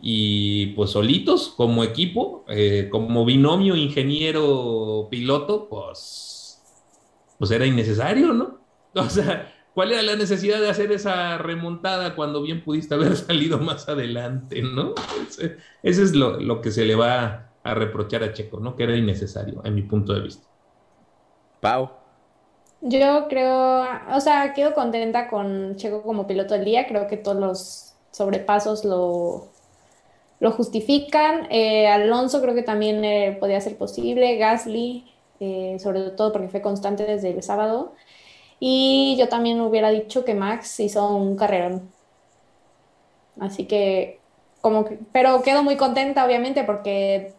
Y 0.00 0.68
pues 0.68 0.90
solitos, 0.90 1.52
como 1.54 1.84
equipo, 1.84 2.46
eh, 2.48 2.88
como 2.90 3.26
binomio 3.26 3.76
ingeniero-piloto, 3.76 5.68
pues, 5.68 6.62
pues 7.38 7.50
era 7.50 7.66
innecesario, 7.66 8.32
¿no? 8.32 8.58
O 8.94 9.08
sea, 9.10 9.52
¿cuál 9.74 9.92
era 9.92 10.02
la 10.02 10.16
necesidad 10.16 10.60
de 10.60 10.70
hacer 10.70 10.92
esa 10.92 11.36
remontada 11.38 12.14
cuando 12.16 12.42
bien 12.42 12.64
pudiste 12.64 12.94
haber 12.94 13.16
salido 13.18 13.58
más 13.58 13.88
adelante, 13.88 14.62
¿no? 14.62 14.94
Ese, 15.28 15.58
es 16.02 16.14
lo, 16.14 16.40
lo 16.40 16.62
que 16.62 16.70
se 16.70 16.86
le 16.86 16.94
va 16.94 17.51
a 17.64 17.74
reprochar 17.74 18.22
a 18.22 18.32
Checo, 18.32 18.60
¿no? 18.60 18.76
Que 18.76 18.84
era 18.84 18.96
innecesario, 18.96 19.62
en 19.64 19.74
mi 19.74 19.82
punto 19.82 20.12
de 20.12 20.20
vista. 20.20 20.46
Pau. 21.60 21.90
Yo 22.80 23.28
creo, 23.28 23.84
o 24.12 24.20
sea, 24.20 24.52
quedo 24.54 24.74
contenta 24.74 25.28
con 25.28 25.76
Checo 25.76 26.02
como 26.02 26.26
piloto 26.26 26.54
del 26.54 26.64
día. 26.64 26.86
Creo 26.88 27.06
que 27.06 27.16
todos 27.16 27.38
los 27.38 27.94
sobrepasos 28.10 28.84
lo, 28.84 29.46
lo 30.40 30.50
justifican. 30.50 31.46
Eh, 31.50 31.86
Alonso 31.86 32.42
creo 32.42 32.54
que 32.54 32.64
también 32.64 33.04
eh, 33.04 33.36
podía 33.38 33.60
ser 33.60 33.78
posible. 33.78 34.36
Gasly, 34.36 35.06
eh, 35.38 35.76
sobre 35.78 36.10
todo 36.10 36.32
porque 36.32 36.48
fue 36.48 36.60
constante 36.62 37.04
desde 37.04 37.30
el 37.30 37.42
sábado. 37.44 37.94
Y 38.58 39.16
yo 39.18 39.28
también 39.28 39.60
hubiera 39.60 39.90
dicho 39.90 40.24
que 40.24 40.34
Max 40.34 40.80
hizo 40.80 41.14
un 41.14 41.36
carrerón. 41.36 41.90
Así 43.40 43.66
que, 43.66 44.20
como 44.60 44.84
que, 44.84 44.98
pero 45.12 45.42
quedo 45.42 45.62
muy 45.62 45.76
contenta, 45.76 46.24
obviamente, 46.24 46.64
porque 46.64 47.34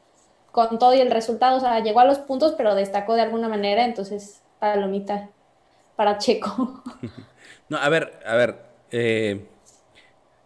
con 0.54 0.78
todo 0.78 0.94
y 0.94 1.02
el 1.02 1.10
resultado, 1.10 1.58
o 1.58 1.60
sea, 1.60 1.80
llegó 1.80 2.00
a 2.00 2.06
los 2.06 2.20
puntos, 2.20 2.54
pero 2.56 2.76
destacó 2.76 3.16
de 3.16 3.22
alguna 3.22 3.50
manera, 3.50 3.86
entonces 3.86 4.44
palomita 4.60 5.32
para 5.96 6.20
Checo. 6.20 6.84
no, 7.70 7.78
a 7.78 7.90
ver, 7.90 8.20
a 8.24 8.36
ver. 8.36 8.58
Eh, 8.92 9.48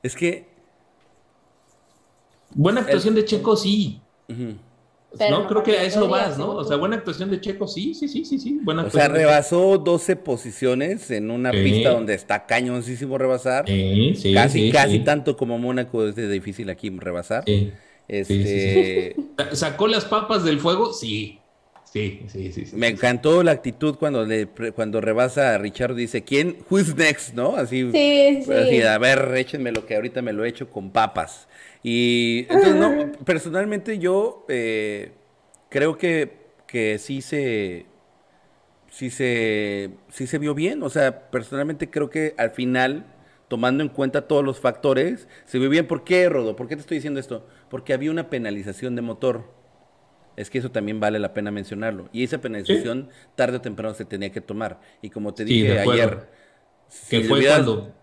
es 0.02 0.16
que. 0.16 0.48
Buena 2.52 2.80
actuación 2.80 3.16
de 3.16 3.26
Checo, 3.26 3.58
sí. 3.58 4.00
no, 4.30 5.46
creo 5.46 5.62
que 5.62 5.78
a 5.78 5.84
eso 5.84 6.08
vas, 6.08 6.38
¿no? 6.38 6.52
O 6.52 6.64
sea, 6.64 6.78
buena 6.78 6.96
actuación 6.96 7.30
de 7.30 7.42
Checo, 7.42 7.68
sí, 7.68 7.94
sí, 7.94 8.08
sí, 8.08 8.24
sí, 8.24 8.40
sí. 8.40 8.60
Buena 8.64 8.84
o 8.84 8.90
sea, 8.90 9.10
rebasó 9.10 9.78
12 9.78 10.16
posiciones 10.16 11.12
en 11.12 11.32
una 11.32 11.52
pista 11.52 11.90
donde 11.90 12.14
está 12.14 12.46
cañoncísimo 12.46 13.18
rebasar. 13.18 13.66
Sí, 13.68 14.16
sí, 14.16 14.34
casi, 14.34 14.72
casi 14.72 15.00
tanto 15.00 15.36
como 15.36 15.60
Mónaco 15.60 16.08
es 16.08 16.16
difícil 16.16 16.70
aquí 16.70 16.90
rebasar. 16.92 17.44
Este... 18.08 19.16
¿Sacó 19.54 19.88
las 19.88 20.06
papas 20.06 20.44
del 20.44 20.60
fuego? 20.60 20.94
Sí. 20.94 21.40
Sí, 21.92 22.26
sí, 22.28 22.52
sí. 22.52 22.76
Me 22.76 22.90
encantó 22.90 23.44
la 23.44 23.52
actitud 23.52 23.96
cuando 23.96 24.26
le, 24.26 24.48
cuando 24.76 25.00
rebasa 25.00 25.56
a 25.56 25.58
Richard 25.58 25.96
dice, 25.96 26.24
¿quién? 26.24 26.58
Who's 26.70 26.96
next? 26.96 27.34
¿No? 27.34 27.56
Así, 27.56 27.90
sí, 27.92 28.44
sí. 28.46 28.82
a 28.82 28.98
ver, 28.98 29.34
échenme 29.36 29.72
lo 29.72 29.86
que 29.86 29.96
ahorita 29.96 30.22
me 30.22 30.34
lo 30.34 30.44
he 30.44 30.50
hecho 30.50 30.70
con 30.70 30.92
papas. 30.92 31.48
Y 31.82 32.46
entonces, 32.50 32.76
no, 32.76 33.12
personalmente 33.24 34.00
yo 34.00 34.46
eh, 34.50 35.12
creo 35.70 35.98
que, 35.98 36.34
que 36.68 37.00
sí 37.00 37.22
se, 37.22 37.86
sí 38.90 39.10
se, 39.10 39.92
sí 40.10 40.28
se 40.28 40.38
vio 40.38 40.54
bien. 40.54 40.84
O 40.84 40.90
sea, 40.90 41.30
personalmente 41.32 41.90
creo 41.90 42.10
que 42.10 42.36
al 42.38 42.52
final, 42.52 43.06
tomando 43.48 43.82
en 43.82 43.90
cuenta 43.90 44.28
todos 44.28 44.44
los 44.44 44.60
factores, 44.60 45.28
se 45.46 45.58
vio 45.58 45.70
bien. 45.70 45.88
¿Por 45.88 46.04
qué, 46.04 46.28
Rodo? 46.28 46.56
¿Por 46.56 46.68
qué 46.68 46.76
te 46.76 46.82
estoy 46.82 46.98
diciendo 46.98 47.20
esto? 47.20 47.48
Porque 47.70 47.94
había 47.94 48.12
una 48.12 48.30
penalización 48.30 48.96
de 48.96 49.02
motor. 49.02 49.52
Es 50.36 50.50
que 50.50 50.60
eso 50.60 50.72
también 50.72 51.00
vale 51.00 51.18
la 51.20 51.34
pena 51.34 51.50
mencionarlo. 51.52 52.10
Y 52.14 52.24
esa 52.24 52.40
penalización 52.40 53.10
tarde 53.36 53.58
o 53.58 53.62
temprano 53.62 53.94
se 53.96 54.06
tenía 54.06 54.32
que 54.32 54.42
tomar. 54.42 54.80
Y 55.02 55.10
como 55.10 55.34
te 55.34 55.44
dije 55.44 55.80
ayer... 55.80 56.30
que 57.10 57.22
fue 57.22 57.46
cuando... 57.46 57.94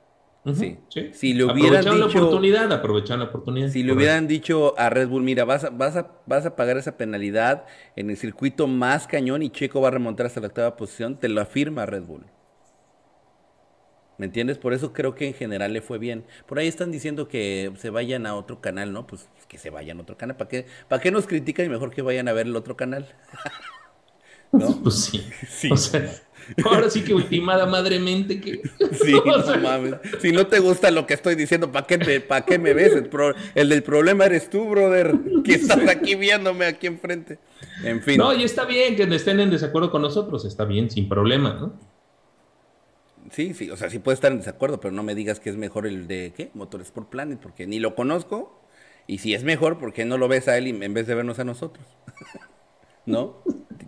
sí. 0.55 0.79
Si 1.13 1.33
le 1.33 1.45
hubieran 1.45 1.85
dicho, 1.85 1.97
la 1.97 2.07
oportunidad, 2.07 2.73
aprovechar 2.73 3.19
la 3.19 3.27
oportunidad. 3.27 3.69
Si 3.69 3.83
le 3.85 3.93
hubieran 3.93 4.27
dicho 4.27 4.75
a 4.77 4.91
Red 4.91 5.09
Bull, 5.09 5.23
mira, 5.23 5.45
vas 5.45 5.65
a, 5.65 5.71
vas, 5.71 5.97
a, 5.97 6.11
vas 6.27 6.45
a 6.45 6.57
pagar 6.57 6.77
esa 6.77 6.97
penalidad 6.97 7.67
en 7.95 8.11
el 8.11 8.17
circuito 8.17 8.67
más 8.67 9.07
cañón 9.07 9.43
y 9.43 9.51
Checo 9.51 9.81
va 9.81 9.89
a 9.89 9.93
remontar 9.93 10.27
hasta 10.27 10.41
la 10.41 10.49
octava 10.49 10.77
posición, 10.77 11.19
te 11.19 11.29
lo 11.29 11.41
afirma 11.41 11.87
Red 11.87 12.03
Bull. 12.03 12.27
¿Me 14.17 14.27
entiendes? 14.27 14.59
Por 14.59 14.75
eso 14.75 14.93
creo 14.93 15.15
que 15.15 15.27
en 15.27 15.35
general 15.35 15.73
le 15.73 15.83
fue 15.83 15.99
bien. 15.99 16.25
Por 16.47 16.59
ahí 16.59 16.69
están 16.69 16.93
diciendo 16.93 17.27
que 17.27 17.73
se 17.79 17.91
vayan 17.91 18.27
a 18.27 18.37
otro 18.37 18.61
canal, 18.61 18.93
¿no? 18.93 19.07
Pues 19.07 19.29
que 19.49 19.59
se 19.59 19.71
vayan 19.71 19.99
a 19.99 20.03
otro 20.03 20.17
canal. 20.17 20.37
¿Para 20.37 20.49
qué, 20.49 20.67
¿Para 20.89 21.03
qué 21.03 21.11
nos 21.11 21.27
critican 21.27 21.67
y 21.67 21.69
mejor 21.69 21.91
que 21.91 22.03
vayan 22.03 22.29
a 22.29 22.33
ver 22.33 22.47
el 22.47 22.55
otro 22.55 22.77
canal? 22.77 23.09
¿No? 24.53 24.83
Pues 24.83 24.95
sí. 24.95 25.27
sí. 25.49 25.69
O 25.73 25.77
sea, 25.77 26.15
ahora 26.65 26.89
sí 26.89 27.03
que 27.03 27.13
ultimada 27.13 27.67
madremente 27.67 28.41
que... 28.41 28.63
Sí, 29.05 29.13
no 29.13 29.57
mames. 29.63 29.95
Si 30.21 30.31
no 30.31 30.47
te 30.47 30.61
gusta 30.61 30.93
lo 30.93 31.07
que 31.07 31.15
estoy 31.15 31.35
diciendo, 31.35 31.73
¿para 31.73 31.87
qué, 31.87 31.99
me, 31.99 32.45
qué 32.47 32.59
me 32.59 32.73
ves? 32.73 32.93
El, 32.93 33.11
el, 33.57 33.69
del 33.69 33.83
problema 33.83 34.27
eres 34.27 34.49
tú, 34.49 34.65
brother, 34.67 35.13
que 35.45 35.55
estás 35.55 35.89
aquí 35.89 36.15
viéndome 36.15 36.67
aquí 36.67 36.87
enfrente. 36.87 37.41
En 37.83 38.01
fin. 38.01 38.19
No, 38.19 38.33
y 38.33 38.45
está 38.45 38.65
bien 38.65 38.95
que 38.95 39.03
estén 39.03 39.41
en 39.41 39.51
desacuerdo 39.51 39.91
con 39.91 40.03
nosotros, 40.03 40.45
está 40.45 40.65
bien, 40.65 40.89
sin 40.89 41.09
problema, 41.09 41.55
¿no? 41.55 41.94
Sí, 43.35 43.53
sí, 43.53 43.69
o 43.69 43.77
sea, 43.77 43.91
sí 43.91 43.99
puede 43.99 44.15
estar 44.15 44.31
en 44.31 44.39
desacuerdo, 44.39 44.79
pero 44.79 44.95
no 44.95 45.03
me 45.03 45.17
digas 45.17 45.41
que 45.41 45.51
es 45.51 45.57
mejor 45.57 45.89
el 45.89 46.07
de, 46.07 46.33
¿qué? 46.37 46.53
Motorsport 46.55 47.09
Planet, 47.09 47.41
porque 47.41 47.67
ni 47.67 47.81
lo 47.81 47.97
conozco. 47.97 48.61
Y 49.09 49.19
si 49.19 49.35
es 49.35 49.43
mejor, 49.43 49.77
¿por 49.77 49.93
qué 49.93 50.05
no 50.05 50.19
lo 50.19 50.29
ves 50.29 50.47
a 50.47 50.57
él 50.57 50.69
en 50.69 50.95
vez 50.95 51.09
de 51.09 51.17
vernos 51.17 51.41
a 51.41 51.45
nosotros? 51.45 51.85
¿No? 53.07 53.39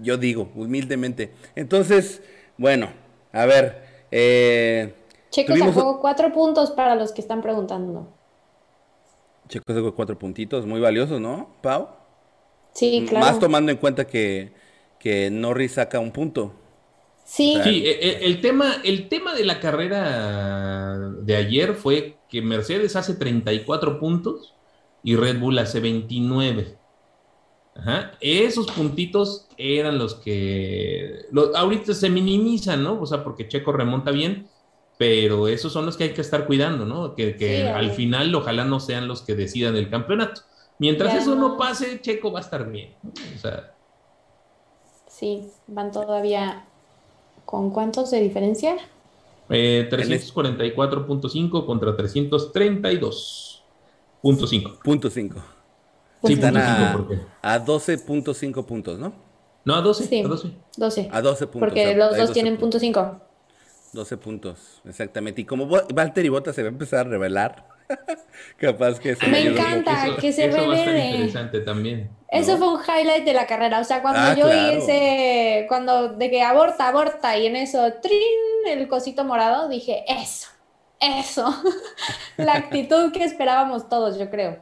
Yo 0.03 0.17
digo, 0.17 0.51
humildemente. 0.57 1.33
Entonces, 1.55 2.23
bueno, 2.59 2.89
a 3.31 3.47
ver. 3.47 3.85
Eh, 4.11 4.95
Checo 5.31 5.57
sacó 5.57 6.01
cuatro 6.01 6.33
puntos 6.33 6.73
para 6.73 6.97
los 6.97 7.13
que 7.13 7.21
están 7.21 7.41
preguntando. 7.41 8.13
Checo 9.47 9.73
sacó 9.73 9.95
cuatro 9.95 10.19
puntitos, 10.19 10.67
muy 10.67 10.81
valiosos, 10.81 11.21
¿no, 11.21 11.51
Pau? 11.63 11.91
Sí, 12.73 13.07
claro. 13.09 13.25
Más 13.25 13.39
tomando 13.39 13.71
en 13.71 13.79
cuenta 13.79 14.09
que, 14.09 14.53
que 14.99 15.31
Norris 15.31 15.75
saca 15.75 16.01
un 16.01 16.11
punto. 16.11 16.53
Sí. 17.27 17.59
sí 17.65 17.85
e, 17.85 17.91
e, 17.91 18.27
el, 18.27 18.41
tema, 18.41 18.77
el 18.85 19.09
tema 19.09 19.35
de 19.35 19.45
la 19.45 19.59
carrera 19.59 21.11
de 21.23 21.37
ayer 21.37 21.75
fue 21.75 22.19
que 22.29 22.41
Mercedes 22.41 22.95
hace 22.95 23.15
34 23.15 23.99
puntos 23.99 24.55
y 25.03 25.17
Red 25.17 25.41
Bull 25.41 25.59
hace 25.59 25.81
29. 25.81 26.79
Ajá. 27.75 28.13
Esos 28.21 28.71
puntitos 28.71 29.49
eran 29.59 29.99
los 29.99 30.15
que 30.15 31.27
ahorita 31.55 31.95
se 31.95 32.09
minimizan, 32.09 32.85
¿no? 32.85 33.01
O 33.01 33.07
sea, 33.07 33.25
porque 33.25 33.49
Checo 33.49 33.73
remonta 33.73 34.13
bien, 34.13 34.49
pero 34.97 35.49
esos 35.49 35.73
son 35.73 35.85
los 35.85 35.97
que 35.97 36.05
hay 36.05 36.15
que 36.15 36.21
estar 36.21 36.47
cuidando, 36.47 36.87
¿no? 36.87 37.17
Que, 37.17 37.69
al 37.69 37.91
final 37.91 38.33
ojalá 38.37 38.65
no 38.65 38.79
sean 38.79 39.09
los 39.09 39.23
que 39.23 39.35
decidan 39.35 39.77
el 39.77 39.91
campeonato. 39.91 40.43
Mientras 40.79 41.13
eso 41.15 41.35
no 41.35 41.57
pase, 41.57 42.01
Checo 42.01 42.31
va 42.31 42.39
a 42.39 42.43
estar 42.43 42.71
bien. 42.71 42.95
O 43.35 43.39
sea. 43.39 43.75
Sí, 45.09 45.51
van 45.67 45.91
todavía 45.91 46.67
¿Con 47.47 47.71
cuántos 47.71 48.11
de 48.11 48.21
diferencia? 48.21 48.77
Eh, 49.49 49.89
344.5 49.91 51.65
contra 51.65 51.97
332.5. 51.97 54.79
Punto 54.83 55.09
5. 55.09 55.43
Sí, 56.25 56.33
están 56.33 56.57
a, 56.57 56.95
a 57.43 57.65
12.5 57.65 58.67
puntos, 58.67 58.99
¿no? 58.99 59.13
No, 59.65 59.77
a 59.77 59.81
12. 59.81 60.07
Sí, 60.07 60.21
a 60.21 60.29
12. 60.29 60.51
12. 60.77 61.09
A 61.13 61.23
12 61.23 61.47
puntos. 61.47 61.69
Porque 61.69 61.95
los 61.95 62.17
dos 62.17 62.33
tienen 62.33 62.59
punto 62.59 62.81
5. 62.81 63.21
12 63.93 64.17
puntos, 64.17 64.81
exactamente. 64.85 65.43
Y 65.43 65.45
como 65.45 65.67
Walter 65.67 66.27
y 66.27 66.29
Bota 66.29 66.53
se 66.53 66.63
va 66.63 66.69
a 66.69 66.73
empezar 66.73 67.07
a 67.07 67.11
revelar, 67.11 67.69
capaz 68.59 68.99
que 68.99 69.15
se 69.15 69.27
Me 69.27 69.43
encanta 69.47 70.17
que 70.21 70.33
se 70.33 70.51
revele. 70.51 71.11
interesante 71.11 71.61
también. 71.61 72.11
Eso 72.29 72.59
fue 72.59 72.75
un 72.75 72.81
highlight 72.81 73.25
de 73.25 73.33
la 73.33 73.47
carrera. 73.47 73.81
O 73.81 73.85
sea, 73.85 74.03
cuando 74.03 74.21
ah, 74.21 74.35
yo 74.35 74.47
vi 74.49 74.77
ese, 74.77 75.67
cuando 75.69 76.11
de 76.11 76.31
que 76.31 76.43
aborta, 76.43 76.89
aborta, 76.89 77.39
y 77.39 77.47
en 77.47 77.57
eso, 77.57 77.93
trin, 78.03 78.21
el 78.69 78.89
cosito 78.89 79.25
morado, 79.25 79.69
dije, 79.69 80.05
eso, 80.09 80.49
eso. 81.01 81.55
la 82.37 82.55
actitud 82.55 83.13
que 83.13 83.25
esperábamos 83.25 83.89
todos, 83.89 84.19
yo 84.19 84.29
creo. 84.31 84.59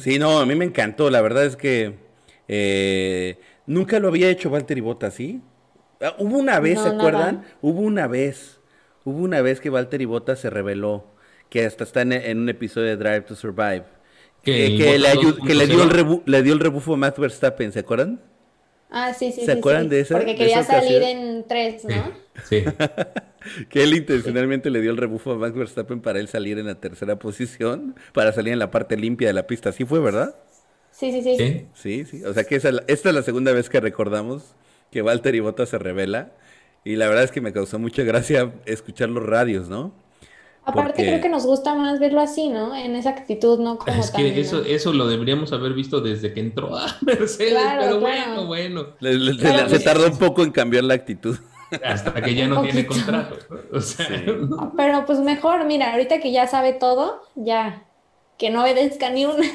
Sí, 0.00 0.18
no, 0.18 0.38
a 0.38 0.46
mí 0.46 0.54
me 0.54 0.64
encantó. 0.64 1.10
La 1.10 1.22
verdad 1.22 1.44
es 1.44 1.56
que 1.56 1.98
eh, 2.46 3.38
nunca 3.66 3.98
lo 3.98 4.08
había 4.08 4.28
hecho 4.28 4.50
Walter 4.50 4.78
y 4.78 4.82
Bota, 4.82 5.10
¿sí? 5.10 5.42
Ah, 6.00 6.14
hubo 6.18 6.38
una 6.38 6.60
vez, 6.60 6.80
¿se 6.80 6.88
acuerdan? 6.88 7.44
Hubo 7.62 7.80
una 7.80 8.06
vez, 8.06 8.60
hubo 9.04 9.22
una 9.22 9.40
vez 9.40 9.60
que 9.60 9.70
Walter 9.70 10.02
y 10.02 10.04
Bota 10.04 10.36
se 10.36 10.50
reveló, 10.50 11.13
que 11.54 11.64
hasta 11.64 11.84
está 11.84 12.02
en 12.02 12.38
un 12.38 12.48
episodio 12.48 12.88
de 12.88 12.96
Drive 12.96 13.20
to 13.20 13.36
Survive 13.36 13.84
que, 14.42 14.70
le, 14.98 15.66
dio 15.66 15.84
el 15.84 16.22
le 16.26 16.42
dio 16.42 16.52
el 16.52 16.58
rebufo 16.58 16.94
a 16.94 16.96
Matt 16.96 17.16
Verstappen, 17.16 17.70
¿se 17.70 17.78
acuerdan? 17.78 18.20
Ah, 18.90 19.14
sí, 19.14 19.30
sí. 19.30 19.44
¿Se 19.44 19.52
acuerdan 19.52 19.88
de 19.88 20.00
eso? 20.00 20.16
Porque 20.16 20.34
quería 20.34 20.64
salir 20.64 21.00
en 21.00 21.46
tres, 21.46 21.84
¿no? 21.84 22.12
Sí. 22.42 22.64
que 23.70 23.84
él 23.84 23.94
intencionalmente 23.94 24.68
le 24.68 24.80
dio 24.80 24.90
el 24.90 24.96
rebufo 24.96 25.30
a 25.30 25.36
Max 25.36 25.56
Verstappen 25.56 26.00
para 26.00 26.18
él 26.18 26.26
salir 26.26 26.58
en 26.58 26.66
la 26.66 26.74
tercera 26.74 27.20
posición, 27.20 27.94
para 28.12 28.32
salir 28.32 28.52
en 28.52 28.58
la 28.58 28.72
parte 28.72 28.96
limpia 28.96 29.28
de 29.28 29.34
la 29.34 29.46
pista. 29.46 29.70
¿Sí 29.70 29.84
fue, 29.84 30.00
verdad? 30.00 30.34
Sí, 30.90 31.12
sí, 31.12 31.22
sí. 31.22 31.66
Sí, 31.72 32.04
sí. 32.04 32.24
O 32.24 32.34
sea 32.34 32.42
que 32.42 32.56
esta 32.56 32.82
es 32.86 33.04
la 33.04 33.22
segunda 33.22 33.52
vez 33.52 33.70
que 33.70 33.78
recordamos 33.78 34.56
que 34.90 35.02
Walter 35.02 35.36
y 35.36 35.38
Bottas 35.38 35.68
se 35.68 35.78
revela. 35.78 36.32
Y 36.84 36.96
la 36.96 37.06
verdad 37.06 37.22
es 37.22 37.30
que 37.30 37.40
me 37.40 37.52
causó 37.52 37.78
mucha 37.78 38.02
gracia 38.02 38.52
escuchar 38.66 39.08
los 39.08 39.24
radios, 39.24 39.68
¿no? 39.68 40.03
Aparte 40.66 41.02
creo 41.02 41.20
que 41.20 41.28
nos 41.28 41.44
gusta 41.44 41.74
más 41.74 42.00
verlo 42.00 42.20
así, 42.20 42.48
¿no? 42.48 42.74
En 42.74 42.96
esa 42.96 43.10
actitud, 43.10 43.58
¿no? 43.58 43.78
Como 43.78 44.00
es 44.00 44.10
que 44.10 44.40
eso, 44.40 44.64
eso 44.64 44.92
lo 44.92 45.06
deberíamos 45.06 45.52
haber 45.52 45.74
visto 45.74 46.00
desde 46.00 46.32
que 46.32 46.40
entró 46.40 46.76
a 46.76 46.86
Mercedes, 47.02 47.54
pero 47.78 48.00
bueno, 48.00 48.46
bueno. 48.46 48.86
se 49.00 49.80
tardó 49.80 50.06
un 50.06 50.18
poco 50.18 50.42
en 50.42 50.50
cambiar 50.50 50.84
la 50.84 50.94
actitud. 50.94 51.36
Hasta 51.84 52.14
que 52.22 52.34
ya 52.34 52.46
no 52.46 52.62
tiene 52.62 52.86
contrato. 52.86 53.36
Pero 54.76 55.06
pues 55.06 55.18
mejor, 55.18 55.64
mira, 55.64 55.92
ahorita 55.92 56.20
que 56.20 56.32
ya 56.32 56.46
sabe 56.46 56.72
todo, 56.72 57.22
ya, 57.34 57.84
que 58.38 58.50
no 58.50 58.62
obedezca 58.62 59.10
ni 59.10 59.26
una. 59.26 59.46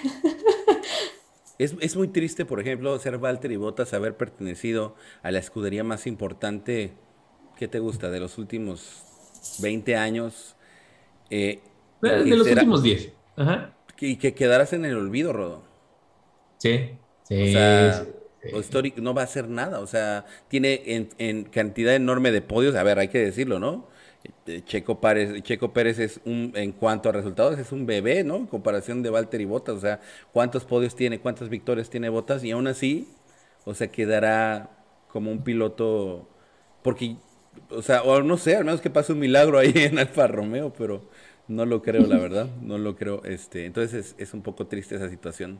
Es, 1.58 1.76
es, 1.82 1.98
muy 1.98 2.08
triste, 2.08 2.46
por 2.46 2.62
ejemplo, 2.62 2.98
ser 3.00 3.18
Walter 3.18 3.52
y 3.52 3.58
Bottas, 3.58 3.94
haber 3.94 4.16
pertenecido 4.16 4.96
a 5.24 5.32
la 5.32 5.40
escudería 5.40 5.84
más 5.84 6.08
importante, 6.08 6.94
¿qué 7.58 7.68
te 7.68 7.80
gusta? 7.80 8.10
De 8.10 8.22
los 8.22 8.38
últimos 8.38 9.04
20 9.60 9.98
años 9.98 10.56
eh, 11.30 11.60
de, 12.02 12.26
los 12.26 12.48
últimos 12.48 12.84
10. 12.84 13.14
Ajá. 13.38 13.74
Y 14.00 14.16
que 14.16 14.34
quedaras 14.34 14.74
en 14.74 14.86
el 14.86 14.96
olvido, 14.96 15.34
Rodo. 15.34 15.64
Sí, 16.58 16.92
sí. 17.24 17.44
O 17.44 17.48
sea, 17.48 18.06
no 18.98 19.14
va 19.14 19.22
a 19.22 19.26
hacer 19.26 19.50
nada. 19.50 19.80
O 19.80 19.88
sea, 19.88 20.26
tiene 20.48 21.08
en, 21.18 21.44
cantidad 21.46 21.94
enorme 21.94 22.32
de 22.32 22.42
podios. 22.42 22.76
A 22.76 22.84
ver, 22.84 23.00
hay 23.00 23.10
que 23.10 23.20
decirlo, 23.20 23.60
¿no? 23.60 23.88
Eh, 24.46 24.62
Checo 24.66 25.00
Pérez, 25.00 25.42
Checo 25.44 25.74
Pérez 25.74 26.00
es 26.00 26.22
un, 26.26 26.52
en 26.56 26.72
cuanto 26.72 27.10
a 27.10 27.12
resultados, 27.12 27.58
es 27.58 27.72
un 27.72 27.86
bebé, 27.86 28.24
¿no? 28.24 28.38
En 28.38 28.48
comparación 28.48 29.02
de 29.04 29.10
Walter 29.10 29.42
y 29.42 29.46
Bottas. 29.46 29.76
O 29.76 29.80
sea, 29.80 30.00
¿cuántos 30.32 30.66
podios 30.66 30.96
tiene? 30.96 31.20
¿Cuántas 31.20 31.50
victorias 31.50 31.90
tiene 31.90 32.10
Bottas? 32.10 32.44
Y 32.44 32.52
aún 32.52 32.68
así, 32.68 33.08
o 33.66 33.74
sea, 33.74 33.90
quedará 33.90 34.70
como 35.12 35.32
un 35.32 35.44
piloto. 35.44 36.30
Porque 36.84 37.18
o 37.70 37.82
sea, 37.82 38.04
o 38.04 38.22
no 38.22 38.38
sé, 38.38 38.56
al 38.56 38.66
menos 38.66 38.82
que 38.82 38.90
pase 38.90 39.14
un 39.14 39.20
milagro 39.20 39.58
ahí 39.58 39.74
en 39.76 40.00
Alfa 40.00 40.28
Romeo, 40.28 40.74
pero 40.78 41.10
no 41.48 41.66
lo 41.66 41.82
creo, 41.82 42.06
la 42.06 42.18
verdad, 42.18 42.48
no 42.62 42.78
lo 42.78 42.96
creo. 42.96 43.24
Este, 43.26 43.66
entonces 43.66 44.16
es, 44.18 44.34
un 44.34 44.42
poco 44.42 44.68
triste 44.68 44.96
esa 44.96 45.10
situación. 45.10 45.60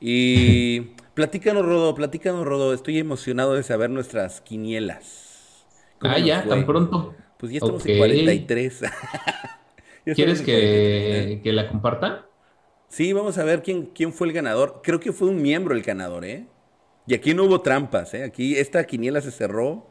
Y 0.00 0.80
platícanos, 1.14 1.64
Rodo, 1.64 1.94
platícanos, 1.94 2.44
Rodo, 2.44 2.74
estoy 2.74 2.98
emocionado 2.98 3.54
de 3.54 3.62
saber 3.62 3.90
nuestras 3.90 4.40
quinielas. 4.40 5.66
Ah, 6.00 6.18
ya, 6.18 6.44
tan 6.44 6.66
pronto. 6.66 7.14
Pues 7.38 7.52
ya 7.52 7.58
estamos 7.58 7.84
en 7.86 7.98
43. 7.98 8.82
¿Quieres 10.14 10.42
que, 10.42 11.40
que, 11.42 11.52
la 11.52 11.68
comparta? 11.68 12.26
Sí, 12.88 13.12
vamos 13.12 13.38
a 13.38 13.44
ver 13.44 13.62
quién, 13.62 13.86
quién 13.86 14.12
fue 14.12 14.26
el 14.26 14.32
ganador. 14.32 14.80
Creo 14.82 14.98
que 14.98 15.12
fue 15.12 15.28
un 15.28 15.40
miembro 15.40 15.74
el 15.74 15.82
ganador, 15.82 16.24
¿eh? 16.24 16.46
Y 17.06 17.14
aquí 17.14 17.34
no 17.34 17.44
hubo 17.44 17.60
trampas, 17.60 18.14
¿eh? 18.14 18.24
Aquí 18.24 18.56
esta 18.56 18.84
quiniela 18.84 19.20
se 19.20 19.30
cerró 19.30 19.89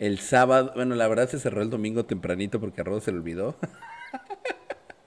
el 0.00 0.18
sábado, 0.18 0.72
bueno, 0.74 0.94
la 0.94 1.06
verdad 1.08 1.28
se 1.28 1.38
cerró 1.38 1.60
el 1.60 1.68
domingo 1.68 2.06
tempranito 2.06 2.58
porque 2.58 2.80
a 2.80 2.84
Rodo 2.84 3.00
se 3.00 3.12
le 3.12 3.18
olvidó. 3.18 3.54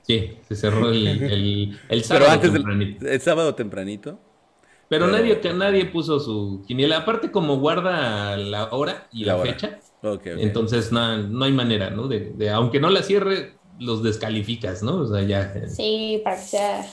Sí, 0.03 0.37
se 0.47 0.55
cerró 0.55 0.89
el, 0.89 1.79
sábado 2.03 2.39
tempranito. 2.39 3.07
el 3.07 3.21
sábado 3.21 3.55
tempranito. 3.55 4.19
Pero, 4.89 5.07
nadie, 5.07 5.39
nadie 5.55 5.85
puso 5.85 6.19
su 6.19 6.63
quiniela. 6.67 6.97
Aparte, 6.97 7.31
como 7.31 7.57
guarda 7.57 8.35
la 8.37 8.65
hora 8.65 9.07
y 9.11 9.23
la, 9.23 9.37
fecha, 9.37 9.79
entonces 10.25 10.91
no, 10.91 11.17
no, 11.17 11.45
hay 11.45 11.53
manera, 11.53 11.89
¿no? 11.89 12.07
De, 12.09 12.49
aunque 12.51 12.79
no 12.81 12.89
la 12.89 13.01
cierre, 13.01 13.53
los 13.79 14.03
descalificas, 14.03 14.83
¿no? 14.83 14.97
O 14.97 15.07
sea, 15.07 15.23
ya. 15.23 15.67
Sí, 15.69 16.21
para 16.23 16.35
que 16.35 16.41
sea 16.43 16.85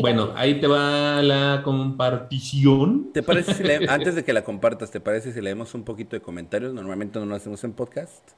bueno, 0.00 0.32
ahí 0.34 0.60
te 0.60 0.66
va 0.66 1.22
la 1.22 1.62
compartición. 1.64 3.12
¿Te 3.12 3.22
parece 3.22 3.54
si 3.54 3.64
antes 3.88 4.14
de 4.14 4.24
que 4.24 4.32
la 4.32 4.44
compartas, 4.44 4.90
¿te 4.90 5.00
parece 5.00 5.32
si 5.32 5.40
leemos 5.40 5.74
un 5.74 5.84
poquito 5.84 6.16
de 6.16 6.22
comentarios? 6.22 6.72
Normalmente 6.72 7.18
no 7.18 7.26
lo 7.26 7.34
hacemos 7.34 7.62
en 7.64 7.72
podcast. 7.72 8.30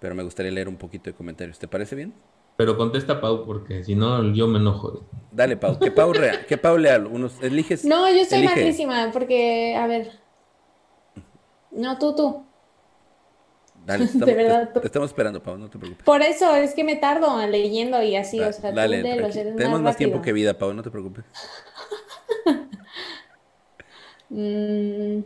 pero 0.00 0.14
me 0.14 0.22
gustaría 0.22 0.52
leer 0.52 0.68
un 0.68 0.76
poquito 0.76 1.10
de 1.10 1.14
comentarios. 1.14 1.58
¿Te 1.58 1.68
parece 1.68 1.96
bien? 1.96 2.14
Pero 2.56 2.76
contesta 2.76 3.20
Pau, 3.20 3.44
porque 3.46 3.84
si 3.84 3.94
no, 3.94 4.34
yo 4.34 4.48
me 4.48 4.58
enojo. 4.58 5.04
Dale, 5.30 5.56
Pau. 5.56 5.78
Que 5.78 5.92
Pau, 5.92 6.12
rea, 6.14 6.44
que 6.44 6.56
Pau 6.58 6.76
lea. 6.76 6.98
Unos, 6.98 7.40
eliges. 7.40 7.84
No, 7.84 8.08
yo 8.10 8.22
estoy 8.22 8.42
malísima, 8.42 9.10
porque, 9.12 9.76
a 9.76 9.86
ver. 9.86 10.10
No, 11.70 11.98
tú, 11.98 12.16
tú. 12.16 12.47
Dale, 13.88 14.04
estamos, 14.04 14.26
de 14.26 14.34
verdad. 14.34 14.70
Te, 14.70 14.86
estamos 14.86 15.08
esperando, 15.08 15.42
Pau, 15.42 15.56
no 15.56 15.70
te 15.70 15.78
preocupes. 15.78 16.04
Por 16.04 16.20
eso 16.20 16.54
es 16.54 16.74
que 16.74 16.84
me 16.84 16.96
tardo 16.96 17.44
leyendo 17.46 18.02
y 18.02 18.16
así, 18.16 18.38
o 18.38 18.52
sea, 18.52 18.70
dale, 18.70 19.02
Tenemos 19.56 19.80
más, 19.80 19.96
tiempo 19.96 20.20
que 20.20 20.34
vida, 20.34 20.58
Pau, 20.58 20.74
no 20.74 20.82
te 20.82 20.90
preocupes. 20.90 21.24
mm. 24.28 25.20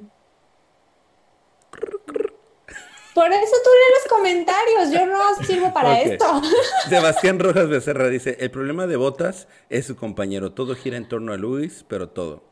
Por 3.15 3.31
eso 3.31 3.57
tú 3.65 3.71
lees 3.75 4.05
los 4.05 4.09
comentarios, 4.09 4.91
yo 4.93 5.07
no 5.07 5.45
sirvo 5.45 5.73
para 5.75 6.01
esto. 6.01 6.25
Sebastián 6.89 7.41
Rojas 7.41 7.69
Becerra 7.69 8.09
dice, 8.09 8.37
el 8.39 8.53
problema 8.53 8.87
de 8.87 8.97
Botas 8.97 9.49
es 9.71 9.87
su 9.87 9.97
compañero, 9.97 10.53
todo 10.53 10.77
gira 10.77 10.97
en 10.97 11.09
torno 11.09 11.33
a 11.33 11.37
Luis, 11.37 11.85
pero 11.89 12.09
todo. 12.11 12.52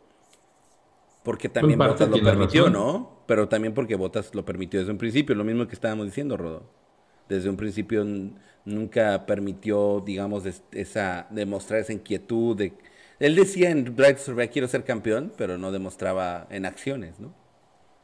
Porque 1.22 1.48
también 1.48 1.78
Botas 1.78 2.08
lo 2.08 2.22
permitió, 2.22 2.70
¿no? 2.70 3.22
Pero 3.26 3.48
también 3.48 3.74
porque 3.74 3.94
Botas 3.94 4.34
lo 4.34 4.44
permitió 4.44 4.80
desde 4.80 4.92
un 4.92 4.98
principio, 4.98 5.34
lo 5.34 5.44
mismo 5.44 5.66
que 5.66 5.74
estábamos 5.74 6.06
diciendo, 6.06 6.36
Rodo. 6.36 6.62
Desde 7.28 7.48
un 7.48 7.56
principio 7.56 8.04
nunca 8.64 9.26
permitió, 9.26 10.02
digamos, 10.04 10.44
esa 10.72 11.26
demostrar 11.30 11.80
esa 11.80 11.92
inquietud 11.92 12.56
de... 12.56 12.72
Él 13.18 13.34
decía 13.36 13.70
en 13.70 13.84
Drive 13.94 14.18
Survey, 14.18 14.48
quiero 14.48 14.66
ser 14.66 14.82
campeón, 14.84 15.32
pero 15.36 15.58
no 15.58 15.70
demostraba 15.70 16.46
en 16.50 16.64
acciones, 16.64 17.20
¿no? 17.20 17.34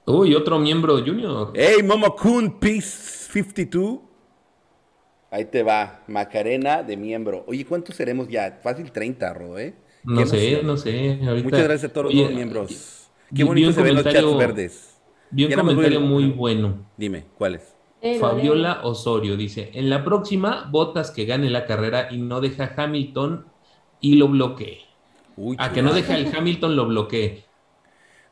Uy, 0.05 0.35
otro 0.35 0.59
miembro 0.59 0.99
junior. 1.05 1.53
Hey, 1.55 1.83
Momo 1.83 2.15
Kun, 2.15 2.61
Peace 2.61 3.33
52. 3.33 3.99
Ahí 5.31 5.47
te 5.47 5.63
va, 5.63 6.05
Macarena 6.07 6.83
de 6.83 6.97
miembro. 6.97 7.45
Oye, 7.49 7.65
¿cuántos 7.65 7.97
seremos 7.97 8.29
ya? 8.29 8.61
Fácil 8.63 8.93
30, 8.93 9.35
Rodo, 9.35 9.59
¿eh? 9.59 9.75
No 10.05 10.25
sé, 10.25 10.63
no 10.63 10.77
sé. 10.77 11.19
Muchas 11.43 11.65
gracias 11.65 11.91
a 11.91 11.93
todos 11.93 12.15
los 12.15 12.33
miembros. 12.33 13.06
Qué 13.35 13.45
bonito 13.45 13.73
se 13.73 13.83
ven 13.83 13.95
los 13.95 14.05
chats 14.05 14.37
verdes. 14.37 15.01
Vi 15.31 15.45
un 15.45 15.53
comentario 15.53 16.01
muy 16.01 16.31
bueno. 16.31 16.87
Dime, 16.97 17.27
¿cuál 17.37 17.57
es? 17.57 17.75
Fabiola 18.21 18.81
Osorio 18.85 19.37
dice: 19.37 19.71
En 19.75 19.91
la 19.91 20.05
próxima, 20.05 20.69
Botas 20.71 21.11
que 21.11 21.25
gane 21.25 21.51
la 21.51 21.67
carrera 21.67 22.09
y 22.11 22.19
no 22.19 22.41
deja 22.41 22.73
Hamilton 22.77 23.47
y 24.01 24.15
lo 24.17 24.29
bloquee. 24.29 24.83
a 25.59 25.73
que 25.73 25.83
no 25.83 25.93
deja 25.93 26.17
el 26.17 26.35
Hamilton 26.35 26.77
lo 26.77 26.87
bloquee. 26.87 27.45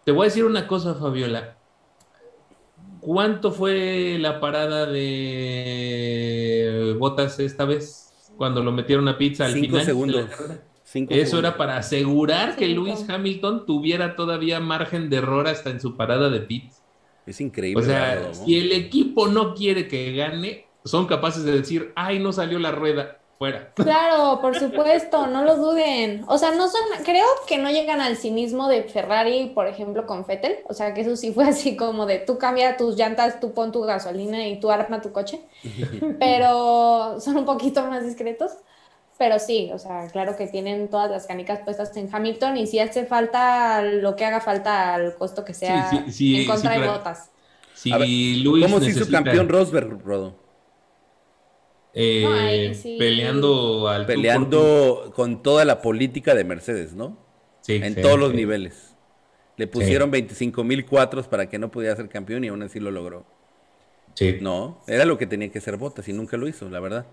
Te 0.04 0.12
voy 0.12 0.26
a 0.26 0.28
decir 0.28 0.44
una 0.44 0.66
cosa, 0.66 0.94
Fabiola. 0.94 1.56
¿Cuánto 3.00 3.50
fue 3.52 4.16
la 4.18 4.40
parada 4.40 4.86
de 4.86 6.14
Botas 6.98 7.38
esta 7.40 7.64
vez? 7.64 8.12
Cuando 8.36 8.62
lo 8.62 8.72
metieron 8.72 9.08
a 9.08 9.18
pizza 9.18 9.46
al 9.46 9.54
Cinco 9.54 9.80
Segundos. 9.80 10.26
Eso 10.94 11.38
era 11.38 11.56
para 11.56 11.76
asegurar 11.76 12.56
que 12.56 12.68
Lewis 12.68 13.04
Hamilton 13.08 13.66
tuviera 13.66 14.16
todavía 14.16 14.60
margen 14.60 15.10
de 15.10 15.16
error 15.16 15.48
hasta 15.48 15.70
en 15.70 15.80
su 15.80 15.96
parada 15.96 16.30
de 16.30 16.40
pits. 16.40 16.82
Es 17.26 17.40
increíble. 17.40 17.82
O 17.82 17.86
sea, 17.86 18.32
si 18.34 18.58
el 18.58 18.72
equipo 18.72 19.28
no 19.28 19.54
quiere 19.54 19.88
que 19.88 20.12
gane, 20.12 20.66
son 20.84 21.06
capaces 21.06 21.44
de 21.44 21.52
decir, 21.52 21.92
ay, 21.96 22.18
no 22.18 22.32
salió 22.32 22.58
la 22.58 22.70
rueda. 22.70 23.18
Claro, 23.74 24.40
por 24.40 24.58
supuesto, 24.58 25.26
no 25.26 25.44
lo 25.44 25.56
duden. 25.56 26.24
O 26.28 26.38
sea, 26.38 26.52
no 26.52 26.68
son, 26.68 26.80
creo 27.04 27.26
que 27.46 27.58
no 27.58 27.70
llegan 27.70 28.00
al 28.00 28.16
cinismo 28.16 28.68
de 28.68 28.84
Ferrari, 28.84 29.50
por 29.54 29.66
ejemplo, 29.66 30.06
con 30.06 30.24
Fettel. 30.24 30.58
O 30.68 30.74
sea, 30.74 30.94
que 30.94 31.02
eso 31.02 31.16
sí 31.16 31.32
fue 31.32 31.44
así 31.48 31.76
como 31.76 32.06
de 32.06 32.18
tú 32.18 32.38
cambia 32.38 32.76
tus 32.76 32.96
llantas, 32.96 33.40
tú 33.40 33.52
pon 33.52 33.72
tu 33.72 33.82
gasolina 33.82 34.46
y 34.46 34.60
tú 34.60 34.70
arma 34.70 35.00
tu 35.00 35.12
coche. 35.12 35.40
Pero 36.18 37.20
son 37.20 37.36
un 37.36 37.44
poquito 37.44 37.84
más 37.86 38.04
discretos. 38.04 38.52
Pero 39.16 39.38
sí, 39.38 39.70
o 39.72 39.78
sea, 39.78 40.08
claro 40.08 40.36
que 40.36 40.48
tienen 40.48 40.88
todas 40.88 41.10
las 41.10 41.26
canicas 41.26 41.60
puestas 41.60 41.96
en 41.96 42.08
Hamilton 42.12 42.56
y 42.56 42.66
si 42.66 42.80
hace 42.80 43.04
falta 43.04 43.80
lo 43.82 44.16
que 44.16 44.24
haga 44.24 44.40
falta 44.40 44.94
al 44.94 45.14
costo 45.14 45.44
que 45.44 45.54
sea 45.54 45.90
en 45.92 46.46
contra 46.46 46.78
de 46.78 46.88
botas. 46.88 47.30
¿Cómo 47.82 48.80
se 48.80 48.90
hizo 48.90 49.08
campeón 49.10 49.48
Rosberg, 49.48 50.02
Rodo? 50.04 50.36
Eh, 51.96 52.76
peleando 52.98 53.88
al 53.88 54.04
peleando 54.04 55.12
con 55.14 55.44
toda 55.44 55.64
la 55.64 55.80
política 55.80 56.34
de 56.34 56.42
Mercedes, 56.42 56.94
¿no? 56.94 57.16
Sí. 57.60 57.80
En 57.82 57.94
todos 57.94 58.18
los 58.18 58.34
niveles. 58.34 58.96
Le 59.56 59.68
pusieron 59.68 60.10
25 60.10 60.64
mil 60.64 60.84
cuatros 60.84 61.28
para 61.28 61.48
que 61.48 61.60
no 61.60 61.70
pudiera 61.70 61.94
ser 61.94 62.08
campeón 62.08 62.42
y 62.42 62.48
aún 62.48 62.62
así 62.62 62.80
lo 62.80 62.90
logró. 62.90 63.24
Sí. 64.14 64.38
No, 64.40 64.82
era 64.88 65.04
lo 65.04 65.18
que 65.18 65.26
tenía 65.26 65.50
que 65.50 65.60
ser 65.60 65.76
Botas 65.76 66.08
y 66.08 66.12
nunca 66.12 66.36
lo 66.36 66.48
hizo, 66.48 66.68
la 66.68 66.80
verdad. 66.80 67.06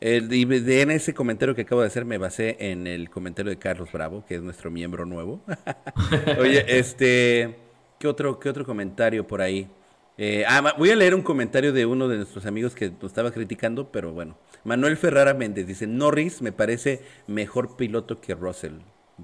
El, 0.00 0.32
en 0.32 0.90
ese 0.90 1.12
comentario 1.12 1.54
que 1.54 1.62
acabo 1.62 1.82
de 1.82 1.88
hacer 1.88 2.06
me 2.06 2.16
basé 2.16 2.56
en 2.58 2.86
el 2.86 3.10
comentario 3.10 3.50
de 3.50 3.58
Carlos 3.58 3.92
Bravo, 3.92 4.24
que 4.26 4.36
es 4.36 4.42
nuestro 4.42 4.70
miembro 4.70 5.04
nuevo. 5.04 5.42
Oye, 6.40 6.64
este, 6.66 7.56
¿qué 7.98 8.08
otro, 8.08 8.40
qué 8.40 8.48
otro 8.48 8.64
comentario 8.64 9.26
por 9.26 9.42
ahí? 9.42 9.68
Eh, 10.16 10.44
ah, 10.48 10.74
voy 10.76 10.90
a 10.90 10.96
leer 10.96 11.14
un 11.14 11.22
comentario 11.22 11.72
de 11.72 11.84
uno 11.84 12.08
de 12.08 12.16
nuestros 12.16 12.46
amigos 12.46 12.74
que 12.74 12.90
nos 12.90 13.04
estaba 13.04 13.30
criticando, 13.30 13.92
pero 13.92 14.12
bueno. 14.12 14.38
Manuel 14.64 14.96
Ferrara 14.96 15.34
Méndez 15.34 15.66
dice, 15.66 15.86
Norris 15.86 16.40
me 16.40 16.52
parece 16.52 17.02
mejor 17.26 17.76
piloto 17.76 18.20
que 18.20 18.34
Russell. 18.34 18.80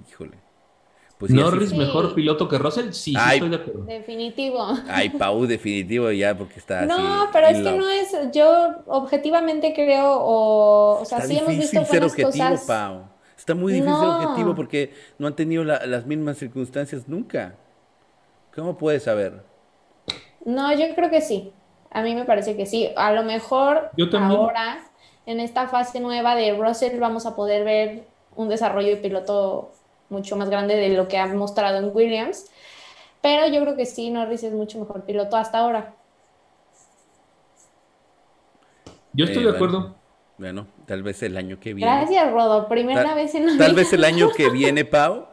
Híjole. 0.09 0.45
Pues 1.18 1.32
Norris 1.32 1.72
mejor 1.72 2.14
piloto 2.14 2.46
que 2.46 2.58
Russell, 2.58 2.92
sí, 2.92 3.14
estoy 3.16 3.48
de 3.48 3.56
acuerdo. 3.56 3.84
Definitivo. 3.84 4.66
Ay, 4.86 5.08
Pau, 5.10 5.46
definitivo 5.46 6.10
ya, 6.10 6.36
porque 6.36 6.58
está 6.58 6.84
No, 6.84 7.28
pero 7.32 7.46
es 7.46 7.56
que 7.56 7.72
no 7.72 7.88
es, 7.88 8.14
yo 8.32 8.82
objetivamente 8.86 9.72
creo, 9.74 10.12
o, 10.12 11.00
o 11.00 11.04
sea, 11.06 11.22
sí 11.22 11.38
hemos 11.38 11.56
visto 11.56 11.82
ser 11.86 12.04
objetivo, 12.04 12.56
Pau. 12.66 13.08
Está 13.36 13.54
muy 13.54 13.74
difícil 13.74 13.94
ser 13.94 14.08
objetivo 14.08 14.54
porque 14.54 14.92
no 15.18 15.26
han 15.26 15.36
tenido 15.36 15.64
las 15.64 16.04
mismas 16.04 16.36
circunstancias 16.36 17.06
nunca. 17.06 17.54
¿Cómo 18.54 18.76
puedes 18.76 19.04
saber? 19.04 19.42
No, 20.44 20.72
yo 20.72 20.94
creo 20.94 21.10
que 21.10 21.20
sí. 21.20 21.52
A 21.90 22.02
mí 22.02 22.14
me 22.14 22.24
parece 22.24 22.56
que 22.56 22.66
sí. 22.66 22.90
A 22.96 23.12
lo 23.12 23.22
mejor 23.22 23.90
ahora, 24.14 24.80
en 25.26 25.40
esta 25.40 25.68
fase 25.68 26.00
nueva 26.00 26.34
de 26.34 26.56
Russell, 26.56 26.98
vamos 26.98 27.24
a 27.26 27.36
poder 27.36 27.64
ver 27.64 28.04
un 28.34 28.48
desarrollo 28.48 28.88
de 28.88 28.96
piloto 28.96 29.72
mucho 30.09 30.36
más 30.36 30.50
grande 30.50 30.76
de 30.76 30.90
lo 30.90 31.09
que 31.09 31.18
ha 31.18 31.26
mostrado 31.26 31.78
en 31.78 31.90
Williams. 31.94 32.46
Pero 33.20 33.48
yo 33.48 33.61
creo 33.62 33.76
que 33.76 33.86
sí, 33.86 34.11
Norris 34.11 34.42
es 34.42 34.52
mucho 34.52 34.78
mejor 34.78 35.04
piloto 35.04 35.36
hasta 35.36 35.59
ahora. 35.59 35.94
Yo 39.12 39.24
estoy 39.24 39.44
de 39.44 39.50
acuerdo. 39.50 39.94
Bueno, 40.38 40.66
tal 40.86 41.02
vez 41.02 41.22
el 41.22 41.36
año 41.36 41.59
que 41.59 41.72
viene. 41.72 41.90
Gracias, 41.90 42.30
Rodo. 42.30 42.68
Primera 42.68 43.14
vez 43.14 43.34
en 43.34 43.46
la 43.46 43.57
Tal 43.57 43.74
vez 43.74 43.92
el 43.92 44.04
año 44.04 44.30
que 44.30 44.50
viene, 44.50 44.84
Pau, 44.84 45.26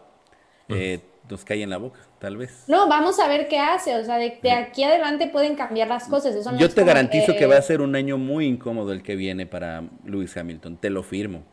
eh, 0.69 1.01
nos 1.29 1.43
cae 1.43 1.61
en 1.61 1.69
la 1.69 1.77
boca 1.77 1.99
tal 2.23 2.37
vez. 2.37 2.63
No, 2.69 2.87
vamos 2.87 3.19
a 3.19 3.27
ver 3.27 3.49
qué 3.49 3.59
hace, 3.59 3.97
o 3.97 4.05
sea, 4.05 4.15
de, 4.15 4.39
aquí 4.49 4.81
adelante 4.85 5.27
pueden 5.27 5.55
cambiar 5.55 5.89
las 5.89 6.07
cosas. 6.07 6.33
Yo 6.57 6.69
te 6.69 6.85
garantizo 6.85 7.35
que... 7.35 7.45
va 7.45 7.57
a 7.57 7.61
ser 7.61 7.81
un 7.81 7.97
año 7.97 8.17
muy 8.17 8.45
incómodo 8.45 8.93
el 8.93 9.03
que 9.03 9.17
viene 9.17 9.45
para 9.45 9.83
Lewis 10.05 10.37
Hamilton, 10.37 10.77
te 10.77 10.89
lo 10.89 11.03
firmo. 11.03 11.43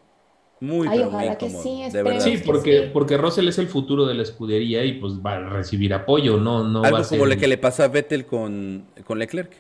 Muy, 0.61 0.89
Ay, 0.89 1.01
ojalá 1.01 1.39
que 1.39 1.49
sí, 1.49 1.85
de 1.91 2.03
verdad. 2.03 2.21
Sí, 2.21 2.39
porque, 2.45 2.91
porque 2.93 3.17
Russell 3.17 3.49
es 3.49 3.59
el 3.59 3.67
futuro 3.67 4.05
de 4.05 4.15
la 4.15 4.23
escudería 4.23 4.85
y 4.85 4.93
pues 4.93 5.15
va 5.15 5.37
a 5.37 5.41
recibir 5.41 5.95
apoyo, 5.95 6.37
no, 6.37 6.65
no 6.65 6.83
Algo 6.83 6.99
va 6.99 7.03
a 7.03 7.09
como 7.09 7.25
lo 7.25 7.37
que 7.39 7.49
le 7.49 7.57
pasa 7.57 7.85
a 7.85 7.89
Vettel 7.89 8.27
con, 8.27 8.87
con 9.07 9.19
Leclerc. 9.19 9.53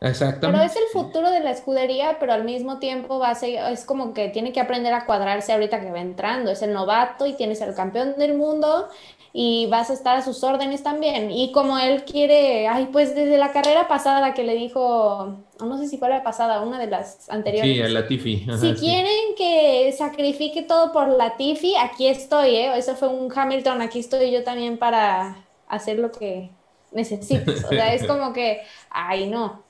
Exactamente. 0.00 0.58
Pero 0.58 0.72
es 0.72 0.76
el 0.76 0.92
futuro 0.92 1.30
de 1.30 1.40
la 1.40 1.50
escudería, 1.50 2.18
pero 2.20 2.32
al 2.32 2.44
mismo 2.44 2.78
tiempo 2.78 3.18
va 3.18 3.30
a 3.30 3.34
ser, 3.34 3.72
es 3.72 3.84
como 3.84 4.14
que 4.14 4.28
tiene 4.28 4.52
que 4.52 4.60
aprender 4.60 4.94
a 4.94 5.04
cuadrarse 5.06 5.52
ahorita 5.52 5.80
que 5.80 5.90
va 5.90 6.00
entrando. 6.00 6.50
Es 6.50 6.62
el 6.62 6.72
novato 6.72 7.26
y 7.26 7.34
tienes 7.34 7.60
el 7.60 7.74
campeón 7.74 8.14
del 8.16 8.34
mundo 8.34 8.88
y 9.32 9.66
vas 9.66 9.90
a 9.90 9.92
estar 9.92 10.16
a 10.16 10.22
sus 10.22 10.42
órdenes 10.42 10.82
también. 10.82 11.30
Y 11.30 11.52
como 11.52 11.78
él 11.78 12.04
quiere, 12.04 12.66
ay, 12.68 12.88
pues 12.92 13.14
desde 13.14 13.38
la 13.38 13.52
carrera 13.52 13.88
pasada 13.88 14.34
que 14.34 14.44
le 14.44 14.54
dijo, 14.54 15.36
no 15.60 15.78
sé 15.78 15.88
si 15.88 15.98
fue 15.98 16.08
la 16.08 16.22
pasada, 16.22 16.62
una 16.62 16.78
de 16.78 16.86
las 16.86 17.28
anteriores. 17.30 17.70
Sí, 17.70 17.82
a 17.82 17.88
Latifi. 17.88 18.46
si 18.58 18.74
quieren 18.74 19.34
que 19.36 19.92
sacrifique 19.96 20.62
todo 20.62 20.92
por 20.92 21.08
Latifi, 21.08 21.74
aquí 21.76 22.06
estoy, 22.06 22.56
¿eh? 22.56 22.76
Eso 22.76 22.96
fue 22.96 23.08
un 23.08 23.30
Hamilton, 23.36 23.82
aquí 23.82 23.98
estoy 23.98 24.30
yo 24.30 24.44
también 24.44 24.78
para 24.78 25.44
hacer 25.68 25.98
lo 25.98 26.10
que 26.10 26.50
necesites. 26.92 27.64
O 27.64 27.68
sea, 27.68 27.94
es 27.94 28.04
como 28.06 28.32
que, 28.32 28.62
ay, 28.90 29.28
no. 29.28 29.67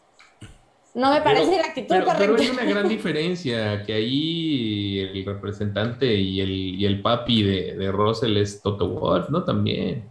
No 0.99 1.13
me 1.13 1.21
parece 1.21 1.57
la 1.57 1.67
actitud 1.67 1.95
pero, 1.95 2.07
Pero 2.19 2.37
hay 2.37 2.49
una 2.49 2.65
gran 2.65 2.89
diferencia, 2.89 3.85
que 3.85 3.93
ahí 3.93 4.99
el 4.99 5.25
representante 5.25 6.13
y 6.13 6.41
el, 6.41 6.51
y 6.51 6.85
el 6.87 7.01
papi 7.01 7.45
de, 7.45 7.77
de 7.77 7.93
Russell 7.93 8.37
es 8.37 8.61
Toto 8.61 8.89
Wolff, 8.89 9.31
¿no? 9.31 9.45
También. 9.45 10.11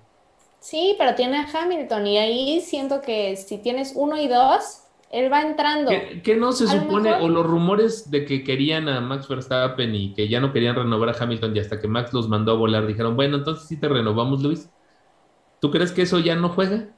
Sí, 0.62 0.96
pero 0.98 1.14
tiene 1.14 1.40
a 1.40 1.48
Hamilton 1.54 2.08
y 2.08 2.18
ahí 2.18 2.62
siento 2.62 3.02
que 3.02 3.36
si 3.36 3.58
tienes 3.58 3.96
uno 3.98 4.16
y 4.16 4.30
dos, 4.30 4.84
él 5.12 5.30
va 5.32 5.42
entrando. 5.42 5.92
¿Qué, 6.24 6.38
no 6.38 6.54
se 6.54 6.68
supone, 6.68 7.16
o 7.16 7.28
los 7.28 7.46
rumores 7.46 8.10
de 8.10 8.24
que 8.24 8.46
querían 8.46 8.88
a 8.88 9.02
Max 9.02 9.28
Verstappen 9.28 9.94
y 9.94 10.14
que 10.14 10.30
ya 10.30 10.40
no 10.40 10.54
querían 10.54 10.76
renovar 10.76 11.10
a 11.10 11.22
Hamilton 11.22 11.54
y 11.54 11.60
hasta 11.60 11.82
que 11.82 11.90
Max 11.90 12.14
los 12.14 12.30
mandó 12.30 12.54
a 12.54 12.56
volar, 12.56 12.88
dijeron, 12.88 13.18
bueno, 13.18 13.36
entonces 13.36 13.68
sí 13.68 13.78
te 13.78 13.90
renovamos, 13.90 14.42
Luis? 14.42 14.70
¿Tú 15.60 15.70
crees 15.70 15.92
que 15.92 16.04
eso 16.04 16.20
ya 16.20 16.36
no 16.36 16.48
juega? 16.48 16.97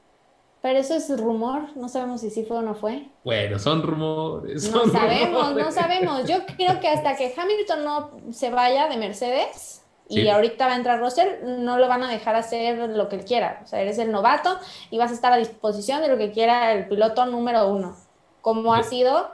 Pero 0.61 0.79
eso 0.79 0.93
es 0.93 1.09
rumor, 1.17 1.75
no 1.75 1.87
sabemos 1.87 2.21
si 2.21 2.29
sí 2.29 2.43
fue 2.43 2.57
o 2.57 2.61
no 2.61 2.75
fue. 2.75 3.07
Bueno, 3.23 3.59
son 3.59 3.81
rumores. 3.81 4.69
no 4.71 4.87
sabemos, 4.87 5.55
no 5.55 5.71
sabemos. 5.71 6.27
Yo 6.27 6.45
creo 6.57 6.79
que 6.81 6.89
hasta 6.89 7.15
que 7.15 7.33
Hamilton 7.35 7.83
no 7.85 8.11
se 8.31 8.49
vaya 8.49 8.89
de 8.89 8.97
Mercedes 8.97 9.81
y 10.09 10.27
ahorita 10.27 10.67
va 10.67 10.73
a 10.73 10.75
entrar 10.75 10.99
Russell, 10.99 11.27
no 11.43 11.77
lo 11.77 11.87
van 11.87 12.03
a 12.03 12.09
dejar 12.09 12.35
hacer 12.35 12.89
lo 12.89 13.07
que 13.07 13.15
él 13.17 13.25
quiera. 13.25 13.61
O 13.63 13.67
sea, 13.67 13.79
eres 13.79 13.99
el 13.99 14.11
novato 14.11 14.57
y 14.89 14.97
vas 14.97 15.11
a 15.11 15.13
estar 15.13 15.31
a 15.31 15.37
disposición 15.37 16.01
de 16.01 16.07
lo 16.07 16.17
que 16.17 16.31
quiera 16.31 16.73
el 16.73 16.87
piloto 16.87 17.25
número 17.25 17.69
uno, 17.69 17.95
como 18.41 18.73
ha 18.73 18.83
sido 18.83 19.29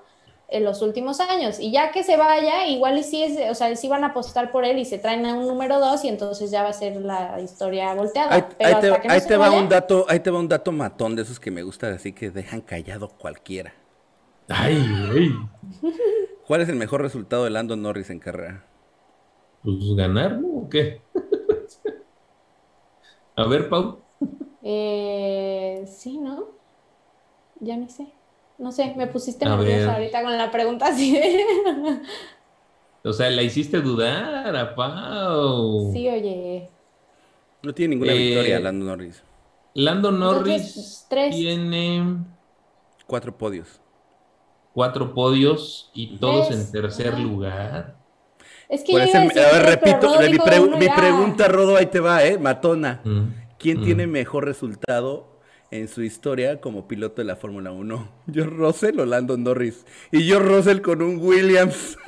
en 0.48 0.64
los 0.64 0.82
últimos 0.82 1.20
años. 1.20 1.60
Y 1.60 1.72
ya 1.72 1.92
que 1.92 2.04
se 2.04 2.18
vaya, 2.18 2.68
igual 2.68 2.98
y 2.98 3.04
sí, 3.04 3.24
es, 3.24 3.50
o 3.50 3.56
sea, 3.56 3.76
sí 3.76 3.88
van 3.88 4.04
a 4.04 4.08
apostar 4.08 4.52
por 4.52 4.66
él 4.66 4.78
y 4.78 4.86
se 4.86 4.98
traen 4.98 5.26
a 5.26 5.34
un 5.34 5.48
número 5.48 5.80
dos 5.80 6.04
y 6.04 6.10
entonces 6.10 6.52
ya 6.52 6.64
va 6.64 6.70
a 6.70 6.74
ser 6.74 6.98
la 6.98 7.40
historia 7.42 7.94
volteada. 7.94 8.34
Ahí, 8.34 9.22
te, 9.28 9.38
va 9.38 9.52
un 9.52 9.70
dato, 9.70 10.06
ahí 10.08 10.20
te 10.20 10.32
va 10.32 10.40
un 10.40 10.48
dato 10.48 10.72
matón 10.72 11.16
de 11.16 11.24
esos 11.24 11.40
que 11.40 11.52
me 11.52 11.64
gustan, 11.64 11.94
así 11.94 12.14
que 12.14 12.30
dejan 12.30 12.62
callado 12.62 13.10
cualquiera. 13.10 13.74
Ay, 14.48 14.78
ay. 15.12 15.36
¿Cuál 16.46 16.62
es 16.62 16.70
el 16.70 16.76
mejor 16.76 17.02
resultado 17.02 17.46
de 17.46 17.50
Lando 17.50 17.76
Norris 17.76 18.12
en 18.12 18.20
carrera? 18.20 18.66
Pues 19.64 19.78
ganar, 19.96 20.40
¿no? 20.40 20.60
¿O 20.60 20.70
qué? 20.70 21.02
a 23.36 23.48
ver, 23.48 23.68
Pau. 23.68 24.04
Eh, 24.62 25.86
sí, 25.88 26.20
¿no? 26.20 26.50
Ya 27.60 27.78
ni 27.78 27.90
sé. 27.90 28.14
No 28.58 28.72
sé, 28.72 28.94
me 28.96 29.08
pusiste 29.08 29.46
nerviosa 29.46 29.96
ahorita 29.96 30.24
con 30.24 30.38
la 30.38 30.50
pregunta 30.50 30.88
así 30.90 31.20
O 33.04 33.14
sea, 33.14 33.30
la 33.30 33.42
hiciste 33.42 33.82
dudar 33.82 34.56
a 34.56 34.76
Pau. 34.76 35.92
Sí, 35.92 36.08
oye. 36.08 36.70
No 37.62 37.74
tiene 37.74 37.96
ninguna 37.96 38.14
eh, 38.14 38.18
victoria 38.18 38.60
Lando 38.60 38.86
Norris. 38.86 39.24
Lando 39.74 40.12
Norris 40.12 41.06
tiene... 41.10 42.18
Cuatro 43.06 43.38
podios. 43.38 43.82
Cuatro 44.74 45.14
podios 45.14 45.92
y 45.94 46.18
todos 46.18 46.50
en 46.52 46.72
tercer 46.72 47.20
lugar. 47.20 47.96
Es 48.68 48.84
que 48.84 48.94
yo 48.94 49.00
a 49.00 49.04
ver, 49.04 49.64
repito, 49.64 50.20
mi, 50.80 50.88
pregunta, 50.90 51.48
Rodo, 51.48 51.78
ahí 51.78 51.86
te 51.86 52.00
va, 52.00 52.26
¿eh? 52.26 52.40
Matona. 52.40 53.02
Mm. 53.04 53.28
¿Quién 53.60 53.82
mm. 53.82 53.84
tiene 53.84 54.08
mejor 54.08 54.46
resultado 54.46 55.35
en 55.72 55.88
su 55.88 56.02
historia 56.02 56.62
como 56.62 56.88
piloto 56.88 57.22
de 57.22 57.26
la 57.26 57.36
Fórmula 57.36 57.72
1. 57.72 58.10
George 58.34 58.56
Russell 58.58 59.00
o 59.00 59.06
Landon 59.06 59.44
Norris. 59.44 59.86
Y 60.12 60.24
George 60.24 60.48
Russell 60.48 60.82
con 60.82 61.02
un 61.02 61.18
Williams. 61.20 61.98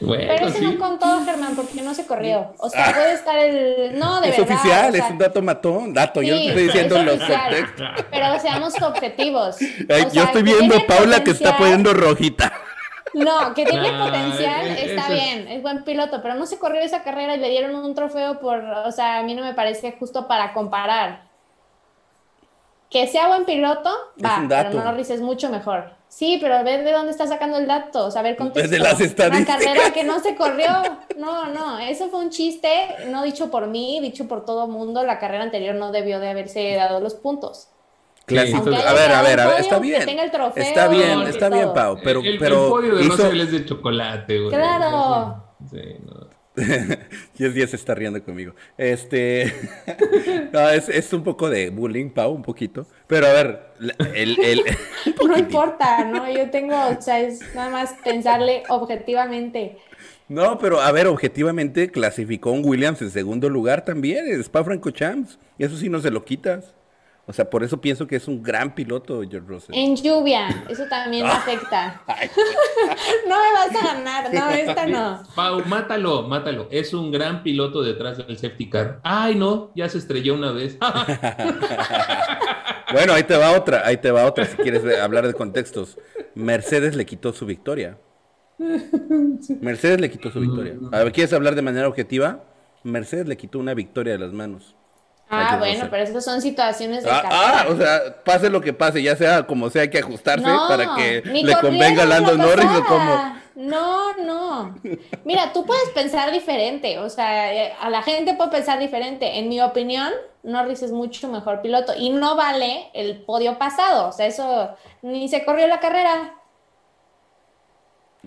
Pero 0.00 0.48
ese 0.48 0.60
no 0.60 0.78
contó, 0.78 1.24
Germán, 1.24 1.56
porque 1.56 1.80
no 1.80 1.94
se 1.94 2.06
corrió. 2.06 2.54
O 2.58 2.68
sea, 2.68 2.92
puede 2.92 3.14
estar 3.14 3.38
el. 3.38 3.98
No, 3.98 4.20
de 4.20 4.30
es 4.30 4.36
verdad. 4.36 4.56
oficial, 4.56 4.94
es 4.94 5.10
un 5.10 5.18
dato 5.18 5.40
matón. 5.40 5.94
Dato, 5.94 6.20
yo 6.20 6.34
estoy 6.34 6.64
diciendo 6.64 7.02
los 7.02 7.18
contextos. 7.18 7.88
Pero 8.10 8.38
seamos 8.40 8.74
objetivos. 8.82 9.56
yo 10.12 10.24
estoy 10.24 10.42
viendo 10.42 10.76
a 10.76 10.86
Paula 10.86 11.24
que 11.24 11.30
está 11.30 11.56
poniendo 11.56 11.94
rojita. 11.94 12.52
No, 13.14 13.54
que 13.54 13.64
tiene 13.64 13.92
potencial, 13.92 14.66
está 14.66 15.08
bien, 15.08 15.46
es 15.46 15.62
buen 15.62 15.84
piloto, 15.84 16.20
pero 16.20 16.34
no 16.34 16.46
se 16.46 16.58
corrió 16.58 16.80
esa 16.80 17.04
carrera 17.04 17.36
y 17.36 17.38
le 17.38 17.48
dieron 17.48 17.76
un 17.76 17.94
trofeo 17.94 18.40
por, 18.40 18.58
o 18.58 18.90
sea, 18.90 19.20
a 19.20 19.22
mí 19.22 19.34
no 19.34 19.42
me 19.42 19.54
parece 19.54 19.92
justo 19.92 20.26
para 20.26 20.52
comparar. 20.52 21.33
Que 22.94 23.08
sea 23.08 23.26
buen 23.26 23.44
piloto, 23.44 23.90
va, 24.24 24.46
pero 24.48 24.70
Norris 24.70 25.10
es 25.10 25.20
mucho 25.20 25.50
mejor. 25.50 25.94
Sí, 26.06 26.38
pero 26.40 26.62
ver 26.62 26.84
de 26.84 26.92
dónde 26.92 27.10
está 27.10 27.26
sacando 27.26 27.58
el 27.58 27.66
dato, 27.66 28.08
saber 28.12 28.36
contexto. 28.36 28.70
Desde 28.70 28.78
las 28.78 29.00
estadísticas. 29.00 29.56
Una 29.56 29.64
carrera 29.64 29.92
que 29.92 30.04
no 30.04 30.20
se 30.20 30.36
corrió. 30.36 30.68
No, 31.18 31.48
no, 31.48 31.80
eso 31.80 32.08
fue 32.08 32.20
un 32.20 32.30
chiste, 32.30 32.68
no 33.08 33.24
dicho 33.24 33.50
por 33.50 33.66
mí, 33.66 33.98
dicho 34.00 34.28
por 34.28 34.44
todo 34.44 34.68
mundo. 34.68 35.02
La 35.02 35.18
carrera 35.18 35.42
anterior 35.42 35.74
no 35.74 35.90
debió 35.90 36.20
de 36.20 36.28
haberse 36.28 36.76
dado 36.76 37.00
los 37.00 37.14
puntos. 37.14 37.66
Claro, 38.26 38.58
a 38.58 38.92
ver, 38.92 39.10
a 39.10 39.22
ver, 39.22 39.40
a 39.40 39.46
ver, 39.48 39.60
está 39.60 39.80
bien. 39.80 40.08
está 40.54 40.86
bien, 40.86 41.22
está 41.22 41.48
bien, 41.48 41.72
Pau, 41.74 41.98
pero... 42.00 42.20
El, 42.20 42.38
pero 42.38 42.68
podio 42.68 42.94
de 42.94 43.06
hizo... 43.06 43.32
es 43.32 43.50
de 43.50 43.64
chocolate, 43.64 44.38
güey. 44.38 44.50
Claro. 44.50 45.42
Sí, 45.68 45.96
no. 46.06 46.23
día 47.38 47.66
se 47.66 47.76
está 47.76 47.94
riendo 47.94 48.22
conmigo. 48.22 48.54
Este. 48.78 49.42
es, 50.88 51.12
un 51.12 51.24
poco 51.24 51.50
de 51.50 51.70
bullying, 51.70 52.10
Pau, 52.10 52.32
un 52.32 52.42
poquito. 52.42 52.86
Pero 53.06 53.26
a 53.26 53.32
ver, 53.32 53.60
el. 54.14 54.36
no 55.26 55.36
importa, 55.36 56.04
¿no? 56.04 56.30
Yo 56.30 56.50
tengo, 56.50 56.76
o 56.76 57.02
sea, 57.02 57.20
es 57.20 57.40
nada 57.54 57.70
más 57.70 57.94
pensarle 58.04 58.62
objetivamente. 58.68 59.78
No, 60.28 60.58
pero 60.58 60.80
a 60.80 60.90
ver, 60.92 61.06
objetivamente 61.06 61.90
clasificó 61.90 62.52
un 62.52 62.64
Williams 62.64 63.02
en 63.02 63.10
segundo 63.10 63.50
lugar 63.50 63.84
también, 63.84 64.26
es 64.26 64.38
Spa 64.40 64.64
Franco 64.64 64.90
Champs. 64.90 65.38
Y 65.58 65.64
eso 65.64 65.76
sí 65.76 65.88
no 65.88 66.00
se 66.00 66.10
lo 66.10 66.24
quitas. 66.24 66.72
O 67.26 67.32
sea, 67.32 67.48
por 67.48 67.64
eso 67.64 67.80
pienso 67.80 68.06
que 68.06 68.16
es 68.16 68.28
un 68.28 68.42
gran 68.42 68.74
piloto, 68.74 69.22
George 69.22 69.48
Russell. 69.48 69.74
En 69.74 69.96
lluvia, 69.96 70.66
eso 70.68 70.84
también 70.90 71.24
me 71.24 71.32
afecta. 71.32 72.02
no 73.28 73.42
me 73.42 73.52
vas 73.52 73.82
a 73.82 73.94
ganar, 73.94 74.34
no, 74.34 74.50
esta 74.50 74.86
no. 74.86 75.22
Pau, 75.34 75.64
mátalo, 75.64 76.24
mátalo. 76.24 76.68
Es 76.70 76.92
un 76.92 77.10
gran 77.10 77.42
piloto 77.42 77.82
detrás 77.82 78.18
del 78.18 78.36
safety 78.36 78.68
car. 78.68 79.00
Ay, 79.02 79.36
no, 79.36 79.72
ya 79.74 79.88
se 79.88 79.96
estrelló 79.98 80.34
una 80.34 80.52
vez. 80.52 80.76
bueno, 82.92 83.14
ahí 83.14 83.22
te 83.22 83.38
va 83.38 83.52
otra, 83.52 83.86
ahí 83.86 83.96
te 83.96 84.10
va 84.10 84.26
otra, 84.26 84.44
si 84.44 84.58
quieres 84.58 84.84
hablar 85.00 85.26
de 85.26 85.32
contextos. 85.32 85.98
Mercedes 86.34 86.94
le 86.94 87.06
quitó 87.06 87.32
su 87.32 87.46
victoria. 87.46 87.96
Mercedes 89.60 89.98
le 89.98 90.10
quitó 90.10 90.30
su 90.30 90.40
victoria. 90.40 90.76
A 90.92 91.04
ver, 91.04 91.12
¿quieres 91.12 91.32
hablar 91.32 91.54
de 91.54 91.62
manera 91.62 91.88
objetiva? 91.88 92.44
Mercedes 92.82 93.26
le 93.26 93.38
quitó 93.38 93.58
una 93.58 93.72
victoria 93.72 94.12
de 94.12 94.18
las 94.18 94.32
manos. 94.32 94.76
Ah, 95.30 95.56
bueno, 95.58 95.88
pero 95.90 96.04
esas 96.04 96.24
son 96.24 96.40
situaciones 96.40 97.02
de 97.02 97.10
ah, 97.10 97.22
Ah, 97.24 97.66
o 97.68 97.76
sea, 97.76 98.22
pase 98.24 98.50
lo 98.50 98.60
que 98.60 98.72
pase, 98.72 99.02
ya 99.02 99.16
sea 99.16 99.46
como 99.46 99.70
sea, 99.70 99.82
hay 99.82 99.90
que 99.90 99.98
ajustarse 99.98 100.46
para 100.68 100.94
que 100.94 101.22
le 101.24 101.56
convenga 101.56 102.02
a 102.02 102.06
Lando 102.06 102.36
Norris 102.36 102.70
o 102.78 102.84
como... 102.84 103.34
No, 103.54 104.16
no. 104.16 104.74
Mira, 105.24 105.52
tú 105.52 105.64
puedes 105.64 105.88
pensar 105.90 106.32
diferente, 106.32 106.98
o 106.98 107.08
sea, 107.08 107.72
a 107.80 107.88
la 107.88 108.02
gente 108.02 108.34
puede 108.34 108.50
pensar 108.50 108.80
diferente. 108.80 109.38
En 109.38 109.48
mi 109.48 109.60
opinión, 109.60 110.12
Norris 110.42 110.82
es 110.82 110.90
mucho 110.90 111.28
mejor 111.28 111.62
piloto 111.62 111.92
y 111.96 112.10
no 112.10 112.34
vale 112.36 112.90
el 112.94 113.22
podio 113.22 113.56
pasado, 113.56 114.08
o 114.08 114.12
sea, 114.12 114.26
eso 114.26 114.76
ni 115.02 115.28
se 115.28 115.44
corrió 115.44 115.68
la 115.68 115.78
carrera. 115.78 116.34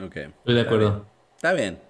Ok. 0.02 0.16
Estoy 0.16 0.56
de 0.56 0.62
acuerdo. 0.62 1.06
Está 1.36 1.52
bien. 1.54 1.74
Está 1.76 1.78
bien. 1.78 1.87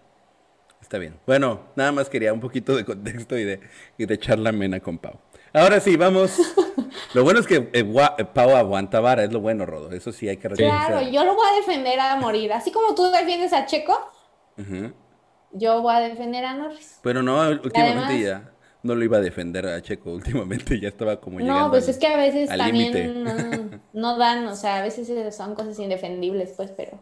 Bueno, 1.25 1.61
nada 1.75 1.91
más 1.91 2.09
quería 2.09 2.33
un 2.33 2.39
poquito 2.39 2.75
de 2.75 2.85
contexto 2.85 3.37
y 3.37 3.43
de, 3.43 3.59
y 3.97 4.05
de 4.05 4.19
charla 4.19 4.51
mena 4.51 4.79
con 4.79 4.97
Pau. 4.97 5.19
Ahora 5.53 5.79
sí, 5.79 5.95
vamos. 5.97 6.37
Lo 7.13 7.23
bueno 7.23 7.39
es 7.39 7.47
que 7.47 7.55
eh, 7.55 7.69
eh, 7.73 8.25
Pau 8.33 8.55
aguanta 8.55 8.99
vara, 8.99 9.23
es 9.23 9.31
lo 9.31 9.39
bueno, 9.39 9.65
Rodo. 9.65 9.91
Eso 9.91 10.11
sí 10.11 10.27
hay 10.29 10.37
que 10.37 10.47
reconocer. 10.47 10.87
Claro, 10.87 11.09
yo 11.09 11.23
lo 11.23 11.35
voy 11.35 11.45
a 11.51 11.55
defender 11.55 11.99
a 11.99 12.15
morir. 12.15 12.53
Así 12.53 12.71
como 12.71 12.95
tú 12.95 13.03
defiendes 13.11 13.53
a 13.53 13.65
Checo, 13.65 14.11
yo 15.51 15.81
voy 15.81 15.95
a 15.95 15.99
defender 15.99 16.45
a 16.45 16.53
Norris. 16.53 16.99
Pero 17.01 17.23
no, 17.23 17.49
últimamente 17.49 18.21
ya 18.21 18.51
no 18.83 18.95
lo 18.95 19.03
iba 19.03 19.17
a 19.17 19.21
defender 19.21 19.65
a 19.67 19.81
Checo. 19.81 20.11
Últimamente 20.13 20.79
ya 20.79 20.89
estaba 20.89 21.19
como 21.19 21.39
llegando. 21.39 21.65
No, 21.65 21.71
pues 21.71 21.87
es 21.87 21.97
que 21.97 22.07
a 22.07 22.17
veces 22.17 22.49
también 22.49 23.23
no, 23.23 23.33
no, 23.93 24.17
dan, 24.17 24.47
o 24.47 24.55
sea, 24.55 24.79
a 24.79 24.81
veces 24.81 25.35
son 25.35 25.55
cosas 25.55 25.77
indefendibles, 25.79 26.53
pues, 26.55 26.71
pero. 26.71 26.99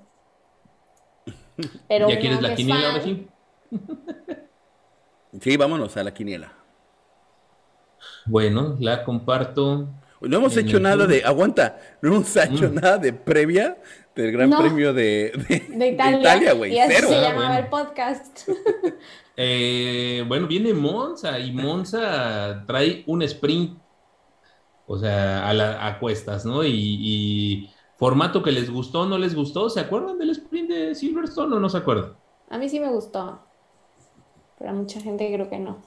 pero 1.87 2.09
¿Ya 2.09 2.19
quieres 2.19 2.41
la 2.41 2.55
quiniela 2.55 2.91
ahora 2.91 3.03
sí? 5.41 5.57
Vámonos 5.57 5.95
a 5.97 6.03
la 6.03 6.13
quiniela. 6.13 6.53
Bueno, 8.25 8.75
la 8.79 9.03
comparto. 9.03 9.87
No 10.21 10.37
hemos 10.37 10.57
hecho 10.57 10.79
nada 10.79 11.05
de, 11.05 11.23
aguanta, 11.23 11.77
no 12.01 12.15
hemos 12.15 12.35
hecho 12.35 12.69
mm. 12.69 12.75
nada 12.75 12.97
de 12.97 13.13
previa 13.13 13.77
del 14.15 14.31
Gran 14.31 14.49
Premio 14.49 14.93
de, 14.93 15.31
de, 15.77 15.87
Italia, 15.89 16.53
güey. 16.53 16.73
Y 16.73 16.79
así 16.79 16.95
se 16.95 17.15
ah, 17.15 17.29
llamaba 17.29 17.59
el 17.59 17.67
podcast. 17.67 18.49
Eh, 19.37 20.23
bueno, 20.29 20.47
viene 20.47 20.73
Monza 20.73 21.37
y 21.39 21.51
Monza 21.51 22.63
trae 22.65 23.03
un 23.05 23.21
sprint, 23.23 23.77
o 24.87 24.97
sea, 24.97 25.49
a, 25.49 25.53
la, 25.53 25.85
a 25.85 25.99
cuestas, 25.99 26.45
¿no? 26.45 26.63
Y, 26.63 27.69
formato 27.97 28.41
que 28.41 28.53
les 28.53 28.69
gustó, 28.69 29.05
no 29.05 29.17
les 29.17 29.35
gustó. 29.35 29.69
¿Se 29.69 29.81
acuerdan 29.81 30.17
del 30.17 30.29
sprint 30.29 30.69
de 30.69 30.95
Silverstone 30.95 31.53
o 31.53 31.59
no 31.59 31.67
se 31.67 31.79
acuerdan? 31.79 32.13
A 32.49 32.57
mí 32.57 32.69
sí 32.69 32.79
me 32.79 32.89
gustó. 32.89 33.44
Pero 34.57 34.69
a 34.69 34.73
mucha 34.73 34.99
gente 35.01 35.31
creo 35.33 35.49
que 35.49 35.59
no. 35.59 35.81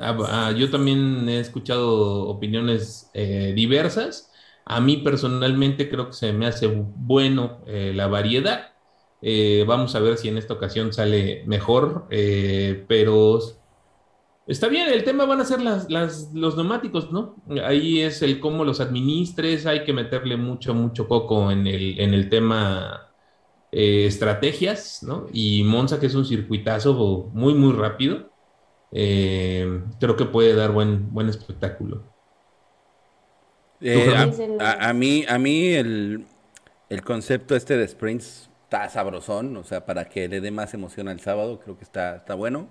Ah, 0.00 0.16
ah, 0.28 0.52
yo 0.52 0.70
también 0.70 1.28
he 1.28 1.40
escuchado 1.40 2.28
opiniones 2.28 3.10
eh, 3.14 3.52
diversas. 3.54 4.32
A 4.64 4.80
mí 4.80 4.98
personalmente 4.98 5.88
creo 5.88 6.08
que 6.08 6.12
se 6.12 6.32
me 6.32 6.46
hace 6.46 6.66
bueno 6.66 7.60
eh, 7.66 7.92
la 7.94 8.06
variedad. 8.06 8.72
Eh, 9.22 9.64
vamos 9.66 9.94
a 9.94 10.00
ver 10.00 10.16
si 10.18 10.28
en 10.28 10.38
esta 10.38 10.54
ocasión 10.54 10.92
sale 10.92 11.42
mejor, 11.46 12.06
pero 12.86 13.40
está 14.46 14.68
bien, 14.68 14.88
el 14.88 15.02
tema 15.02 15.24
van 15.24 15.40
a 15.40 15.44
ser 15.44 15.60
las, 15.60 15.88
los 16.32 16.56
neumáticos, 16.56 17.10
¿no? 17.10 17.34
Ahí 17.64 18.00
es 18.00 18.22
el 18.22 18.38
cómo 18.38 18.64
los 18.64 18.80
administres, 18.80 19.66
hay 19.66 19.82
que 19.84 19.92
meterle 19.92 20.36
mucho, 20.36 20.72
mucho 20.74 21.08
coco 21.08 21.50
en 21.50 21.66
el, 21.66 21.98
en 21.98 22.14
el 22.14 22.28
tema 22.28 23.07
eh, 23.72 24.06
estrategias, 24.06 25.02
¿no? 25.02 25.26
Y 25.32 25.62
Monza, 25.64 26.00
que 26.00 26.06
es 26.06 26.14
un 26.14 26.24
circuitazo 26.24 27.30
muy, 27.32 27.54
muy 27.54 27.72
rápido, 27.72 28.30
eh, 28.92 29.82
creo 30.00 30.16
que 30.16 30.24
puede 30.24 30.54
dar 30.54 30.72
buen, 30.72 31.12
buen 31.12 31.28
espectáculo. 31.28 32.02
Eh, 33.80 34.12
a, 34.60 34.92
mí, 34.92 35.24
a 35.28 35.38
mí 35.38 35.68
el, 35.74 36.24
el 36.88 37.02
concepto 37.02 37.54
este 37.54 37.76
de 37.76 37.86
sprints 37.86 38.50
está 38.64 38.88
sabrosón, 38.88 39.56
o 39.56 39.64
sea, 39.64 39.86
para 39.86 40.08
que 40.08 40.28
le 40.28 40.40
dé 40.40 40.50
más 40.50 40.74
emoción 40.74 41.08
al 41.08 41.20
sábado, 41.20 41.60
creo 41.60 41.78
que 41.78 41.84
está, 41.84 42.16
está 42.16 42.34
bueno. 42.34 42.68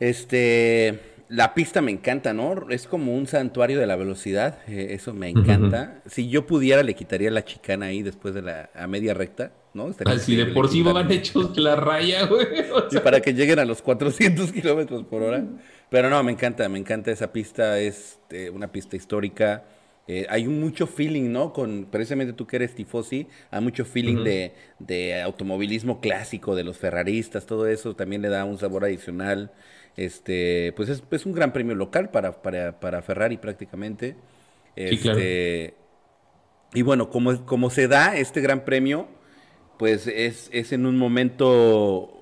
Este, 0.00 1.00
la 1.28 1.54
pista 1.54 1.80
me 1.80 1.90
encanta, 1.90 2.32
¿no? 2.32 2.68
Es 2.68 2.86
como 2.86 3.14
un 3.14 3.26
santuario 3.26 3.78
de 3.80 3.86
la 3.86 3.96
velocidad, 3.96 4.58
eh, 4.68 4.88
eso 4.90 5.14
me 5.14 5.28
encanta. 5.28 6.02
Si 6.06 6.28
yo 6.28 6.46
pudiera, 6.46 6.82
le 6.82 6.94
quitaría 6.94 7.30
la 7.30 7.44
chicana 7.44 7.86
ahí 7.86 8.02
después 8.02 8.34
de 8.34 8.42
la 8.42 8.70
a 8.74 8.86
media 8.86 9.14
recta, 9.14 9.52
¿no? 9.76 9.90
Así 10.06 10.34
de 10.34 10.46
por 10.46 10.68
sí 10.68 10.82
van 10.82 11.10
hechos 11.12 11.56
la 11.56 11.76
raya, 11.76 12.26
güey. 12.26 12.46
Y 12.90 12.98
para 12.98 13.20
que 13.20 13.34
lleguen 13.34 13.58
a 13.58 13.64
los 13.64 13.82
400 13.82 14.50
kilómetros 14.52 15.04
por 15.04 15.22
hora. 15.22 15.44
Pero 15.90 16.10
no, 16.10 16.22
me 16.22 16.32
encanta, 16.32 16.68
me 16.68 16.78
encanta 16.78 17.12
esa 17.12 17.32
pista, 17.32 17.78
es 17.78 18.18
eh, 18.30 18.50
una 18.50 18.72
pista 18.72 18.96
histórica. 18.96 19.64
Eh, 20.08 20.26
hay 20.28 20.46
mucho 20.46 20.86
feeling, 20.86 21.30
¿no? 21.30 21.52
Con 21.52 21.86
precisamente 21.90 22.32
tú 22.32 22.46
que 22.46 22.56
eres 22.56 22.74
tifosi, 22.74 23.26
hay 23.50 23.60
mucho 23.60 23.84
feeling 23.84 24.22
de, 24.22 24.54
de, 24.78 25.20
automovilismo 25.20 26.00
clásico, 26.00 26.54
de 26.54 26.62
los 26.62 26.76
ferraristas, 26.76 27.44
todo 27.44 27.66
eso 27.66 27.96
también 27.96 28.22
le 28.22 28.28
da 28.28 28.44
un 28.44 28.58
sabor 28.58 28.84
adicional. 28.84 29.52
Este, 29.96 30.72
pues 30.76 30.90
es, 30.90 31.02
es 31.10 31.26
un 31.26 31.32
gran 31.32 31.52
premio 31.52 31.74
local 31.74 32.10
para, 32.10 32.42
para, 32.42 32.78
para 32.78 33.02
Ferrari 33.02 33.36
prácticamente. 33.36 34.16
Este, 34.76 35.74
y 36.74 36.82
bueno, 36.82 37.08
como, 37.10 37.44
como 37.46 37.70
se 37.70 37.88
da 37.88 38.16
este 38.16 38.40
gran 38.40 38.64
premio, 38.64 39.08
pues 39.78 40.06
es, 40.06 40.48
es 40.52 40.72
en 40.72 40.86
un 40.86 40.96
momento 40.96 42.16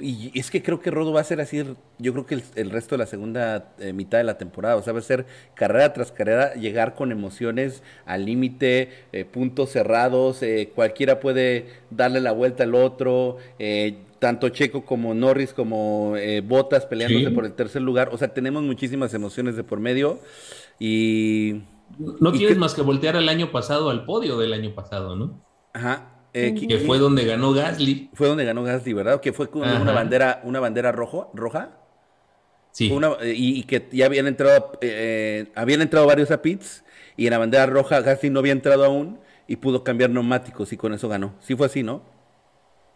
y 0.00 0.38
es 0.38 0.50
que 0.50 0.62
creo 0.62 0.80
que 0.80 0.90
Rodo 0.90 1.12
va 1.12 1.20
a 1.20 1.24
ser 1.24 1.40
así, 1.40 1.62
yo 1.98 2.12
creo 2.12 2.26
que 2.26 2.40
el, 2.54 2.70
resto 2.70 2.94
de 2.94 2.98
la 2.98 3.06
segunda 3.06 3.72
eh, 3.78 3.92
mitad 3.92 4.18
de 4.18 4.24
la 4.24 4.38
temporada, 4.38 4.76
o 4.76 4.82
sea, 4.82 4.92
va 4.92 5.00
a 5.00 5.02
ser 5.02 5.26
carrera 5.54 5.92
tras 5.92 6.12
carrera, 6.12 6.54
llegar 6.54 6.94
con 6.94 7.10
emociones 7.10 7.82
al 8.06 8.24
límite, 8.24 9.06
eh, 9.12 9.24
puntos 9.24 9.70
cerrados, 9.70 10.42
eh, 10.42 10.70
cualquiera 10.74 11.20
puede 11.20 11.66
darle 11.90 12.20
la 12.20 12.32
vuelta 12.32 12.62
al 12.62 12.74
otro, 12.74 13.38
tanto 14.18 14.48
Checo 14.48 14.84
como 14.84 15.14
Norris 15.14 15.52
como 15.52 16.14
Botas 16.44 16.86
peleándose 16.86 17.30
por 17.30 17.44
el 17.44 17.52
tercer 17.52 17.82
lugar, 17.82 18.10
o 18.12 18.18
sea, 18.18 18.28
tenemos 18.28 18.62
muchísimas 18.62 19.14
emociones 19.14 19.56
de 19.56 19.64
por 19.64 19.80
medio 19.80 20.20
y... 20.78 21.62
No 22.20 22.32
tienes 22.32 22.58
más 22.58 22.74
que 22.74 22.82
voltear 22.82 23.16
al 23.16 23.28
año 23.30 23.50
pasado, 23.50 23.88
al 23.88 24.04
podio 24.04 24.38
del 24.38 24.52
año 24.52 24.74
pasado, 24.74 25.16
¿no? 25.16 25.42
Ajá, 25.72 26.17
eh, 26.32 26.54
que, 26.54 26.78
fue 26.78 26.98
donde 26.98 27.24
ganó 27.24 27.52
Gasly. 27.52 28.10
Fue 28.12 28.28
donde 28.28 28.44
ganó 28.44 28.62
Gasly, 28.62 28.92
¿verdad? 28.92 29.20
Que 29.20 29.32
fue 29.32 29.50
con 29.50 29.62
una 29.62 29.92
bandera, 29.92 30.40
una 30.44 30.60
bandera 30.60 30.92
rojo, 30.92 31.30
roja. 31.34 31.78
Sí. 32.70 32.92
Eh, 33.22 33.34
y, 33.36 33.62
que 33.64 33.88
ya 33.92 34.06
habían 34.06 34.26
entrado, 34.26 34.72
eh, 34.80 35.50
habían 35.54 35.82
entrado 35.82 36.06
varios 36.06 36.30
a 36.30 36.42
pits 36.42 36.84
y 37.16 37.26
en 37.26 37.32
la 37.32 37.38
bandera 37.38 37.66
roja 37.66 38.00
Gasly 38.00 38.30
no 38.30 38.40
había 38.40 38.52
entrado 38.52 38.84
aún 38.84 39.18
y 39.48 39.56
pudo 39.56 39.82
cambiar 39.82 40.10
neumáticos 40.10 40.72
y 40.72 40.76
con 40.76 40.92
eso 40.92 41.08
ganó. 41.08 41.34
Sí 41.40 41.56
fue 41.56 41.66
así, 41.66 41.82
¿no? 41.82 42.02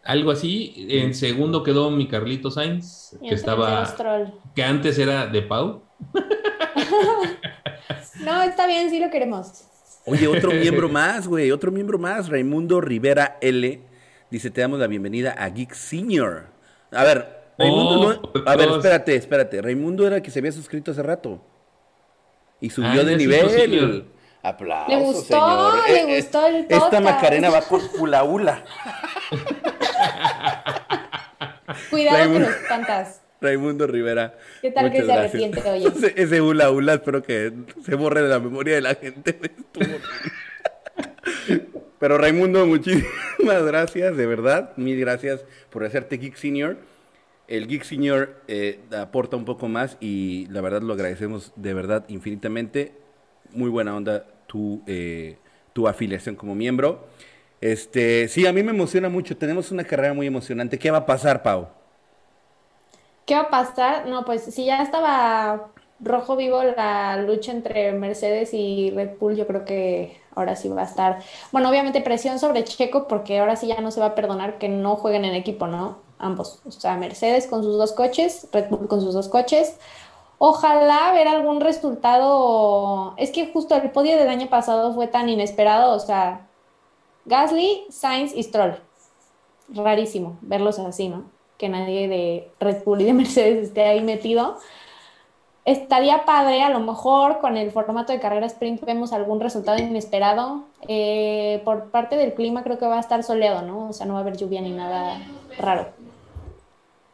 Algo 0.04 0.30
así. 0.30 0.86
En 0.90 1.14
segundo 1.14 1.62
quedó 1.62 1.90
mi 1.90 2.08
Carlito 2.08 2.50
Sainz, 2.50 3.16
que 3.26 3.34
estaba, 3.34 3.94
que 4.54 4.62
antes 4.62 4.98
era 4.98 5.26
de 5.26 5.42
Pau. 5.42 5.82
no, 8.24 8.42
está 8.42 8.66
bien, 8.66 8.90
sí 8.90 9.00
lo 9.00 9.10
queremos. 9.10 9.64
Oye, 10.04 10.26
otro 10.26 10.50
miembro 10.52 10.88
más, 10.88 11.28
güey, 11.28 11.50
otro 11.50 11.70
miembro 11.70 11.98
más, 11.98 12.28
Raimundo 12.28 12.80
Rivera 12.80 13.38
L. 13.40 13.80
Dice, 14.30 14.50
te 14.50 14.60
damos 14.60 14.78
la 14.78 14.86
bienvenida 14.86 15.34
a 15.38 15.48
Geek 15.48 15.74
Senior. 15.74 16.46
A 16.90 17.04
ver, 17.04 17.42
Raimundo 17.58 17.96
no... 17.96 18.20
Oh, 18.22 18.48
a 18.48 18.56
ver, 18.56 18.70
espérate, 18.70 19.14
espérate. 19.14 19.62
Raimundo 19.62 20.06
era 20.06 20.16
el 20.16 20.22
que 20.22 20.30
se 20.30 20.38
había 20.38 20.52
suscrito 20.52 20.90
hace 20.90 21.02
rato. 21.02 21.40
Y 22.60 22.70
subió 22.70 23.02
ah, 23.02 23.04
de 23.04 23.16
nivel. 23.16 24.06
Aplausos, 24.42 24.88
le 24.88 25.04
gustó, 25.04 25.72
Le 25.86 25.92
eh, 25.92 26.00
eh, 26.00 26.16
gustó 26.16 26.46
el 26.48 26.66
podcast. 26.66 26.84
Esta 26.84 27.00
Macarena 27.00 27.50
va 27.50 27.60
por 27.60 27.80
hula 27.98 28.24
hula. 28.24 28.64
Cuidado 31.90 32.32
con 32.32 32.42
los 32.42 32.54
pantas. 32.68 33.21
Raimundo 33.42 33.86
Rivera. 33.86 34.34
¿Qué 34.60 34.70
tal 34.70 34.90
que 34.90 35.04
se 35.04 35.12
arrepiente, 35.12 35.60
oye? 35.68 35.88
Ese, 36.16 36.40
hula 36.40 36.70
hula 36.70 36.94
espero 36.94 37.22
que 37.22 37.52
se 37.84 37.94
borre 37.96 38.22
de 38.22 38.28
la 38.28 38.38
memoria 38.38 38.74
de 38.76 38.80
la 38.80 38.94
gente. 38.94 39.38
Pero 41.98 42.18
Raimundo, 42.18 42.66
muchísimas 42.66 43.64
gracias, 43.64 44.16
de 44.16 44.26
verdad. 44.26 44.72
Mil 44.76 44.98
gracias 44.98 45.44
por 45.70 45.84
hacerte 45.84 46.16
Geek 46.16 46.36
Senior. 46.36 46.76
El 47.48 47.66
Geek 47.66 47.82
Senior 47.84 48.36
eh, 48.48 48.80
aporta 48.96 49.36
un 49.36 49.44
poco 49.44 49.68
más 49.68 49.98
y 50.00 50.46
la 50.50 50.60
verdad 50.62 50.82
lo 50.82 50.94
agradecemos 50.94 51.52
de 51.56 51.74
verdad 51.74 52.04
infinitamente. 52.08 52.94
Muy 53.50 53.68
buena 53.70 53.94
onda 53.94 54.24
tu, 54.46 54.82
eh, 54.86 55.36
tu 55.72 55.86
afiliación 55.86 56.34
como 56.34 56.54
miembro. 56.54 57.06
Este, 57.60 58.26
sí, 58.28 58.46
a 58.46 58.52
mí 58.52 58.62
me 58.62 58.72
emociona 58.72 59.08
mucho. 59.08 59.36
Tenemos 59.36 59.70
una 59.70 59.84
carrera 59.84 60.14
muy 60.14 60.26
emocionante. 60.26 60.78
¿Qué 60.78 60.90
va 60.90 60.98
a 60.98 61.06
pasar, 61.06 61.42
Pau? 61.42 61.81
¿Qué 63.26 63.34
va 63.34 63.42
a 63.42 63.50
pasar? 63.50 64.06
No, 64.06 64.24
pues 64.24 64.42
si 64.42 64.64
ya 64.64 64.82
estaba 64.82 65.70
rojo 66.00 66.36
vivo 66.36 66.62
la 66.64 67.16
lucha 67.18 67.52
entre 67.52 67.92
Mercedes 67.92 68.52
y 68.52 68.90
Red 68.90 69.18
Bull, 69.18 69.36
yo 69.36 69.46
creo 69.46 69.64
que 69.64 70.20
ahora 70.34 70.56
sí 70.56 70.68
va 70.68 70.82
a 70.82 70.84
estar. 70.84 71.22
Bueno, 71.52 71.68
obviamente 71.70 72.00
presión 72.00 72.38
sobre 72.38 72.64
Checo, 72.64 73.06
porque 73.08 73.38
ahora 73.38 73.56
sí 73.56 73.68
ya 73.68 73.80
no 73.80 73.90
se 73.90 74.00
va 74.00 74.06
a 74.06 74.14
perdonar 74.14 74.58
que 74.58 74.68
no 74.68 74.96
jueguen 74.96 75.24
en 75.24 75.34
equipo, 75.34 75.66
¿no? 75.66 75.98
Ambos. 76.18 76.60
O 76.66 76.70
sea, 76.72 76.96
Mercedes 76.96 77.46
con 77.46 77.62
sus 77.62 77.78
dos 77.78 77.92
coches, 77.92 78.48
Red 78.52 78.68
Bull 78.70 78.88
con 78.88 79.00
sus 79.00 79.14
dos 79.14 79.28
coches. 79.28 79.78
Ojalá 80.38 81.12
ver 81.12 81.28
algún 81.28 81.60
resultado. 81.60 83.14
Es 83.16 83.30
que 83.30 83.52
justo 83.52 83.76
el 83.76 83.90
podio 83.92 84.16
del 84.16 84.28
año 84.28 84.48
pasado 84.48 84.92
fue 84.94 85.06
tan 85.06 85.28
inesperado. 85.28 85.94
O 85.94 86.00
sea, 86.00 86.48
Gasly, 87.26 87.86
Sainz 87.90 88.34
y 88.34 88.42
Stroll. 88.42 88.80
Rarísimo 89.68 90.38
verlos 90.42 90.78
así, 90.80 91.08
¿no? 91.08 91.24
Que 91.62 91.68
nadie 91.68 92.08
de 92.08 92.50
Red 92.58 92.82
Bull 92.84 93.02
y 93.02 93.04
de 93.04 93.12
Mercedes 93.22 93.68
esté 93.68 93.84
ahí 93.84 94.02
metido. 94.02 94.58
Estaría 95.64 96.24
padre, 96.24 96.60
a 96.60 96.70
lo 96.70 96.80
mejor 96.80 97.38
con 97.38 97.56
el 97.56 97.70
formato 97.70 98.12
de 98.12 98.18
carrera 98.18 98.46
sprint 98.46 98.84
vemos 98.84 99.12
algún 99.12 99.38
resultado 99.38 99.78
inesperado. 99.78 100.64
Eh, 100.88 101.62
por 101.64 101.92
parte 101.92 102.16
del 102.16 102.34
clima 102.34 102.64
creo 102.64 102.80
que 102.80 102.86
va 102.86 102.96
a 102.96 103.00
estar 103.00 103.22
soleado, 103.22 103.62
¿no? 103.62 103.90
O 103.90 103.92
sea, 103.92 104.06
no 104.06 104.14
va 104.14 104.18
a 104.18 104.22
haber 104.22 104.36
lluvia 104.36 104.60
ni 104.60 104.72
nada 104.72 105.18
raro. 105.56 105.86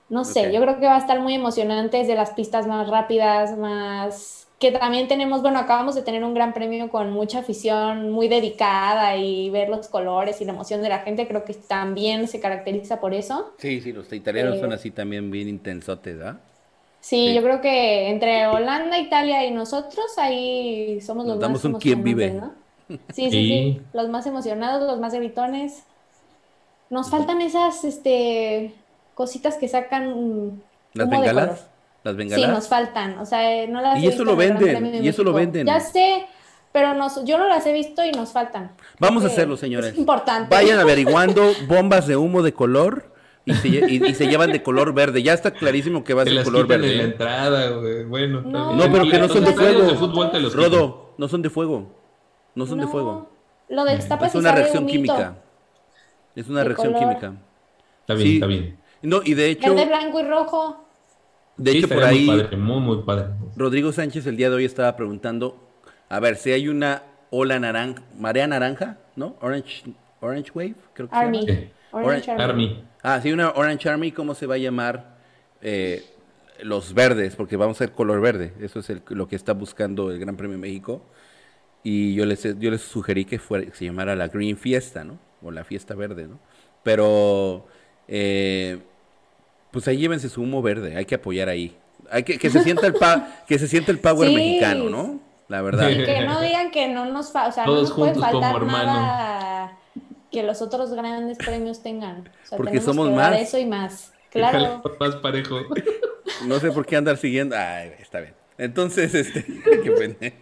No 0.09 0.25
sé, 0.25 0.51
yo 0.51 0.63
creo 0.63 0.81
que 0.81 0.87
va 0.87 0.95
a 0.95 1.01
estar 1.01 1.21
muy 1.21 1.35
emocionante, 1.35 2.01
es 2.01 2.09
de 2.09 2.15
las 2.15 2.31
pistas 2.31 2.67
más 2.67 2.89
rápidas, 2.89 3.59
más 3.59 4.38
que 4.59 4.73
también 4.73 5.07
tenemos, 5.07 5.41
bueno, 5.43 5.61
acabamos 5.61 5.95
de 5.95 6.03
tener 6.03 6.25
un 6.25 6.35
gran 6.35 6.53
premio 6.53 6.89
con 6.89 7.13
mucha 7.13 7.41
afición 7.41 8.11
muy 8.11 8.27
dedicada 8.27 9.17
y 9.17 9.51
ver 9.51 9.69
los 9.69 9.87
colores 9.89 10.41
y 10.41 10.45
la 10.45 10.53
emoción 10.53 10.83
de 10.83 10.89
la 10.89 10.99
gente, 11.01 11.29
creo 11.29 11.45
que 11.45 11.55
también 11.55 12.27
se 12.27 12.41
caracteriza 12.41 12.99
por 12.99 13.15
eso. 13.15 13.53
Sí, 13.59 13.81
sí, 13.81 13.93
los 13.93 14.13
italianos 14.13 14.59
son 14.59 14.73
eh, 14.73 14.75
así 14.75 14.91
también 14.91 15.31
bien 15.31 15.49
intensotes, 15.49 16.21
¿ah? 16.21 16.41
Sí, 17.01 17.33
yo 17.33 17.43
creo 17.43 17.61
que 17.61 18.11
entre 18.11 18.49
Holanda, 18.49 18.99
Italia 18.99 19.47
y 19.47 19.53
nosotros 19.53 20.07
ahí 20.19 21.01
somos 21.01 21.27
los 21.27 21.39
más 21.39 21.65
un 21.65 21.75
quién 21.75 22.03
vive. 22.03 22.33
¿no? 22.33 22.53
Sí, 22.89 23.31
sí, 23.31 23.31
sí, 23.31 23.83
los 23.93 24.09
más 24.09 24.27
emocionados, 24.27 24.87
los 24.87 24.99
más 24.99 25.15
gritones. 25.15 25.85
Nos 26.91 27.11
faltan 27.11 27.41
esas 27.41 27.85
este 27.85 28.75
cositas 29.15 29.57
que 29.57 29.69
sacan 29.69 30.61
las 30.95 31.09
bengalas. 31.09 31.69
Las 32.05 32.17
bengalas. 32.17 32.45
Sí, 32.45 32.51
nos 32.51 32.69
faltan, 32.69 33.19
o 33.19 33.27
sea, 33.27 33.53
eh, 33.53 33.69
no 33.69 33.81
las 33.81 33.99
Y 33.99 34.07
eso 34.07 34.25
lo 34.25 34.37
venden, 34.37 35.05
y 35.05 35.09
eso 35.09 35.25
lo 35.25 35.33
venden. 35.33 35.67
Ya 35.67 35.81
sé, 35.81 36.27
pero 36.73 36.95
yo 37.25 37.39
no 37.39 37.49
las 37.49 37.67
he 37.67 37.73
visto 37.73 38.05
y 38.05 38.13
nos 38.13 38.33
faltan. 38.33 38.73
Vamos 38.99 39.25
a 39.25 39.27
hacerlo, 39.27 39.57
señores. 39.57 39.93
Es 39.93 39.99
importante. 39.99 40.55
Vayan 40.55 40.79
averiguando 40.79 41.53
bombas 41.69 42.07
de 42.07 42.17
humo 42.17 42.43
de 42.43 42.53
color 42.53 43.13
y 43.45 44.15
se, 44.15 44.29
llevan 44.29 44.53
de 44.53 44.63
color 44.63 44.93
verde. 44.93 45.23
Ya 45.23 45.33
está 45.33 45.53
clarísimo 45.53 46.05
que 46.05 46.15
va 46.15 46.23
a 46.23 46.25
ser 46.27 46.45
color 46.45 46.67
verde. 46.67 47.03
En 47.03 47.17
la 47.19 47.67
¿eh? 47.83 48.05
Bueno, 48.05 48.43
no, 48.43 48.93
pero 48.93 49.09
que 49.09 49.19
no 49.19 49.29
son 49.29 49.45
de 49.45 49.53
fuego. 49.53 50.51
Rodo, 50.51 51.15
no 51.17 51.29
son 51.29 51.43
de 51.43 51.51
fuego. 51.51 51.99
No 52.55 52.67
son 52.67 52.79
de 52.79 52.87
fuego. 52.87 53.31
Lo 53.69 53.85
del 53.85 53.99
Es 53.99 54.35
una 54.35 54.53
reacción 54.53 54.87
química. 54.87 55.37
Es 56.35 56.49
una 56.49 56.65
reacción 56.65 56.95
química. 56.95 57.35
Está 58.01 58.15
bien, 58.15 58.35
está 58.35 58.47
bien. 58.47 58.79
No, 59.03 59.21
y 59.25 59.35
de 59.35 59.51
hecho. 59.51 59.71
El 59.71 59.77
de 59.77 59.87
blanco 59.87 60.21
y 60.21 60.25
rojo. 60.25 60.88
De 61.59 61.73
hecho, 61.73 61.89
por 61.89 62.05
ahí, 62.05 62.49
muy, 62.57 62.81
muy, 62.81 63.03
padre. 63.03 63.27
Rodrigo 63.57 63.93
Sánchez 63.93 64.27
el 64.27 64.37
día 64.37 64.49
de 64.49 64.57
hoy 64.57 64.65
estaba 64.65 64.95
preguntando, 64.95 65.69
a 66.09 66.21
ver, 66.21 66.37
si 66.37 66.53
hay 66.53 66.69
una 66.69 67.03
ola 67.31 67.59
naranja, 67.59 68.03
marea 68.17 68.47
naranja, 68.47 68.99
¿no? 69.17 69.37
Orange, 69.41 69.93
Orange 70.21 70.53
Wave, 70.55 70.75
creo 70.95 71.11
que 71.11 71.17
Army. 71.17 71.45
se 71.45 71.53
llama. 71.53 71.67
Orange, 71.91 72.31
Army. 72.31 72.85
Ah, 73.03 73.21
sí, 73.21 73.33
una 73.33 73.51
Orange 73.51 73.89
Army, 73.89 74.13
¿cómo 74.13 74.35
se 74.35 74.47
va 74.47 74.55
a 74.55 74.59
llamar? 74.59 75.19
Eh, 75.61 76.05
los 76.63 76.95
verdes, 76.95 77.35
porque 77.35 77.57
vamos 77.57 77.77
a 77.77 77.85
ser 77.85 77.93
color 77.93 78.21
verde. 78.21 78.53
Eso 78.61 78.79
es 78.79 78.93
lo 79.09 79.27
que 79.27 79.35
está 79.35 79.53
buscando 79.53 80.13
el 80.13 80.21
Gran 80.21 80.37
Premio 80.37 80.59
México. 80.59 81.03
Y 81.83 82.15
yo 82.15 82.25
les, 82.25 82.43
yo 82.59 82.71
les 82.71 82.83
sugerí 82.83 83.25
que, 83.25 83.41
fuera, 83.41 83.73
se 83.75 83.85
llamara 83.85 84.15
la 84.15 84.29
Green 84.29 84.57
Fiesta, 84.57 85.03
¿no? 85.03 85.19
O 85.43 85.51
la 85.51 85.65
Fiesta 85.65 85.95
Verde, 85.97 86.29
¿no? 86.29 86.39
Pero... 86.85 87.67
Eh, 88.07 88.79
pues 89.71 89.87
ahí 89.89 89.99
llévense 89.99 90.29
su 90.29 90.43
humo 90.43 90.63
verde, 90.63 90.97
hay 90.97 91.05
que 91.05 91.17
apoyar 91.17 91.49
ahí. 91.49 91.77
Hay 92.11 92.23
que, 92.23 92.39
que 92.39 92.51
se 92.51 92.63
sienta 92.63 92.87
el 92.87 92.95
pa, 92.95 93.43
que 93.47 93.59
se 93.59 93.69
sienta 93.69 93.93
el 93.93 93.99
power 93.99 94.31
mexicano, 94.31 94.89
¿no? 94.89 95.29
la 95.49 95.63
verdad. 95.63 95.89
Y 95.89 96.05
que 96.05 96.27
no 96.27 96.41
digan 96.41 96.71
que 96.71 96.89
no 96.89 97.07
nos, 97.07 97.29
o 97.29 97.53
sea, 97.53 97.67
no 97.67 97.75
nos 97.75 97.93
puede 97.93 98.15
faltar 98.15 98.63
nada 98.63 99.79
que 100.31 100.43
los 100.43 100.61
otros 100.63 100.93
grandes 100.93 101.39
premios 101.39 101.83
tengan. 101.83 102.29
Porque 102.57 102.81
somos 102.81 103.11
más. 103.11 103.41
eso 103.41 103.59
y 103.59 103.67
más. 103.67 104.13
Claro. 104.31 104.83
Más 105.01 105.17
parejo. 105.17 105.61
No 106.45 106.61
sé 106.61 106.71
por 106.71 106.85
qué 106.85 106.97
andar 106.97 107.17
siguiendo. 107.17 107.57
Ay, 107.57 107.93
está 107.99 108.21
bien. 108.21 108.35
Entonces, 108.59 109.15
este, 109.15 109.43
qué 109.83 109.91
pena. 109.91 110.35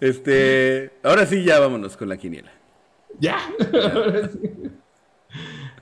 Este, 0.00 0.90
ahora 1.02 1.24
sí 1.24 1.44
ya 1.44 1.58
vámonos 1.58 1.96
con 1.96 2.10
la 2.10 2.18
quiniela. 2.18 2.52
Ya. 3.18 3.38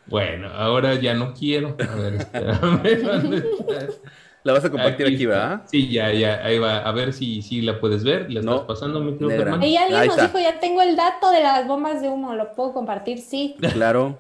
Bueno, 0.06 0.48
ahora 0.48 0.94
ya 0.94 1.14
no 1.14 1.32
quiero. 1.34 1.76
A 1.78 1.94
ver, 1.94 2.14
espérame. 2.14 3.42
La 4.44 4.52
vas 4.52 4.62
a 4.62 4.70
compartir 4.70 5.06
aquí, 5.06 5.24
¿verdad? 5.24 5.62
Sí, 5.64 5.90
ya, 5.90 6.12
ya, 6.12 6.44
ahí 6.44 6.58
va. 6.58 6.80
A 6.80 6.92
ver 6.92 7.14
si, 7.14 7.40
si 7.40 7.62
la 7.62 7.80
puedes 7.80 8.04
ver. 8.04 8.30
¿La 8.30 8.40
estás 8.40 8.60
pasando, 8.60 9.00
mi 9.00 9.16
querido 9.16 9.54
Ahí 9.58 9.74
alguien 9.74 10.06
nos 10.06 10.20
dijo, 10.20 10.38
ya 10.38 10.60
tengo 10.60 10.82
el 10.82 10.96
dato 10.96 11.30
de 11.30 11.40
las 11.40 11.66
bombas 11.66 12.02
de 12.02 12.10
humo, 12.10 12.34
¿lo 12.34 12.52
puedo 12.52 12.74
compartir? 12.74 13.20
Sí. 13.20 13.56
Claro. 13.72 14.18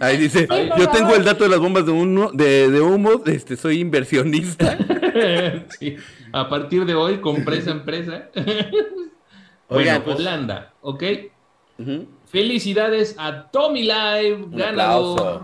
Ahí 0.00 0.16
dice, 0.16 0.48
yo 0.78 0.88
tengo 0.88 1.14
el 1.14 1.24
dato 1.24 1.44
de 1.44 1.50
las 1.50 1.60
bombas 1.60 1.84
de 1.84 1.92
humo, 1.92 2.30
de, 2.32 2.70
de 2.70 2.80
humo 2.80 3.22
este, 3.26 3.54
soy 3.58 3.80
inversionista. 3.80 4.78
sí. 5.78 5.96
A 6.32 6.48
partir 6.48 6.86
de 6.86 6.94
hoy, 6.94 7.20
compré 7.20 7.58
esa 7.58 7.72
empresa. 7.72 8.30
bueno, 9.68 10.02
pues, 10.02 10.16
Holanda, 10.16 10.72
¿ok? 10.80 11.02
Felicidades 12.26 13.14
a 13.18 13.50
Tommy 13.52 13.82
Live, 13.82 14.46
ganador, 14.50 15.40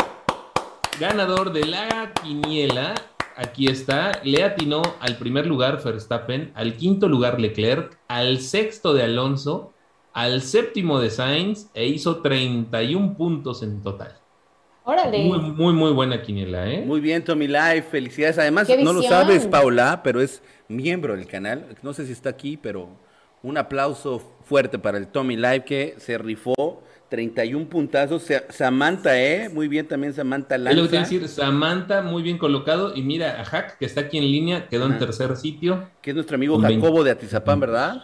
ganador 0.99 1.53
de 1.53 1.65
la 1.65 2.13
quiniela 2.23 2.95
aquí 3.37 3.69
está, 3.69 4.21
le 4.25 4.43
atinó 4.43 4.83
al 4.99 5.17
primer 5.17 5.47
lugar 5.47 5.83
Verstappen, 5.83 6.51
al 6.57 6.75
quinto 6.75 7.09
lugar 7.09 7.41
Leclerc, 7.41 7.97
al 8.09 8.41
sexto 8.41 8.95
de 8.95 9.05
Alonso, 9.05 9.73
al 10.13 10.43
séptimo 10.43 10.99
de 10.99 11.11
Sainz 11.11 11.69
e 11.73 11.87
hizo 11.87 12.21
31 12.21 13.17
puntos 13.17 13.63
en 13.63 13.81
total. 13.81 14.17
Órale. 14.85 15.19
Muy, 15.25 15.39
muy, 15.39 15.73
muy 15.73 15.93
buena 15.93 16.21
quiniela, 16.21 16.69
¿eh? 16.69 16.85
Muy 16.85 17.01
bien, 17.01 17.23
Tommy 17.23 17.47
Life, 17.47 17.83
felicidades. 17.93 18.39
Además, 18.39 18.69
no 18.81 18.93
lo 18.93 19.03
sabes, 19.03 19.47
Paula, 19.47 20.03
pero 20.03 20.21
es 20.21 20.43
miembro 20.67 21.17
del 21.17 21.27
canal. 21.27 21.77
No 21.83 21.93
sé 21.93 22.07
si 22.07 22.13
está 22.13 22.31
aquí, 22.31 22.57
pero 22.57 22.89
un 23.43 23.59
aplauso 23.59 24.23
fuerte 24.45 24.79
para 24.79 24.99
el 24.99 25.09
Tommy 25.09 25.37
Live 25.37 25.65
que 25.65 25.95
se 25.99 26.19
rifó 26.19 26.83
31 27.09 27.69
puntazos. 27.69 28.27
Samantha, 28.49 29.21
¿eh? 29.21 29.51
Muy 29.51 29.69
bien 29.69 29.87
también 29.87 30.15
Samantha 30.15 30.57
Lanza. 30.57 30.81
lo 30.81 30.89
que 30.89 30.99
decir, 30.99 31.29
Samantha, 31.29 32.01
muy 32.01 32.23
bien 32.23 32.39
colocado. 32.39 32.97
Y 32.97 33.03
mira, 33.03 33.41
a 33.41 33.45
Hack, 33.45 33.79
que 33.79 33.85
está 33.85 34.03
aquí 34.03 34.17
en 34.17 34.25
línea, 34.25 34.67
quedó 34.69 34.87
en 34.87 34.99
tercer 34.99 35.37
sitio. 35.37 35.91
Que 36.01 36.11
es 36.11 36.15
nuestro 36.15 36.37
amigo 36.37 36.59
Jacobo 36.59 37.05
de 37.05 37.11
Atizapán, 37.11 37.61
¿verdad? 37.61 38.03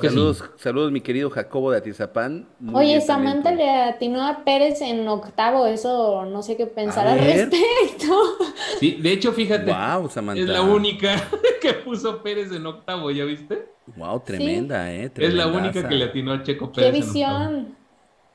Saludos, 0.00 0.44
saludos, 0.56 0.90
mi 0.90 1.00
querido 1.00 1.30
Jacobo 1.30 1.70
de 1.70 1.78
Atizapán. 1.78 2.48
Oye, 2.72 3.00
Samantha 3.00 3.52
le 3.52 3.70
atinó 3.70 4.26
a 4.26 4.44
Pérez 4.44 4.80
en 4.80 5.06
octavo, 5.06 5.66
eso 5.66 6.24
no 6.26 6.42
sé 6.42 6.56
qué 6.56 6.66
pensar 6.66 7.06
al 7.06 7.18
respecto. 7.18 7.56
Sí, 8.80 8.98
de 9.00 9.12
hecho, 9.12 9.32
fíjate, 9.32 9.70
es 9.70 10.48
la 10.48 10.62
única 10.62 11.16
que 11.62 11.72
puso 11.72 12.22
Pérez 12.22 12.52
en 12.52 12.66
octavo, 12.66 13.10
¿ya 13.10 13.24
viste? 13.24 13.68
Wow, 13.96 14.20
tremenda, 14.20 14.92
eh. 14.92 15.10
Es 15.16 15.32
la 15.32 15.46
única 15.46 15.88
que 15.88 15.94
le 15.94 16.04
atinó 16.06 16.32
a 16.32 16.42
Checo 16.42 16.72
Pérez. 16.72 16.90
Qué 16.90 17.00
visión. 17.00 17.76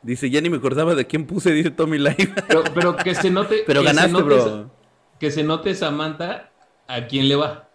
Dice, 0.02 0.30
ya 0.30 0.42
ni 0.42 0.50
me 0.50 0.58
acordaba 0.58 0.96
de 0.96 1.06
quién 1.06 1.28
puse, 1.28 1.52
dice 1.52 1.70
Tommy 1.70 2.00
Live. 2.00 2.34
Pero, 2.74 2.96
que 2.96 3.14
se 3.14 3.30
note. 3.30 3.64
pero 3.68 3.84
ganaste, 3.84 4.22
bro. 4.22 4.72
Que 5.20 5.30
se 5.30 5.44
note 5.44 5.76
Samantha 5.76 6.52
a 6.88 7.06
quién 7.06 7.28
le 7.28 7.36
va. 7.36 7.70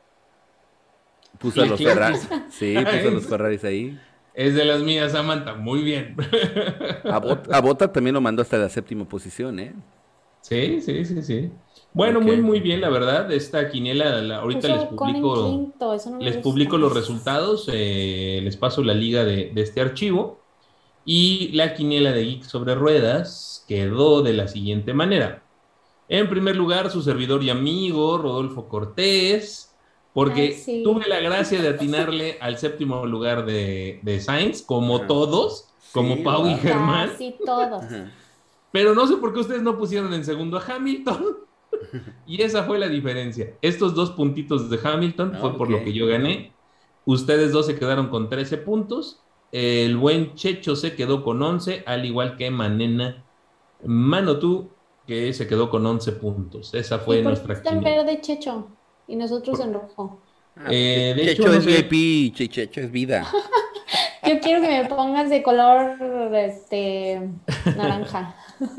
Puso 1.39 1.63
a 1.63 1.67
los 1.67 1.81
Ferraris. 1.81 2.29
Sí, 2.51 2.75
puso 2.75 3.09
a 3.09 3.11
los 3.11 3.27
Ferraris 3.29 3.65
ahí. 3.65 3.99
Es 4.35 4.55
de 4.55 4.65
las 4.65 4.83
mías, 4.83 5.13
Samantha. 5.13 5.55
Muy 5.55 5.83
bien. 5.83 6.17
A, 7.05 7.61
Bota, 7.61 7.91
también 7.91 8.15
lo 8.15 8.21
mandó 8.21 8.43
hasta 8.43 8.59
la 8.59 8.69
séptima 8.69 9.09
posición, 9.09 9.59
¿eh? 9.59 9.75
Sí, 10.43 10.81
sí, 10.81 11.05
sí, 11.05 11.23
sí. 11.23 11.51
Bueno, 11.95 12.21
muy, 12.21 12.41
muy 12.43 12.61
bien, 12.61 12.83
la 12.83 12.91
verdad. 12.91 13.33
Esta 13.33 13.71
quiniela, 13.71 14.37
ahorita 14.39 14.69
les 14.69 14.85
publico, 14.85 15.73
les 16.21 16.37
publico 16.37 16.77
los 16.77 16.93
resultados. 16.93 17.71
Eh, 17.73 18.41
les 18.43 18.57
paso 18.57 18.85
la 18.85 18.93
liga 18.93 19.25
de, 19.25 19.51
de 19.55 19.63
este 19.63 19.81
archivo. 19.81 20.41
Y 21.07 21.53
la 21.53 21.75
quiniela 21.75 22.13
de 22.13 22.25
Geek 22.25 22.43
sobre 22.43 22.75
ruedas 22.75 23.65
quedó 23.67 24.23
de 24.23 24.35
la 24.35 24.49
siguiente 24.49 24.93
manera. 24.93 25.45
En 26.09 26.29
primer 26.29 26.57
lugar, 26.57 26.91
su 26.91 27.03
servidor 27.03 27.43
y 27.43 27.51
amigo, 27.51 28.19
Rodolfo 28.19 28.69
Cortés, 28.69 29.76
porque 30.17 30.57
tuve 30.83 31.07
la 31.07 31.21
gracia 31.21 31.61
de 31.61 31.69
atinarle 31.69 32.39
al 32.41 32.57
séptimo 32.57 33.05
lugar 33.05 33.45
de, 33.45 34.01
de 34.03 34.19
Sainz, 34.19 34.63
como 34.63 35.03
todos, 35.03 35.69
como 35.93 36.23
Pau 36.23 36.49
y 36.49 36.55
Germán. 36.55 37.11
Sí, 37.19 37.35
todos. 37.45 37.85
Pero 38.73 38.95
no 38.95 39.07
sé 39.07 39.17
por 39.17 39.35
qué 39.35 39.41
ustedes 39.41 39.61
no 39.61 39.77
pusieron 39.77 40.15
en 40.15 40.25
segundo 40.25 40.57
a 40.57 40.65
Hamilton. 40.65 41.37
y 42.27 42.41
esa 42.41 42.65
fue 42.65 42.79
la 42.79 42.89
diferencia. 42.89 43.53
Estos 43.61 43.95
dos 43.95 44.13
puntitos 44.13 44.71
de 44.71 44.81
Hamilton 44.83 45.37
fue 45.39 45.55
por 45.55 45.69
lo 45.69 45.85
que 45.85 45.93
yo 45.93 46.07
gané. 46.07 46.55
Ustedes 47.05 47.53
dos 47.53 47.67
se 47.67 47.79
quedaron 47.79 48.09
con 48.09 48.31
13 48.31 48.57
puntos 48.57 49.21
el 49.53 49.97
buen 49.97 50.35
Checho 50.35 50.77
se 50.77 50.95
quedó 50.95 51.23
con 51.23 51.43
11, 51.43 51.85
al 51.87 52.05
igual 52.05 52.37
que 52.37 52.51
Manena 52.51 53.23
Mano 53.85 54.39
tú, 54.39 54.71
que 55.07 55.33
se 55.33 55.47
quedó 55.47 55.71
con 55.71 55.85
11 55.85 56.13
puntos. 56.13 56.75
Esa 56.75 56.99
fue 56.99 57.21
¿Y 57.21 57.23
por 57.23 57.33
nuestra 57.33 57.55
está 57.55 57.71
en 57.71 57.83
verde 57.83 58.21
Checho 58.21 58.69
y 59.07 59.17
nosotros 59.17 59.61
en 59.61 59.75
rojo. 59.75 60.21
Ah, 60.57 60.69
eh, 60.71 61.15
de 61.17 61.27
Checho 61.27 61.53
es 61.53 61.67
VIP, 61.67 62.35
Checho 62.35 62.81
es 62.81 62.91
vida. 62.91 63.27
Yo 64.27 64.41
quiero 64.41 64.61
que 64.61 64.69
me 64.69 64.89
pongas 64.89 65.31
de 65.31 65.43
color 65.43 65.97
este, 66.35 67.21
naranja. 67.77 68.35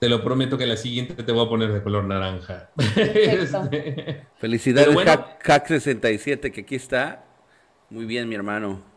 Te 0.00 0.08
lo 0.08 0.24
prometo 0.24 0.58
que 0.58 0.66
la 0.66 0.76
siguiente 0.76 1.22
te 1.22 1.30
voy 1.30 1.46
a 1.46 1.48
poner 1.48 1.72
de 1.72 1.80
color 1.80 2.02
naranja. 2.02 2.70
Este, 2.96 4.26
Felicidades, 4.34 4.96
Hack 5.44 5.68
67, 5.68 6.50
que 6.50 6.62
aquí 6.62 6.74
está. 6.74 7.24
Muy 7.88 8.04
bien, 8.04 8.28
mi 8.28 8.34
hermano 8.34 8.92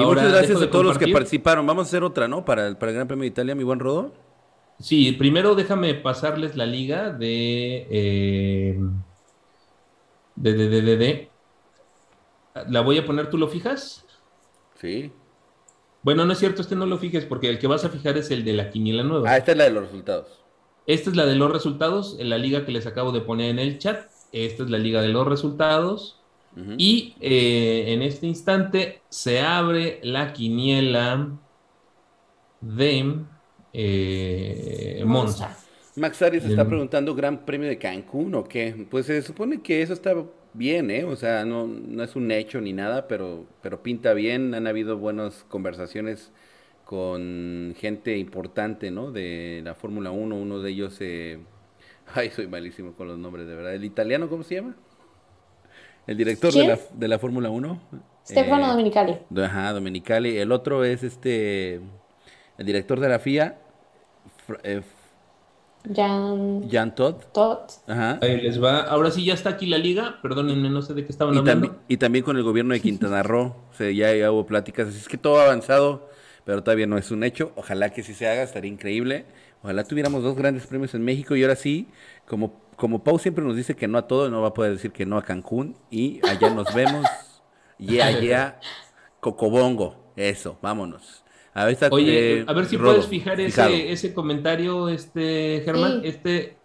y 0.00 0.04
muchas 0.04 0.32
gracias 0.32 0.62
a 0.62 0.70
todos 0.70 0.84
los 0.84 0.98
que 0.98 1.08
participaron. 1.08 1.66
Vamos 1.66 1.86
a 1.86 1.88
hacer 1.88 2.02
otra, 2.02 2.28
¿no? 2.28 2.44
Para 2.44 2.68
el, 2.68 2.76
para 2.76 2.90
el 2.90 2.96
Gran 2.96 3.06
Premio 3.06 3.22
de 3.22 3.28
Italia, 3.28 3.54
mi 3.54 3.64
buen 3.64 3.78
Rodo. 3.78 4.12
Sí, 4.80 5.12
primero 5.12 5.54
déjame 5.54 5.94
pasarles 5.94 6.56
la 6.56 6.66
liga 6.66 7.10
de, 7.10 7.86
eh, 7.90 8.78
de, 10.36 10.52
de, 10.54 10.68
de, 10.68 10.96
de, 10.96 11.30
La 12.68 12.80
voy 12.80 12.98
a 12.98 13.06
poner, 13.06 13.30
¿tú 13.30 13.38
lo 13.38 13.48
fijas? 13.48 14.04
Sí. 14.80 15.12
Bueno, 16.02 16.24
no 16.26 16.32
es 16.32 16.38
cierto, 16.38 16.62
este 16.62 16.76
no 16.76 16.86
lo 16.86 16.98
fijes 16.98 17.24
porque 17.24 17.48
el 17.48 17.58
que 17.58 17.66
vas 17.66 17.84
a 17.84 17.88
fijar 17.88 18.18
es 18.18 18.30
el 18.30 18.44
de 18.44 18.52
la 18.52 18.70
quiniela 18.70 19.02
nueva. 19.02 19.30
Ah, 19.30 19.36
esta 19.38 19.52
es 19.52 19.58
la 19.58 19.64
de 19.64 19.70
los 19.70 19.84
resultados. 19.84 20.44
Esta 20.86 21.10
es 21.10 21.16
la 21.16 21.24
de 21.24 21.34
los 21.34 21.50
resultados, 21.50 22.16
en 22.18 22.28
la 22.28 22.36
liga 22.36 22.66
que 22.66 22.72
les 22.72 22.86
acabo 22.86 23.10
de 23.10 23.22
poner 23.22 23.50
en 23.50 23.58
el 23.58 23.78
chat. 23.78 24.10
Esta 24.32 24.64
es 24.64 24.70
la 24.70 24.78
liga 24.78 25.00
de 25.00 25.08
los 25.08 25.26
resultados. 25.26 26.20
Y 26.78 27.16
eh, 27.20 27.86
en 27.88 28.02
este 28.02 28.28
instante 28.28 29.02
se 29.08 29.40
abre 29.40 29.98
la 30.04 30.32
quiniela 30.32 31.30
de 32.60 33.16
eh, 33.72 35.02
Monza. 35.04 35.58
Max 35.96 36.22
Arias 36.22 36.44
está 36.44 36.66
preguntando 36.66 37.14
Gran 37.14 37.44
Premio 37.44 37.68
de 37.68 37.78
Cancún 37.78 38.34
o 38.34 38.44
qué. 38.44 38.86
Pues 38.90 39.06
se 39.06 39.22
supone 39.22 39.62
que 39.62 39.82
eso 39.82 39.92
está 39.92 40.14
bien, 40.52 40.90
¿eh? 40.90 41.04
O 41.04 41.14
sea, 41.16 41.44
no, 41.44 41.66
no 41.66 42.02
es 42.02 42.16
un 42.16 42.30
hecho 42.30 42.60
ni 42.60 42.72
nada, 42.72 43.06
pero, 43.06 43.46
pero 43.62 43.82
pinta 43.82 44.12
bien. 44.12 44.54
Han 44.54 44.66
habido 44.66 44.98
buenas 44.98 45.44
conversaciones 45.48 46.32
con 46.84 47.74
gente 47.78 48.18
importante, 48.18 48.90
¿no? 48.90 49.12
De 49.12 49.62
la 49.64 49.74
Fórmula 49.74 50.10
1. 50.10 50.36
Uno 50.36 50.60
de 50.60 50.70
ellos, 50.70 50.96
eh... 51.00 51.38
ay, 52.14 52.30
soy 52.30 52.48
malísimo 52.48 52.94
con 52.94 53.08
los 53.08 53.18
nombres, 53.18 53.46
de 53.46 53.54
verdad. 53.54 53.74
¿El 53.74 53.84
italiano 53.84 54.28
cómo 54.28 54.42
se 54.42 54.56
llama? 54.56 54.74
El 56.06 56.16
director 56.16 56.52
de 56.52 56.66
la, 56.66 56.78
de 56.92 57.08
la 57.08 57.18
Fórmula 57.18 57.50
1. 57.50 57.80
Stefano 58.26 58.66
eh, 58.66 58.68
Domenicali. 58.68 59.18
Ajá, 59.36 59.72
Domenicali. 59.72 60.36
El 60.38 60.52
otro 60.52 60.84
es 60.84 61.02
este, 61.02 61.74
el 61.74 62.66
director 62.66 63.00
de 63.00 63.08
la 63.08 63.18
FIA, 63.18 63.58
eh, 64.62 64.82
Jan, 65.92 66.70
Jan 66.70 66.94
Todd. 66.94 67.16
Todd. 67.32 67.70
Ajá. 67.86 68.18
Ahí 68.22 68.40
les 68.40 68.62
va. 68.62 68.80
Ahora 68.82 69.10
sí 69.10 69.24
ya 69.24 69.34
está 69.34 69.50
aquí 69.50 69.66
la 69.66 69.78
liga. 69.78 70.18
Perdónenme, 70.22 70.70
no 70.70 70.82
sé 70.82 70.94
de 70.94 71.04
qué 71.04 71.12
estaban 71.12 71.36
hablando. 71.36 71.80
y 71.88 71.96
también 71.96 72.24
con 72.24 72.36
el 72.36 72.42
gobierno 72.42 72.74
de 72.74 72.80
Quintana 72.80 73.22
Roo. 73.22 73.54
o 73.70 73.74
sea, 73.76 73.90
ya, 73.90 74.14
ya, 74.14 74.32
hubo 74.32 74.46
pláticas. 74.46 74.88
Así 74.88 74.98
es 74.98 75.08
que 75.08 75.18
todo 75.18 75.40
ha 75.40 75.44
avanzado, 75.44 76.08
pero 76.44 76.62
todavía 76.62 76.86
no 76.86 76.96
es 76.96 77.10
un 77.10 77.24
hecho. 77.24 77.52
Ojalá 77.56 77.90
que 77.90 78.02
sí 78.02 78.14
se 78.14 78.28
haga, 78.28 78.42
estaría 78.42 78.70
increíble. 78.70 79.26
Ojalá 79.62 79.84
tuviéramos 79.84 80.22
dos 80.22 80.36
grandes 80.36 80.66
premios 80.66 80.94
en 80.94 81.02
México 81.04 81.36
y 81.36 81.42
ahora 81.42 81.56
sí, 81.56 81.88
como 82.26 82.64
como 82.76 83.04
Pau 83.04 83.18
siempre 83.18 83.44
nos 83.44 83.56
dice 83.56 83.76
que 83.76 83.88
no 83.88 83.98
a 83.98 84.06
todo, 84.06 84.30
no 84.30 84.42
va 84.42 84.48
a 84.48 84.54
poder 84.54 84.72
decir 84.72 84.92
que 84.92 85.06
no 85.06 85.16
a 85.16 85.22
Cancún. 85.22 85.76
Y 85.90 86.20
allá 86.26 86.50
nos 86.50 86.72
vemos. 86.74 87.06
Yeah, 87.76 88.20
yeah. 88.20 88.60
Cocobongo. 89.18 90.12
Eso, 90.14 90.56
vámonos. 90.62 91.23
A 91.54 91.66
ver, 91.66 91.78
Oye, 91.92 92.40
eh, 92.40 92.44
a 92.48 92.52
ver 92.52 92.66
si 92.66 92.76
puedes 92.76 93.06
fijar 93.06 93.40
ese, 93.40 93.92
ese, 93.92 94.12
comentario, 94.12 94.88
este 94.88 95.62
Germán. 95.64 96.00
Este, 96.02 96.56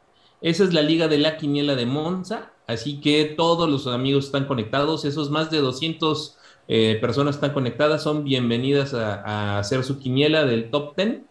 esa 0.41 0.63
es 0.63 0.73
la 0.73 0.81
liga 0.81 1.07
de 1.07 1.19
la 1.19 1.37
quiniela 1.37 1.75
de 1.75 1.85
Monza. 1.85 2.53
Así 2.65 2.99
que 2.99 3.25
todos 3.25 3.69
los 3.69 3.85
amigos 3.85 4.25
están 4.25 4.45
conectados, 4.45 5.05
esos 5.05 5.29
más 5.29 5.51
de 5.51 5.59
200 5.59 6.37
eh, 6.67 6.97
personas 7.01 7.35
están 7.35 7.53
conectadas, 7.53 8.03
son 8.03 8.23
bienvenidas 8.23 8.93
a, 8.93 9.59
hacer 9.59 9.83
su 9.83 9.99
quiniela 9.99 10.45
del 10.45 10.71
top 10.71 10.95
10. 10.95 11.21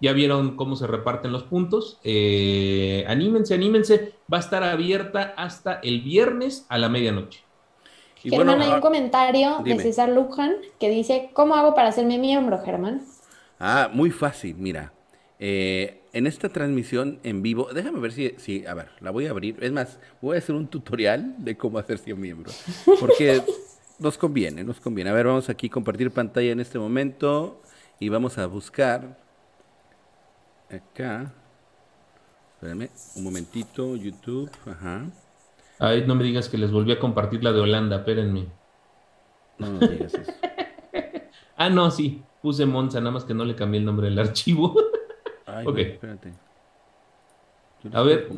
Ya 0.00 0.12
vieron 0.12 0.56
cómo 0.56 0.74
se 0.74 0.86
reparten 0.86 1.32
los 1.32 1.44
puntos. 1.44 1.98
Eh, 2.04 3.04
anímense, 3.08 3.54
anímense. 3.54 4.14
Va 4.32 4.38
a 4.38 4.40
estar 4.40 4.64
abierta 4.64 5.34
hasta 5.36 5.74
el 5.74 6.00
viernes 6.00 6.66
a 6.70 6.78
la 6.78 6.88
medianoche. 6.88 7.44
Germán, 8.22 8.60
hay 8.60 8.68
un 8.68 8.74
ah, 8.74 8.80
comentario 8.80 9.58
de 9.64 9.78
César 9.78 10.08
Luján 10.08 10.54
que 10.78 10.90
dice, 10.90 11.30
¿cómo 11.32 11.54
hago 11.54 11.74
para 11.74 11.88
hacerme 11.88 12.18
miembro, 12.18 12.62
Germán? 12.64 13.02
Ah, 13.58 13.90
muy 13.92 14.10
fácil, 14.10 14.56
mira. 14.56 14.92
Eh, 15.38 16.02
en 16.12 16.26
esta 16.26 16.48
transmisión 16.48 17.18
en 17.24 17.42
vivo, 17.42 17.68
déjame 17.72 17.98
ver 17.98 18.12
si, 18.12 18.34
si, 18.38 18.64
a 18.66 18.74
ver, 18.74 18.90
la 19.00 19.10
voy 19.10 19.26
a 19.26 19.30
abrir. 19.30 19.56
Es 19.60 19.72
más, 19.72 19.98
voy 20.20 20.36
a 20.36 20.38
hacer 20.38 20.54
un 20.54 20.68
tutorial 20.68 21.34
de 21.38 21.56
cómo 21.56 21.78
hacerse 21.78 22.12
un 22.12 22.20
miembro. 22.20 22.52
Porque 23.00 23.42
nos 23.98 24.18
conviene, 24.18 24.62
nos 24.62 24.78
conviene. 24.78 25.10
A 25.10 25.14
ver, 25.14 25.26
vamos 25.26 25.48
aquí 25.48 25.66
a 25.66 25.70
compartir 25.70 26.10
pantalla 26.10 26.52
en 26.52 26.60
este 26.60 26.78
momento 26.78 27.60
y 27.98 28.08
vamos 28.08 28.38
a 28.38 28.46
buscar 28.46 29.18
acá. 30.70 31.32
Espérame, 32.54 32.88
un 33.16 33.24
momentito, 33.24 33.96
YouTube, 33.96 34.50
ajá. 34.66 35.06
Ay, 35.82 36.04
no 36.06 36.14
me 36.14 36.22
digas 36.22 36.48
que 36.48 36.56
les 36.56 36.70
volví 36.70 36.92
a 36.92 37.00
compartir 37.00 37.42
la 37.42 37.50
de 37.50 37.58
Holanda, 37.58 37.96
espérenme. 37.96 38.46
No, 39.58 39.68
no 39.68 39.80
digas 39.80 40.14
eso. 40.14 40.32
ah, 41.56 41.70
no, 41.70 41.90
sí, 41.90 42.22
puse 42.40 42.66
Monza, 42.66 43.00
nada 43.00 43.10
más 43.10 43.24
que 43.24 43.34
no 43.34 43.44
le 43.44 43.56
cambié 43.56 43.80
el 43.80 43.84
nombre 43.84 44.08
del 44.08 44.16
archivo. 44.20 44.76
Ay, 45.44 45.66
ok. 45.66 45.78
espérate. 45.78 46.34
A 47.92 48.02
ver, 48.02 48.28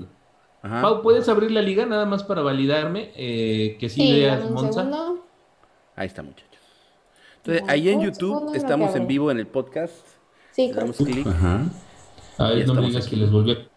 Pau, 0.62 1.03
¿puedes 1.03 1.28
abrir 1.28 1.51
la 1.51 1.61
liga 1.61 1.84
nada 1.84 2.07
más 2.07 2.24
para 2.24 2.40
validarme 2.40 3.12
eh, 3.14 3.76
que 3.78 3.90
sí, 3.90 4.11
veas 4.11 4.51
Monza? 4.51 4.88
Ahí 5.97 6.07
está, 6.07 6.22
muchachos. 6.22 6.49
Entonces, 7.36 7.62
ahí 7.68 7.90
en 7.90 8.01
YouTube 8.01 8.55
estamos 8.55 8.97
en 8.97 9.07
vivo 9.07 9.30
en 9.30 9.38
el 9.38 9.47
podcast. 9.47 9.95
Sí, 10.53 10.68
Le 10.68 10.72
damos 10.72 10.97
clic. 10.97 11.26
Ajá. 11.26 11.61
Ay, 12.38 12.64
no 12.64 12.72
me 12.72 12.86
digas 12.86 13.07
que 13.07 13.16
les 13.16 13.30
volví 13.30 13.53
a... 13.53 13.68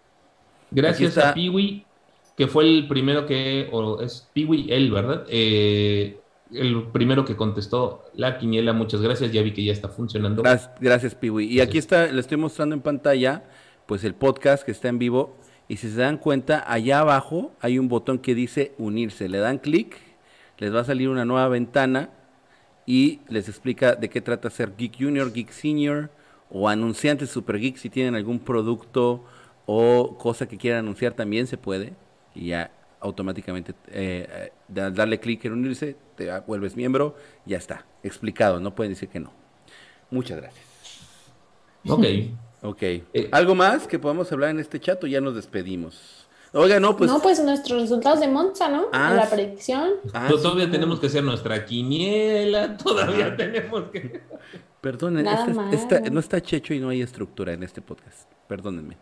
Gracias 0.72 1.18
a 1.18 1.34
Piwi 1.34 1.86
que 2.38 2.48
fue 2.48 2.66
el 2.66 2.88
primero 2.88 3.26
que, 3.26 3.68
o 3.72 4.00
es 4.00 4.30
Piwi, 4.32 4.68
él, 4.70 4.92
¿verdad? 4.92 5.26
Eh, 5.28 6.20
el 6.54 6.84
primero 6.94 7.26
que 7.26 7.36
contestó 7.36 8.06
la 8.14 8.38
quiniela, 8.38 8.74
muchas 8.74 9.02
gracias, 9.02 9.32
ya 9.32 9.42
vi 9.42 9.54
que 9.54 9.64
ya 9.64 9.74
está 9.74 9.90
funcionando. 9.90 10.44
Gracias, 10.44 10.72
gracias 10.80 11.16
Piwi. 11.16 11.46
Y 11.46 11.62
aquí 11.62 11.80
está, 11.80 12.06
le 12.06 12.20
estoy 12.22 12.38
mostrando 12.38 12.76
en 12.76 12.82
pantalla, 12.82 13.44
pues 13.88 14.04
el 14.04 14.14
podcast 14.14 14.64
que 14.64 14.72
está 14.72 14.88
en 14.88 15.00
vivo, 15.00 15.36
y 15.68 15.78
si 15.78 15.90
se 15.90 15.98
dan 15.98 16.20
cuenta, 16.20 16.64
allá 16.72 17.00
abajo 17.00 17.54
hay 17.60 17.80
un 17.80 17.90
botón 17.90 18.20
que 18.20 18.36
dice 18.36 18.74
unirse, 18.78 19.28
le 19.30 19.40
dan 19.40 19.58
clic, 19.58 19.98
les 20.60 20.74
va 20.74 20.82
a 20.82 20.86
salir 20.86 21.10
una 21.10 21.26
nueva 21.26 21.48
ventana 21.48 22.12
y 22.86 23.20
les 23.30 23.50
explica 23.50 23.96
de 23.96 24.10
qué 24.10 24.22
trata 24.22 24.52
ser 24.52 24.76
Geek 24.78 24.96
Junior, 25.00 25.34
Geek 25.34 25.50
Senior 25.50 26.12
o 26.52 26.70
anunciantes 26.70 27.32
Super 27.32 27.58
Geek, 27.58 27.78
si 27.78 27.90
tienen 27.90 28.14
algún 28.14 28.40
producto 28.40 29.26
o 29.66 30.20
cosa 30.20 30.48
que 30.48 30.58
quieran 30.58 30.86
anunciar 30.86 31.14
también 31.14 31.48
se 31.48 31.58
puede 31.58 31.94
y 32.38 32.48
ya 32.48 32.72
automáticamente 33.00 33.74
eh, 33.88 34.52
eh, 34.74 34.92
darle 34.92 35.20
clic 35.20 35.46
en 35.46 35.54
unirse, 35.54 35.96
te 36.16 36.32
vuelves 36.42 36.76
miembro, 36.76 37.16
ya 37.46 37.58
está, 37.58 37.86
explicado, 38.04 38.60
no 38.60 38.76
pueden 38.76 38.94
decir 38.94 39.10
que 39.10 39.20
no. 39.20 39.32
Muchas 40.10 40.38
gracias. 40.38 40.66
Ok. 41.88 42.06
Ok. 42.64 42.82
Eh, 42.82 43.30
¿Algo 43.32 43.56
más 43.56 43.88
que 43.88 44.00
podamos 44.00 44.32
hablar 44.32 44.50
en 44.50 44.60
este 44.60 44.80
chat 44.80 45.04
o 45.04 45.08
ya 45.08 45.22
nos 45.22 45.36
despedimos? 45.36 46.28
Oiga, 46.54 46.80
no, 46.80 46.96
pues. 46.96 47.12
No, 47.12 47.22
pues 47.22 47.44
nuestros 47.44 47.82
resultados 47.82 48.20
de 48.20 48.28
Monza, 48.28 48.70
¿no? 48.70 48.88
Ah, 48.94 49.14
la 49.14 49.30
predicción. 49.30 49.92
Ah, 50.14 50.28
todavía 50.30 50.72
tenemos 50.72 51.00
que 51.00 51.08
hacer 51.08 51.24
nuestra 51.24 51.66
quiniela, 51.66 52.78
todavía 52.78 53.28
ah. 53.28 53.38
tenemos 53.38 53.90
que. 53.92 54.22
Perdónenme, 54.82 55.30
no 56.12 56.20
está 56.20 56.42
Checho 56.42 56.74
y 56.74 56.80
no 56.80 56.90
hay 56.90 57.02
estructura 57.02 57.54
en 57.54 57.64
este 57.64 57.82
podcast. 57.82 58.32
Perdónenme. 58.48 58.98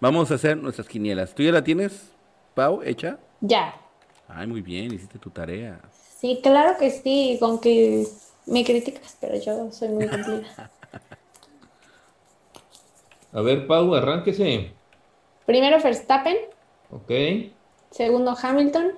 Vamos 0.00 0.30
a 0.30 0.34
hacer 0.34 0.56
nuestras 0.56 0.88
quinielas. 0.88 1.34
¿Tú 1.34 1.42
ya 1.42 1.52
la 1.52 1.62
tienes? 1.62 2.17
Pau, 2.58 2.82
hecha? 2.82 3.20
Ya. 3.40 3.72
Ay, 4.26 4.48
muy 4.48 4.62
bien, 4.62 4.92
hiciste 4.92 5.16
tu 5.20 5.30
tarea. 5.30 5.80
Sí, 6.18 6.40
claro 6.42 6.76
que 6.76 6.90
sí, 6.90 7.36
con 7.38 7.60
que 7.60 8.04
me 8.46 8.64
criticas, 8.64 9.16
pero 9.20 9.36
yo 9.36 9.70
soy 9.70 9.90
muy 9.90 10.08
cumplida. 10.08 10.42
A 13.32 13.42
ver, 13.42 13.64
Pau, 13.68 13.94
arránquese. 13.94 14.72
Primero 15.46 15.80
Verstappen. 15.80 16.36
Ok. 16.90 17.12
Segundo 17.92 18.34
Hamilton. 18.42 18.94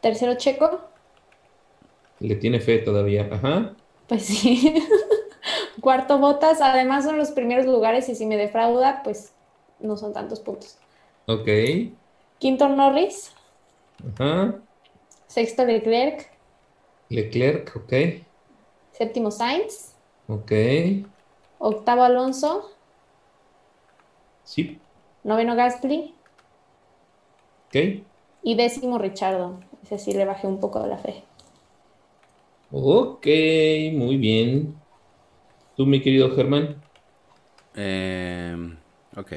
Tercero 0.00 0.36
Checo. 0.36 0.80
Le 2.20 2.36
tiene 2.36 2.60
fe 2.60 2.78
todavía. 2.78 3.28
Ajá. 3.32 3.74
Pues 4.06 4.26
sí. 4.26 4.80
Cuarto 5.80 6.18
Botas. 6.18 6.60
Además 6.60 7.02
son 7.02 7.18
los 7.18 7.32
primeros 7.32 7.66
lugares 7.66 8.08
y 8.08 8.14
si 8.14 8.26
me 8.26 8.36
defrauda, 8.36 9.02
pues 9.02 9.32
no 9.80 9.96
son 9.96 10.12
tantos 10.12 10.38
puntos. 10.38 10.78
Ok. 11.26 11.48
Quinto 12.42 12.68
Norris. 12.68 13.32
Ajá. 14.04 14.60
Sexto 15.28 15.64
Leclerc. 15.64 16.28
Leclerc, 17.08 17.76
ok. 17.76 17.92
Séptimo 18.90 19.30
Sainz. 19.30 19.94
Ok. 20.26 20.50
Octavo 21.60 22.02
Alonso. 22.02 22.68
Sí. 24.42 24.80
Noveno 25.22 25.54
Gasly. 25.54 26.12
Ok. 27.68 27.76
Y 28.42 28.56
décimo 28.56 28.98
Richardo. 28.98 29.60
Ese 29.84 30.00
sí 30.00 30.12
le 30.12 30.24
bajé 30.24 30.48
un 30.48 30.58
poco 30.58 30.82
de 30.82 30.88
la 30.88 30.98
fe. 30.98 31.22
Ok, 32.72 33.24
muy 33.92 34.16
bien. 34.16 34.74
¿Tú, 35.76 35.86
mi 35.86 36.02
querido 36.02 36.34
Germán? 36.34 36.82
Eh, 37.76 38.56
ok. 39.16 39.32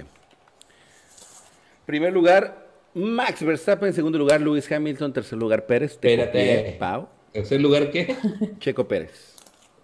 Primer 1.85 2.11
lugar, 2.11 2.64
Max 2.95 3.43
Verstappen, 3.43 3.89
en 3.89 3.93
segundo 3.93 4.17
lugar 4.17 4.39
Lewis 4.39 4.71
Hamilton, 4.71 5.11
tercer 5.11 5.37
lugar 5.37 5.65
Pérez. 5.65 5.91
Espérate. 5.91 6.77
Pau. 6.79 7.09
¿Tercer 7.33 7.59
lugar 7.59 7.91
qué? 7.91 8.15
Checo 8.59 8.87
Pérez. 8.87 9.35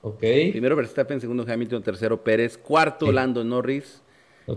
Ok. 0.02 0.20
Primero 0.20 0.78
Verstappen, 0.78 1.20
segundo 1.20 1.46
Hamilton, 1.48 1.84
tercero 1.84 2.24
Pérez, 2.24 2.58
cuarto 2.58 3.12
Lando 3.12 3.44
Norris, 3.44 4.02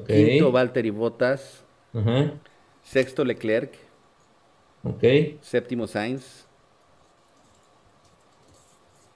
quinto 0.06 0.52
Valtteri 0.52 0.90
Bottas, 0.90 1.64
sexto 2.82 3.24
Leclerc, 3.24 3.74
okay. 4.84 5.36
séptimo 5.42 5.86
Sainz, 5.86 6.46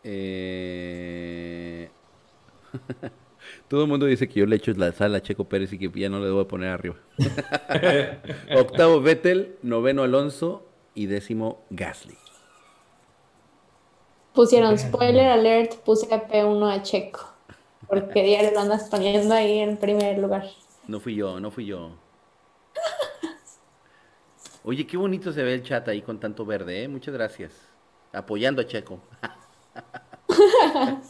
eh... 0.02 1.88
Todo 3.68 3.82
el 3.82 3.88
mundo 3.88 4.06
dice 4.06 4.28
que 4.28 4.40
yo 4.40 4.46
le 4.46 4.56
echo 4.56 4.72
la 4.72 4.92
sal 4.92 5.14
a 5.14 5.20
Checo 5.20 5.44
Pérez 5.44 5.72
y 5.74 5.78
que 5.78 5.90
ya 6.00 6.08
no 6.08 6.20
le 6.20 6.26
debo 6.26 6.48
poner 6.48 6.70
arriba. 6.70 6.96
Octavo 8.56 9.00
Vettel, 9.02 9.56
noveno 9.62 10.02
Alonso 10.02 10.66
y 10.94 11.06
décimo 11.06 11.64
Gasly. 11.68 12.16
Pusieron 14.32 14.78
spoiler 14.78 15.26
alert, 15.26 15.74
puse 15.84 16.08
P1 16.08 16.72
a 16.72 16.82
Checo. 16.82 17.28
Porque 17.88 18.22
diario 18.22 18.52
lo 18.52 18.60
andas 18.60 18.88
poniendo 18.88 19.34
ahí 19.34 19.58
en 19.58 19.76
primer 19.76 20.18
lugar. 20.18 20.44
No 20.86 21.00
fui 21.00 21.14
yo, 21.14 21.38
no 21.40 21.50
fui 21.50 21.66
yo. 21.66 21.90
Oye, 24.64 24.86
qué 24.86 24.96
bonito 24.96 25.32
se 25.32 25.42
ve 25.42 25.54
el 25.54 25.62
chat 25.62 25.88
ahí 25.88 26.02
con 26.02 26.20
tanto 26.20 26.44
verde, 26.44 26.84
¿eh? 26.84 26.88
Muchas 26.88 27.14
gracias. 27.14 27.52
Apoyando 28.12 28.62
a 28.62 28.66
Checo. 28.66 29.00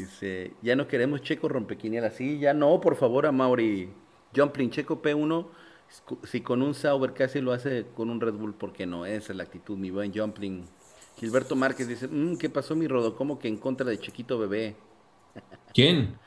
Dice, 0.00 0.52
ya 0.62 0.76
no 0.76 0.88
queremos 0.88 1.22
Checo 1.22 1.48
rompequiniela. 1.48 2.08
así 2.08 2.38
ya 2.38 2.54
no, 2.54 2.80
por 2.80 2.96
favor, 2.96 3.26
a 3.26 3.32
Mauri. 3.32 3.90
Jumpling 4.34 4.70
Checo 4.70 5.02
P1, 5.02 5.46
si 6.22 6.40
con 6.40 6.62
un 6.62 6.74
Sauber 6.74 7.12
casi 7.12 7.40
lo 7.40 7.52
hace 7.52 7.86
con 7.94 8.10
un 8.10 8.20
Red 8.20 8.34
Bull, 8.34 8.54
¿por 8.54 8.72
qué 8.72 8.86
no? 8.86 9.04
Esa 9.06 9.32
es 9.32 9.36
la 9.36 9.42
actitud, 9.42 9.76
mi 9.76 9.90
buen 9.90 10.14
Jumpling. 10.14 10.64
Gilberto 11.16 11.56
Márquez 11.56 11.88
dice, 11.88 12.08
mm, 12.08 12.36
¿qué 12.36 12.48
pasó 12.48 12.76
mi 12.76 12.86
Rodo? 12.86 13.16
¿Cómo 13.16 13.38
que 13.38 13.48
en 13.48 13.56
contra 13.56 13.86
de 13.86 13.98
Chiquito 13.98 14.38
Bebé? 14.38 14.76
¿Quién? 15.74 16.18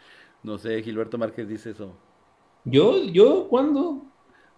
no 0.43 0.57
sé, 0.57 0.83
Gilberto 0.83 1.17
Márquez 1.17 1.47
dice 1.47 1.71
eso. 1.71 1.93
¿Yo? 2.65 3.03
¿Yo? 3.05 3.47
¿Cuándo? 3.47 4.05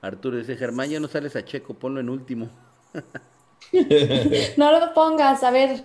Arturo 0.02 0.38
dice, 0.38 0.58
Germán, 0.58 0.90
ya 0.90 1.00
no 1.00 1.08
sales 1.08 1.36
a 1.36 1.46
Checo, 1.46 1.76
ponlo 1.76 2.00
en 2.00 2.10
último. 2.10 2.50
no 4.58 4.80
lo 4.80 4.94
pongas, 4.94 5.44
a 5.44 5.52
ver, 5.52 5.84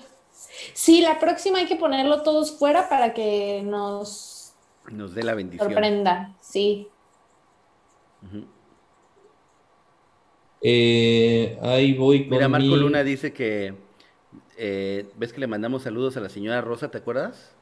Sí, 0.73 1.01
la 1.01 1.19
próxima 1.19 1.59
hay 1.59 1.67
que 1.67 1.77
ponerlo 1.77 2.23
todos 2.23 2.59
fuera 2.59 2.89
para 2.89 3.15
que 3.15 3.63
nos... 3.65 4.55
Nos 4.91 5.15
dé 5.15 5.23
la 5.23 5.35
bendición. 5.35 5.69
Sorprenda, 5.69 6.35
sí. 6.41 6.89
Eh, 10.63 11.59
ahí 11.63 11.95
voy 11.95 12.29
con 12.29 12.31
Mira, 12.31 12.49
Marco 12.49 12.77
Luna 12.77 13.03
dice 13.03 13.33
que... 13.33 13.75
Eh, 14.57 15.09
¿Ves 15.17 15.33
que 15.33 15.41
le 15.41 15.47
mandamos 15.47 15.83
saludos 15.83 16.17
a 16.17 16.21
la 16.21 16.29
señora 16.29 16.61
Rosa, 16.61 16.91
te 16.91 16.99
acuerdas? 16.99 17.55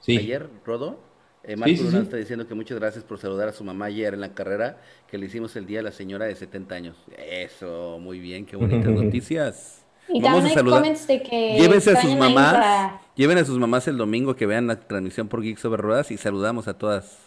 Sí. 0.00 0.18
Ayer, 0.18 0.48
Rodo. 0.64 0.98
Eh, 1.44 1.56
Marco 1.56 1.72
está 1.74 2.16
diciendo 2.16 2.46
que 2.46 2.54
muchas 2.54 2.78
gracias 2.78 3.02
por 3.02 3.18
saludar 3.18 3.48
a 3.48 3.52
su 3.52 3.64
mamá 3.64 3.86
ayer 3.86 4.14
en 4.14 4.20
la 4.20 4.34
carrera 4.34 4.80
que 5.08 5.18
le 5.18 5.26
hicimos 5.26 5.56
el 5.56 5.66
día 5.66 5.80
a 5.80 5.82
la 5.82 5.92
señora 5.92 6.26
de 6.26 6.34
70 6.34 6.74
años. 6.74 6.96
Eso, 7.16 7.98
muy 8.00 8.20
bien, 8.20 8.46
qué 8.46 8.56
bonitas 8.56 8.92
noticias. 8.92 9.81
Y 10.08 10.20
Vamos 10.20 10.40
también 10.40 10.52
a 10.52 10.54
saludar. 10.54 11.06
de 11.06 11.22
que 11.22 11.58
llévense 11.58 11.92
a 11.92 12.02
sus 12.02 12.14
mamás, 12.16 13.00
lleven 13.14 13.38
a 13.38 13.44
sus 13.44 13.58
mamás 13.58 13.86
el 13.88 13.96
domingo 13.96 14.36
que 14.36 14.46
vean 14.46 14.66
la 14.66 14.80
transmisión 14.80 15.28
por 15.28 15.42
Geeks 15.42 15.60
sobre 15.60 15.80
Ruedas 15.80 16.10
y 16.10 16.16
saludamos 16.18 16.68
a 16.68 16.76
todas 16.76 17.18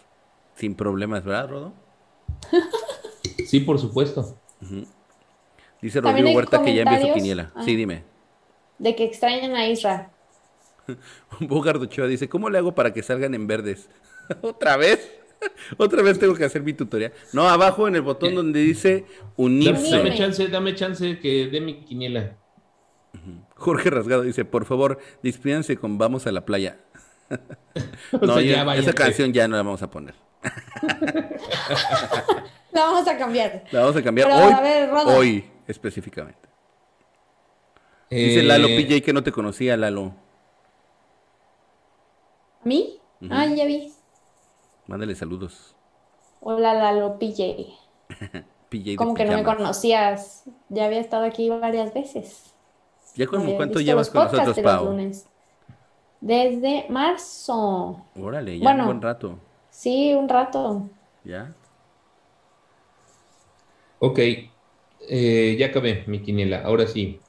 sin 0.54 0.74
problemas, 0.74 1.24
¿verdad, 1.24 1.48
Rodo? 1.48 1.72
sí, 3.46 3.60
por 3.60 3.78
supuesto. 3.78 4.38
Dice 5.80 6.00
Rodrigo 6.00 6.30
Huerta 6.30 6.62
que 6.62 6.74
ya 6.74 6.82
envió 6.82 7.08
su 7.08 7.14
quiniela. 7.14 7.52
sí, 7.64 7.72
ah. 7.72 7.76
dime. 7.76 8.04
De 8.78 8.94
que 8.94 9.04
extrañan 9.04 9.54
a 9.54 9.66
Isra. 9.66 10.10
Bogart 11.40 11.80
Ochoa 11.80 12.06
dice, 12.06 12.28
¿cómo 12.28 12.50
le 12.50 12.58
hago 12.58 12.74
para 12.74 12.92
que 12.92 13.02
salgan 13.02 13.34
en 13.34 13.46
verdes? 13.46 13.88
¿Otra 14.42 14.76
vez? 14.76 15.10
Otra 15.76 16.02
vez 16.02 16.18
tengo 16.18 16.34
que 16.34 16.44
hacer 16.44 16.62
mi 16.62 16.72
tutorial. 16.72 17.12
No, 17.32 17.48
abajo 17.48 17.86
en 17.88 17.94
el 17.94 18.02
botón 18.02 18.34
donde 18.34 18.60
dice 18.60 19.04
unirse. 19.36 19.96
Dame, 19.96 20.16
chance, 20.16 20.48
dame 20.48 20.74
chance 20.74 21.18
que 21.18 21.48
dé 21.48 21.60
mi 21.60 21.84
quiniela. 21.84 22.36
Jorge 23.56 23.90
Rasgado 23.90 24.22
dice, 24.22 24.44
por 24.44 24.64
favor, 24.64 24.98
despídanse 25.22 25.76
con 25.76 25.98
Vamos 25.98 26.26
a 26.26 26.32
la 26.32 26.44
playa. 26.44 26.78
no, 28.20 28.38
esa 28.38 28.92
canción 28.92 29.32
ya 29.32 29.48
no 29.48 29.56
la 29.56 29.62
vamos 29.62 29.82
a 29.82 29.90
poner. 29.90 30.14
la 32.72 32.80
vamos 32.84 33.08
a 33.08 33.16
cambiar. 33.18 33.64
La 33.70 33.80
vamos 33.80 33.96
a 33.96 34.02
cambiar 34.02 34.30
hoy, 34.30 35.06
hoy 35.06 35.50
específicamente. 35.66 36.46
Dice 38.10 38.42
Lalo 38.42 38.68
eh, 38.68 38.76
PJ 38.76 39.02
que 39.02 39.12
no 39.12 39.22
te 39.22 39.32
conocía, 39.32 39.76
Lalo. 39.76 40.14
¿A 42.62 42.68
mí? 42.68 43.00
Ah, 43.30 43.46
ya 43.46 43.64
vi. 43.64 43.92
Mándale 44.86 45.14
saludos. 45.14 45.74
Hola, 46.40 46.74
Lalo 46.74 47.18
PJ. 47.18 47.66
PJ 48.68 48.96
Como 48.96 49.14
que 49.14 49.24
no 49.24 49.36
me 49.36 49.44
conocías. 49.44 50.44
Ya 50.68 50.86
había 50.86 51.00
estado 51.00 51.24
aquí 51.24 51.48
varias 51.48 51.92
veces. 51.92 52.55
¿Ya 53.16 53.26
como 53.26 53.56
cuánto 53.56 53.80
llevas 53.80 54.10
con 54.10 54.24
nosotros, 54.24 54.58
Pau? 54.60 54.96
Desde 56.20 56.86
marzo. 56.90 58.04
Órale, 58.14 58.58
ya 58.58 58.70
un 58.70 58.84
buen 58.84 59.02
rato. 59.02 59.38
Sí, 59.70 60.14
un 60.14 60.28
rato. 60.28 60.88
¿Ya? 61.24 61.54
Ok, 63.98 64.18
eh, 65.08 65.56
ya 65.58 65.66
acabé 65.66 66.04
mi 66.06 66.20
quiniela, 66.20 66.62
ahora 66.62 66.86
sí. 66.86 67.20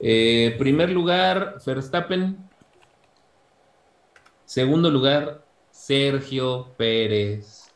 Eh, 0.00 0.54
primer 0.58 0.90
lugar, 0.90 1.56
Verstappen. 1.64 2.36
Segundo 4.44 4.90
lugar, 4.90 5.44
Sergio 5.70 6.74
Pérez. 6.76 7.72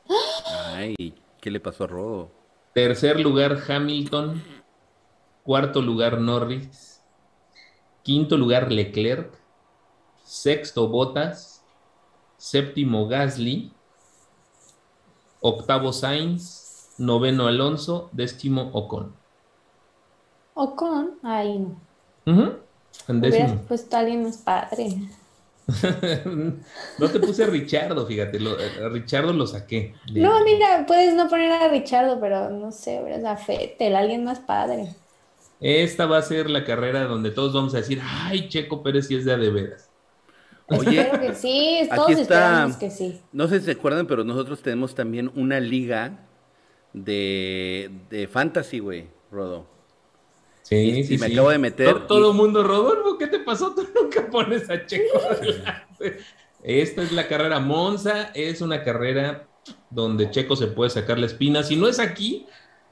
Ay, 0.75 1.15
¿qué 1.41 1.51
le 1.51 1.61
pasó 1.61 1.85
a 1.85 1.87
Rodo? 1.87 2.31
Tercer 2.73 3.21
lugar, 3.21 3.59
Hamilton. 3.69 4.43
Cuarto 5.51 5.83
lugar, 5.83 6.21
Norris. 6.21 7.03
Quinto 8.05 8.37
lugar, 8.37 8.71
Leclerc. 8.71 9.35
Sexto, 10.23 10.87
Botas. 10.87 11.65
Séptimo, 12.37 13.09
Gasly. 13.09 13.73
Octavo, 15.41 15.93
Sainz. 15.93 16.95
Noveno, 16.99 17.49
Alonso. 17.49 18.11
Décimo, 18.13 18.71
Ocon. 18.75 19.13
Ocon, 20.55 21.19
ahí 21.25 21.59
no. 21.59 21.81
Uh 22.27 22.55
-huh. 23.09 23.59
puesto 23.67 23.97
a 23.97 23.99
alguien 23.99 24.23
más 24.23 24.37
padre. 24.37 24.87
no 26.99 27.09
te 27.09 27.19
puse 27.19 27.43
a 27.43 27.49
Richardo, 27.49 28.07
fíjate, 28.07 28.39
a 28.85 28.89
Richardo 28.89 29.33
lo 29.33 29.49
saqué. 29.49 29.95
No, 30.15 30.45
mira, 30.45 30.85
puedes 30.87 31.13
no 31.13 31.29
poner 31.29 31.51
a 31.51 31.67
Richardo, 31.67 32.21
pero 32.21 32.51
no 32.51 32.71
sé, 32.71 33.01
a 33.27 33.37
Fettel, 33.37 33.97
alguien 33.97 34.23
más 34.23 34.39
padre. 34.39 34.95
Esta 35.61 36.07
va 36.07 36.19
a 36.19 36.23
ser 36.23 36.49
la 36.49 36.65
carrera 36.65 37.05
donde 37.05 37.31
todos 37.31 37.53
vamos 37.53 37.75
a 37.75 37.79
decir, 37.79 38.01
ay, 38.03 38.49
Checo 38.49 38.83
Pérez 38.83 39.07
sí 39.07 39.15
es 39.15 39.25
de 39.25 39.33
a 39.33 39.37
de 39.37 39.51
veras. 39.51 39.91
Oye, 40.67 41.01
Espero 41.01 41.21
que 41.21 41.35
sí, 41.35 41.89
todos 41.95 42.11
aquí 42.11 42.21
está, 42.21 42.77
que 42.79 42.91
sí. 42.91 43.21
No 43.33 43.49
sé 43.49 43.59
si 43.59 43.67
se 43.67 43.73
acuerdan, 43.73 44.07
pero 44.07 44.25
nosotros 44.25 44.63
tenemos 44.63 44.95
también 44.95 45.31
una 45.35 45.61
liga 45.61 46.27
de, 46.93 47.91
de 48.09 48.29
fantasy, 48.29 48.79
güey, 48.79 49.09
Rodo. 49.31 49.67
Sí, 50.63 51.03
sí, 51.03 51.19
me 51.19 51.27
acabo 51.27 51.51
de 51.51 51.59
meter. 51.59 52.07
Todo, 52.07 52.31
el 52.31 52.37
mundo, 52.37 52.63
Rodolfo, 52.63 53.19
¿qué 53.19 53.27
te 53.27 53.41
pasó? 53.41 53.75
Tú 53.75 53.89
nunca 54.01 54.31
pones 54.31 54.71
a 54.71 54.87
Checo 54.87 55.19
Esta 56.63 57.03
es 57.03 57.11
la 57.11 57.27
carrera 57.27 57.59
Monza, 57.59 58.31
es 58.35 58.61
una 58.61 58.85
carrera 58.85 59.49
donde 59.91 60.31
Checo 60.31 60.55
se 60.55 60.69
puede 60.69 60.91
sacar 60.91 61.19
la 61.19 61.27
espina. 61.27 61.65
Si 61.65 61.75
no 61.75 61.89
es 61.89 61.99
aquí, 61.99 62.47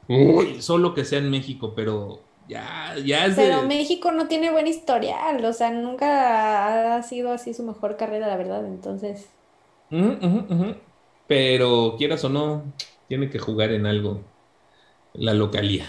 uy, 0.08 0.60
solo 0.60 0.92
que 0.94 1.04
sea 1.04 1.18
en 1.18 1.30
México, 1.30 1.74
pero 1.76 2.27
ya, 2.48 2.94
ya 3.04 3.26
es 3.26 3.36
Pero 3.36 3.62
México 3.62 4.10
no 4.10 4.26
tiene 4.26 4.50
buen 4.50 4.66
historial, 4.66 5.44
o 5.44 5.52
sea, 5.52 5.70
nunca 5.70 6.96
ha 6.96 7.02
sido 7.02 7.32
así 7.32 7.52
su 7.52 7.62
mejor 7.62 7.96
carrera, 7.96 8.26
la 8.26 8.36
verdad, 8.36 8.64
entonces. 8.64 9.28
Pero 11.26 11.94
quieras 11.98 12.24
o 12.24 12.28
no, 12.30 12.64
tiene 13.06 13.28
que 13.28 13.38
jugar 13.38 13.72
en 13.72 13.86
algo, 13.86 14.22
la 15.12 15.34
localía. 15.34 15.86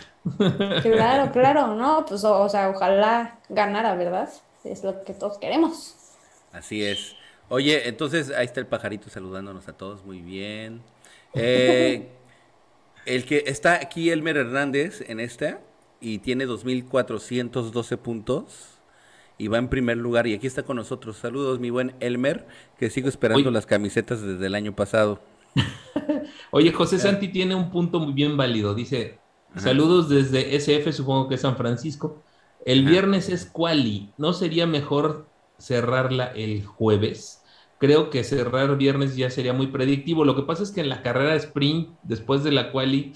Claro, 0.81 1.31
claro, 1.33 1.75
no, 1.75 2.05
pues 2.05 2.23
o, 2.23 2.49
sea, 2.49 2.69
ojalá 2.69 3.39
ganara, 3.47 3.95
¿verdad? 3.95 4.29
Es 4.63 4.83
lo 4.83 5.03
que 5.03 5.13
todos 5.13 5.37
queremos. 5.37 5.95
Así 6.51 6.83
es. 6.83 7.15
Oye, 7.47 7.87
entonces 7.87 8.31
ahí 8.31 8.45
está 8.45 8.59
el 8.59 8.67
pajarito 8.67 9.09
saludándonos 9.09 9.67
a 9.67 9.73
todos, 9.73 10.05
muy 10.05 10.21
bien. 10.21 10.81
Eh, 11.35 12.09
el 13.05 13.23
que 13.25 13.43
está 13.45 13.75
aquí, 13.75 14.09
Elmer 14.09 14.35
Hernández, 14.35 15.07
en 15.07 15.19
esta, 15.19 15.59
y 16.01 16.19
tiene 16.19 16.47
2.412 16.47 17.97
puntos, 17.97 18.79
y 19.37 19.47
va 19.47 19.57
en 19.57 19.69
primer 19.69 19.97
lugar, 19.97 20.27
y 20.27 20.33
aquí 20.33 20.47
está 20.47 20.63
con 20.63 20.75
nosotros. 20.75 21.17
Saludos, 21.17 21.59
mi 21.59 21.69
buen 21.69 21.95
Elmer, 21.99 22.47
que 22.77 22.89
sigo 22.89 23.07
esperando 23.07 23.51
las 23.51 23.65
camisetas 23.65 24.21
desde 24.21 24.45
el 24.45 24.55
año 24.55 24.75
pasado. 24.75 25.21
Oye, 26.51 26.71
José 26.71 26.99
Santi 26.99 27.29
tiene 27.29 27.55
un 27.55 27.71
punto 27.71 27.99
muy 27.99 28.13
bien 28.13 28.37
válido, 28.37 28.75
dice, 28.75 29.19
Saludos 29.55 30.09
desde 30.09 30.55
SF, 30.55 30.91
supongo 30.93 31.27
que 31.27 31.35
es 31.35 31.41
San 31.41 31.57
Francisco. 31.57 32.21
El 32.65 32.85
viernes 32.85 33.29
es 33.29 33.45
quali. 33.45 34.11
¿No 34.17 34.33
sería 34.33 34.67
mejor 34.67 35.27
cerrarla 35.57 36.25
el 36.25 36.65
jueves? 36.65 37.41
Creo 37.79 38.09
que 38.09 38.23
cerrar 38.23 38.77
viernes 38.77 39.15
ya 39.15 39.29
sería 39.29 39.53
muy 39.53 39.67
predictivo. 39.67 40.23
Lo 40.23 40.35
que 40.35 40.43
pasa 40.43 40.63
es 40.63 40.71
que 40.71 40.81
en 40.81 40.89
la 40.89 41.01
carrera 41.01 41.35
sprint, 41.35 41.89
después 42.03 42.43
de 42.43 42.51
la 42.51 42.71
quali, 42.71 43.13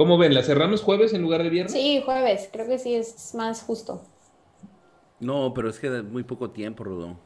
¿cómo 0.00 0.16
ven? 0.16 0.32
¿La 0.32 0.42
cerramos 0.42 0.80
jueves 0.80 1.12
en 1.12 1.20
lugar 1.20 1.42
de 1.42 1.50
viernes? 1.50 1.74
Sí, 1.74 2.00
jueves. 2.02 2.48
Creo 2.50 2.66
que 2.66 2.78
sí 2.78 2.94
es 2.94 3.34
más 3.34 3.62
justo. 3.62 4.00
No, 5.18 5.52
pero 5.52 5.68
es 5.68 5.78
que 5.78 5.90
de 5.90 6.02
muy 6.02 6.22
poco 6.22 6.52
tiempo, 6.52 6.84
Rudo. 6.84 7.18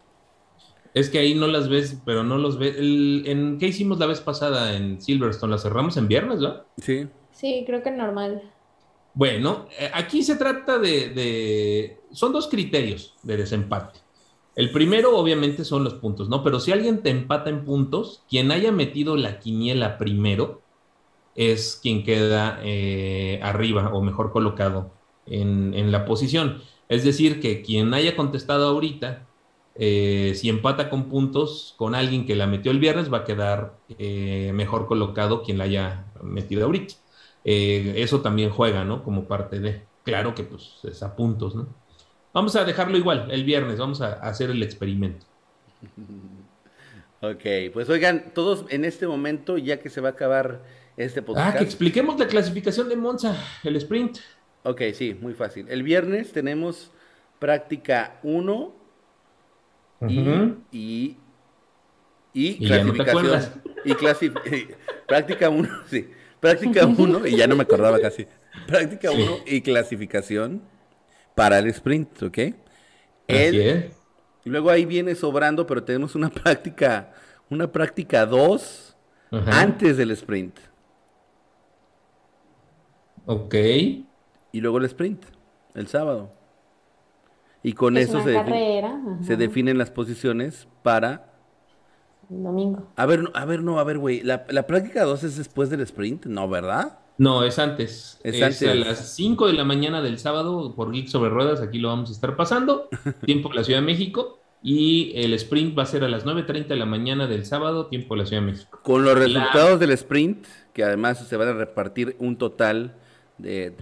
Es 0.93 1.09
que 1.09 1.21
ahí 1.21 1.37
no 1.37 1.47
las 1.47 1.69
ves, 1.69 2.03
pero 2.05 2.25
no 2.25 2.37
los 2.37 2.59
ves. 2.59 2.75
¿En 2.77 3.59
qué 3.61 3.69
hicimos 3.69 4.01
la 4.01 4.07
vez 4.07 4.21
pasada 4.21 4.77
en 4.77 5.01
Silverstone? 5.01 5.53
¿La 5.53 5.59
cerramos 5.59 5.97
en 5.99 6.09
viernes, 6.09 6.41
no? 6.41 6.65
Sí. 6.79 7.07
Sí, 7.31 7.63
creo 7.65 7.81
que 7.81 7.93
normal. 7.93 8.43
Bueno, 9.15 9.69
eh, 9.79 9.93
aquí 9.95 10.25
se 10.25 10.35
trata 10.35 10.81
de, 10.81 12.01
Son 12.11 12.33
dos 12.33 12.49
criterios 12.49 13.15
de 13.23 13.37
desempate. 13.37 14.01
El 14.57 14.73
primero, 14.73 15.17
obviamente, 15.17 15.65
son 15.65 15.85
los 15.85 15.95
puntos, 15.95 16.29
¿no? 16.29 16.43
Pero 16.43 16.59
si 16.59 16.73
alguien 16.73 17.05
te 17.05 17.11
empata 17.11 17.51
en 17.51 17.65
puntos, 17.65 18.25
quien 18.29 18.51
haya 18.51 18.73
metido 18.73 19.17
la 19.17 19.39
quiniela 19.39 19.97
primero 19.97 20.64
es 21.35 21.79
quien 21.83 22.05
queda 22.05 22.61
eh, 22.63 23.41
arriba 23.43 23.91
o 23.93 24.03
mejor 24.03 24.33
colocado 24.33 24.93
en, 25.27 25.93
la 25.93 26.05
posición. 26.05 26.63
Es 26.89 27.05
decir, 27.05 27.41
que 27.41 27.63
quien 27.63 27.95
haya 27.95 28.17
contestado 28.17 28.69
ahorita, 28.69 29.27
eh, 29.77 30.33
si 30.37 30.49
empata 30.49 30.91
con 30.91 31.09
puntos 31.09 31.75
con 31.77 31.95
alguien 31.95 32.27
que 32.27 32.37
la 32.37 32.47
metió 32.47 32.71
el 32.71 32.79
viernes, 32.79 33.13
va 33.13 33.19
a 33.19 33.25
quedar 33.25 33.75
mejor 33.99 34.87
colocado 34.87 35.43
quien 35.43 35.59
la 35.59 35.65
haya 35.65 36.07
metido 36.23 36.65
ahorita. 36.65 36.95
Eh, 37.45 37.95
eso 37.97 38.23
también 38.23 38.51
juega, 38.51 38.85
¿no? 38.85 39.05
Como 39.05 39.25
parte 39.25 39.61
de, 39.61 39.83
claro 40.03 40.35
que 40.35 40.45
pues 40.45 40.81
es 40.85 41.03
a 41.03 41.15
puntos, 41.15 41.55
¿no? 41.55 41.69
Vamos 42.33 42.57
a 42.57 42.65
dejarlo 42.65 42.97
igual, 42.97 43.29
el 43.31 43.45
viernes, 43.45 43.79
vamos 43.79 44.01
a, 44.01 44.15
hacer 44.15 44.51
el 44.51 44.63
experimento. 44.63 45.27
Ok, 47.21 47.73
pues 47.73 47.89
oigan, 47.89 48.35
todos 48.35 48.67
en 48.69 48.85
este 48.85 49.07
momento, 49.07 49.57
ya 49.57 49.81
que 49.81 49.89
se 49.89 50.03
va 50.03 50.09
a 50.09 50.13
acabar 50.13 50.61
este 50.97 51.23
podcast. 51.23 51.55
Ah, 51.55 51.59
que 51.59 51.65
expliquemos 51.65 52.19
la 52.19 52.27
clasificación 52.27 52.89
de 52.89 52.97
Monza, 52.97 53.37
el 53.63 53.77
sprint. 53.77 54.19
Ok, 54.63 54.83
sí, 54.95 55.17
muy 55.21 55.35
fácil. 55.35 55.67
El 55.69 55.83
viernes 55.83 56.33
tenemos 56.33 56.91
práctica 57.39 58.19
1 58.23 58.75
y, 60.71 61.17
y, 62.33 62.67
clasificación. 62.67 63.43
y 63.85 63.95
práctica 65.07 65.51
1, 65.51 65.69
sí. 65.91 66.09
Práctica 66.41 66.87
1, 66.87 67.27
y 67.27 67.37
ya 67.37 67.47
no 67.47 67.57
me 67.57 67.63
acordaba 67.63 67.99
casi. 68.01 68.27
Práctica 68.67 69.11
1 69.11 69.39
y 69.47 69.61
clasificación 69.63 70.63
para 71.35 71.59
el 71.59 71.67
sprint, 71.69 72.23
¿ok? 72.23 72.39
El, 73.27 73.91
luego 74.45 74.71
ahí 74.71 74.85
viene 74.85 75.15
sobrando, 75.15 75.67
pero 75.67 75.83
tenemos 75.83 76.15
una 76.15 76.31
práctica 76.31 77.13
una 77.51 77.71
práctica 77.71 78.27
2 78.27 78.97
antes 79.47 79.97
del 79.97 80.11
sprint. 80.13 80.59
Ok. 83.27 83.55
Y 83.55 84.61
luego 84.61 84.79
el 84.79 84.85
sprint, 84.85 85.25
el 85.75 85.87
sábado. 85.87 86.31
Y 87.63 87.73
con 87.73 87.97
eso 87.97 88.23
se, 88.23 88.35
se, 89.23 89.37
definen 89.37 89.79
las 89.79 89.91
posiciones 89.91 90.69
para... 90.83 91.33
domingo. 92.29 92.91
A 92.95 93.07
ver, 93.07 93.25
a 93.33 93.45
ver, 93.47 93.63
no, 93.63 93.79
a 93.79 93.85
ver, 93.85 93.99
güey. 93.99 94.21
La, 94.21 94.45
la 94.51 94.67
práctica 94.67 95.05
2 95.05 95.25
es 95.25 95.37
después 95.39 95.71
del 95.71 95.81
sprint, 95.81 96.27
¿no, 96.27 96.47
verdad? 96.47 96.99
No, 97.17 97.45
es 97.45 97.59
antes. 97.59 98.21
Es, 98.23 98.43
antes. 98.43 98.69
a 98.69 98.75
las 98.75 99.15
5 99.15 99.47
de 99.47 99.53
la 99.55 99.65
mañana 99.65 100.03
del 100.03 100.19
sábado 100.19 100.75
por 100.75 100.93
Geek 100.93 101.09
sobre 101.09 101.31
Ruedas. 101.31 101.61
Aquí 101.61 101.79
lo 101.79 101.89
vamos 101.89 102.11
a 102.11 102.13
estar 102.13 102.37
pasando. 102.37 102.89
tiempo 103.25 103.49
de 103.49 103.55
la 103.55 103.65
Ciudad 103.65 103.81
de 103.81 103.87
México. 103.87 104.41
Y 104.63 105.13
el 105.15 105.35
sprint 105.35 105.79
va 105.79 105.85
a 105.85 105.87
ser 105.87 106.05
a 106.05 106.09
las 106.09 106.25
9.30 106.25 106.69
de 106.69 106.77
la 106.77 106.87
mañana 106.87 107.27
del 107.27 107.45
sábado, 107.45 107.87
tiempo 107.87 108.15
de 108.15 108.21
la 108.21 108.27
Ciudad 108.27 108.43
de 108.43 108.53
México. 108.53 108.81
Con 108.83 109.05
los 109.05 109.17
resultados 109.17 109.79
del 109.79 109.91
sprint, 109.93 110.47
que 110.73 110.83
además 110.83 111.19
se 111.27 111.37
van 111.37 111.49
a 111.49 111.53
repartir 111.53 112.17
un 112.19 112.37
total 112.37 112.95
de 113.39 113.75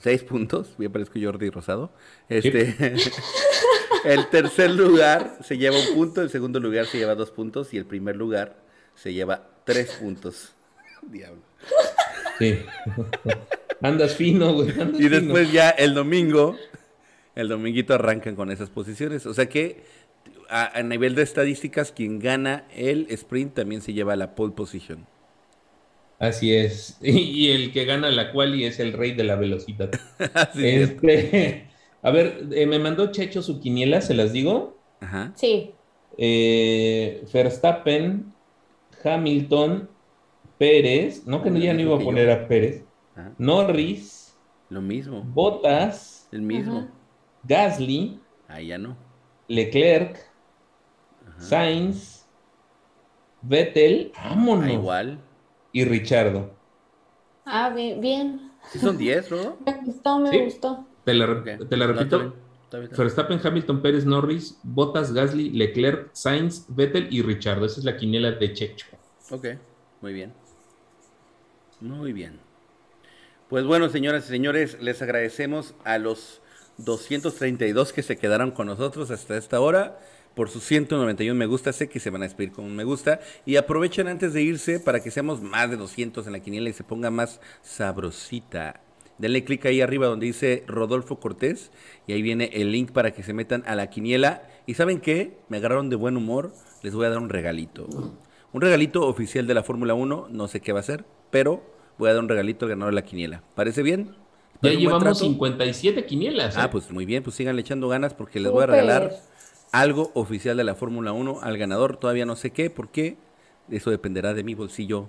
seis 0.00 0.22
puntos, 0.22 0.74
bien 0.78 0.92
parezco 0.92 1.18
Jordi 1.20 1.50
Rosado. 1.50 1.92
Este, 2.28 2.74
el 4.04 4.28
tercer 4.28 4.70
lugar 4.70 5.38
se 5.42 5.58
lleva 5.58 5.76
un 5.78 5.94
punto, 5.94 6.22
el 6.22 6.30
segundo 6.30 6.60
lugar 6.60 6.86
se 6.86 6.98
lleva 6.98 7.14
dos 7.14 7.30
puntos 7.30 7.72
y 7.74 7.78
el 7.78 7.86
primer 7.86 8.16
lugar 8.16 8.56
se 8.94 9.12
lleva 9.12 9.48
tres 9.64 9.92
puntos. 9.92 10.54
Diablo. 11.02 11.42
Sí. 12.38 12.58
Andas 13.80 14.14
fino, 14.14 14.54
güey. 14.54 14.72
y 14.98 15.08
después 15.08 15.52
ya 15.52 15.70
el 15.70 15.94
domingo, 15.94 16.56
el 17.34 17.48
dominguito 17.48 17.94
arrancan 17.94 18.34
con 18.34 18.50
esas 18.50 18.70
posiciones. 18.70 19.26
O 19.26 19.34
sea 19.34 19.48
que 19.48 19.84
a, 20.48 20.78
a 20.78 20.82
nivel 20.82 21.14
de 21.14 21.22
estadísticas, 21.22 21.92
quien 21.92 22.18
gana 22.18 22.64
el 22.74 23.06
sprint 23.10 23.54
también 23.54 23.82
se 23.82 23.92
lleva 23.92 24.16
la 24.16 24.34
pole 24.34 24.52
position. 24.52 25.06
Así 26.18 26.54
es. 26.54 26.98
Y, 27.02 27.50
el 27.50 27.72
que 27.72 27.84
gana 27.84 28.10
la 28.10 28.32
quali 28.32 28.64
es 28.64 28.80
el 28.80 28.92
rey 28.92 29.12
de 29.12 29.24
la 29.24 29.36
velocidad. 29.36 29.90
este, 30.56 31.68
a 32.02 32.10
ver, 32.10 32.46
eh, 32.52 32.66
me 32.66 32.78
mandó 32.78 33.12
Checho 33.12 33.42
su 33.42 33.60
quiniela, 33.60 34.00
¿se 34.00 34.14
las 34.14 34.32
digo? 34.32 34.78
Ajá. 35.00 35.32
Sí. 35.34 35.72
Eh, 36.16 37.24
Verstappen, 37.32 38.32
Hamilton, 39.04 39.88
Pérez, 40.58 41.26
no 41.26 41.42
que 41.42 41.50
no, 41.50 41.58
ya 41.58 41.74
no 41.74 41.80
iba 41.80 41.96
a 41.96 41.98
poner 41.98 42.30
a 42.30 42.48
Pérez, 42.48 42.84
ah. 43.16 43.32
Norris. 43.36 44.36
Lo 44.70 44.80
mismo. 44.80 45.22
Botas. 45.22 46.28
El 46.32 46.42
mismo. 46.42 46.88
Gasly. 47.44 48.18
Ahí 48.48 48.68
ya 48.68 48.78
no. 48.78 48.96
Leclerc. 49.46 50.18
Sainz. 51.38 52.26
Vettel. 53.42 54.10
Vámonos. 54.16 54.64
Ah, 54.64 54.72
igual 54.72 55.20
y 55.72 55.84
Richardo. 55.84 56.50
Ah, 57.44 57.70
bien. 57.70 58.00
bien. 58.00 58.52
son 58.80 58.98
10, 58.98 59.30
¿no? 59.30 59.56
Me 59.66 59.72
gustó, 59.84 60.18
me 60.18 60.44
gustó. 60.44 60.86
Te 61.04 61.14
la, 61.14 61.26
repito. 61.26 62.34
Verstappen, 62.70 63.40
Hamilton, 63.42 63.80
Pérez, 63.80 64.04
Norris, 64.04 64.58
Bottas, 64.64 65.12
Gasly, 65.12 65.50
Leclerc, 65.50 66.10
Sainz, 66.12 66.66
Vettel 66.68 67.06
y 67.10 67.22
Richardo. 67.22 67.64
Esa 67.64 67.78
es 67.78 67.84
la 67.84 67.96
quiniela 67.96 68.32
de 68.32 68.52
Checho. 68.52 68.86
Ok, 69.30 69.46
muy 70.00 70.12
bien. 70.12 70.32
Muy 71.80 72.12
bien. 72.12 72.40
Pues 73.48 73.64
bueno, 73.64 73.88
señoras 73.88 74.24
y 74.24 74.28
señores, 74.28 74.78
les 74.80 75.00
agradecemos 75.02 75.74
a 75.84 75.98
los 75.98 76.40
232 76.78 77.92
que 77.92 78.02
se 78.02 78.16
quedaron 78.16 78.50
con 78.50 78.66
nosotros 78.66 79.12
hasta 79.12 79.36
esta 79.36 79.60
hora 79.60 79.98
por 80.36 80.50
sus 80.50 80.64
191 80.64 81.34
me 81.34 81.46
gusta. 81.46 81.72
Sé 81.72 81.88
que 81.88 81.98
se 81.98 82.10
van 82.10 82.22
a 82.22 82.26
despedir 82.26 82.52
con 82.52 82.66
un 82.66 82.76
me 82.76 82.84
gusta. 82.84 83.20
Y 83.46 83.56
aprovechen 83.56 84.06
antes 84.06 84.34
de 84.34 84.42
irse 84.42 84.78
para 84.78 85.00
que 85.02 85.10
seamos 85.10 85.40
más 85.40 85.70
de 85.70 85.78
200 85.78 86.26
en 86.26 86.32
la 86.34 86.40
quiniela 86.40 86.68
y 86.68 86.74
se 86.74 86.84
ponga 86.84 87.10
más 87.10 87.40
sabrosita. 87.62 88.82
Denle 89.16 89.44
clic 89.44 89.64
ahí 89.64 89.80
arriba 89.80 90.08
donde 90.08 90.26
dice 90.26 90.62
Rodolfo 90.66 91.18
Cortés 91.20 91.72
y 92.06 92.12
ahí 92.12 92.20
viene 92.20 92.50
el 92.52 92.70
link 92.70 92.92
para 92.92 93.12
que 93.12 93.22
se 93.22 93.32
metan 93.32 93.64
a 93.66 93.74
la 93.74 93.88
quiniela. 93.88 94.42
Y 94.66 94.74
saben 94.74 95.00
qué, 95.00 95.38
me 95.48 95.56
agarraron 95.56 95.88
de 95.88 95.96
buen 95.96 96.18
humor, 96.18 96.52
les 96.82 96.94
voy 96.94 97.06
a 97.06 97.08
dar 97.08 97.18
un 97.18 97.30
regalito. 97.30 97.88
Un 98.52 98.60
regalito 98.60 99.06
oficial 99.06 99.46
de 99.46 99.54
la 99.54 99.62
Fórmula 99.62 99.94
1, 99.94 100.28
no 100.30 100.48
sé 100.48 100.60
qué 100.60 100.74
va 100.74 100.80
a 100.80 100.82
ser, 100.82 101.06
pero 101.30 101.62
voy 101.96 102.10
a 102.10 102.12
dar 102.12 102.22
un 102.22 102.28
regalito 102.28 102.66
al 102.66 102.70
ganador 102.70 102.92
de 102.92 103.00
la 103.00 103.06
quiniela. 103.06 103.42
¿Parece 103.54 103.82
bien? 103.82 104.14
Ya 104.60 104.72
llevamos 104.72 105.18
57 105.18 106.04
quinielas. 106.04 106.58
Ah, 106.58 106.66
¿eh? 106.66 106.68
pues 106.70 106.90
muy 106.90 107.06
bien, 107.06 107.22
pues 107.22 107.36
sigan 107.36 107.58
echando 107.58 107.88
ganas 107.88 108.12
porque 108.12 108.38
les 108.38 108.52
voy 108.52 108.64
a 108.64 108.66
regalar 108.66 109.12
algo 109.72 110.10
oficial 110.14 110.56
de 110.56 110.64
la 110.64 110.74
Fórmula 110.74 111.12
1 111.12 111.40
al 111.42 111.58
ganador. 111.58 111.96
Todavía 111.96 112.26
no 112.26 112.36
sé 112.36 112.50
qué, 112.50 112.70
porque 112.70 113.16
eso 113.70 113.90
dependerá 113.90 114.34
de 114.34 114.42
mi 114.42 114.54
bolsillo 114.54 115.08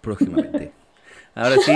próximamente. 0.00 0.72
Ahora 1.34 1.56
sí, 1.64 1.72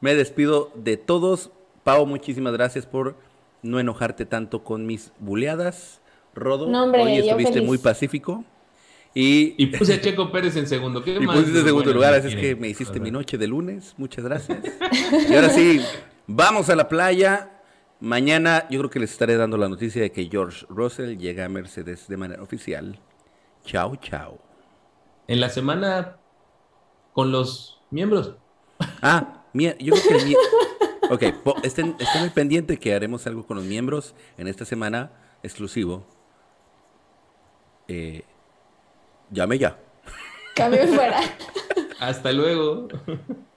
me 0.00 0.14
despido 0.14 0.72
de 0.74 0.96
todos. 0.96 1.50
Pau, 1.84 2.06
muchísimas 2.06 2.52
gracias 2.52 2.86
por 2.86 3.16
no 3.62 3.80
enojarte 3.80 4.26
tanto 4.26 4.64
con 4.64 4.86
mis 4.86 5.12
buleadas. 5.18 6.00
Rodo, 6.34 6.66
hoy 6.66 7.18
estuviste 7.18 7.60
muy 7.60 7.78
pacífico. 7.78 8.44
Y, 9.12 9.54
y, 9.58 9.66
puse 9.66 9.94
a 9.94 10.00
Checo 10.00 10.30
Pérez 10.30 10.54
en 10.56 10.68
segundo. 10.68 11.02
¿Qué 11.02 11.16
y 11.20 11.26
pusiste 11.26 11.58
en 11.58 11.64
segundo 11.64 11.92
lugar, 11.92 12.14
así 12.14 12.28
es 12.28 12.36
que 12.36 12.54
me 12.54 12.68
hiciste 12.68 13.00
mi 13.00 13.10
noche 13.10 13.38
de 13.38 13.48
lunes. 13.48 13.94
Muchas 13.96 14.24
gracias. 14.24 14.60
y 15.28 15.34
ahora 15.34 15.50
sí, 15.50 15.80
vamos 16.28 16.70
a 16.70 16.76
la 16.76 16.88
playa. 16.88 17.59
Mañana 18.00 18.66
yo 18.70 18.78
creo 18.80 18.90
que 18.90 18.98
les 18.98 19.12
estaré 19.12 19.36
dando 19.36 19.58
la 19.58 19.68
noticia 19.68 20.00
de 20.00 20.10
que 20.10 20.28
George 20.30 20.64
Russell 20.70 21.18
llega 21.18 21.44
a 21.44 21.48
Mercedes 21.50 22.08
de 22.08 22.16
manera 22.16 22.42
oficial. 22.42 22.98
Chao, 23.64 23.96
chao. 23.96 24.38
En 25.28 25.38
la 25.38 25.50
semana 25.50 26.16
con 27.12 27.30
los 27.30 27.78
miembros. 27.90 28.36
Ah, 29.02 29.44
yo 29.52 29.72
creo 29.74 30.08
que 30.08 30.14
el 30.14 30.36
Ok, 31.10 31.24
estén, 31.64 31.96
estén 31.98 32.22
al 32.22 32.32
pendiente 32.32 32.78
que 32.78 32.94
haremos 32.94 33.26
algo 33.26 33.44
con 33.44 33.56
los 33.56 33.66
miembros 33.66 34.14
en 34.38 34.46
esta 34.46 34.64
semana 34.64 35.10
exclusivo. 35.42 36.06
Eh, 37.88 38.22
llame 39.30 39.58
ya. 39.58 39.76
Cambio 40.54 40.86
fuera. 40.86 41.20
Hasta 41.98 42.32
luego. 42.32 42.88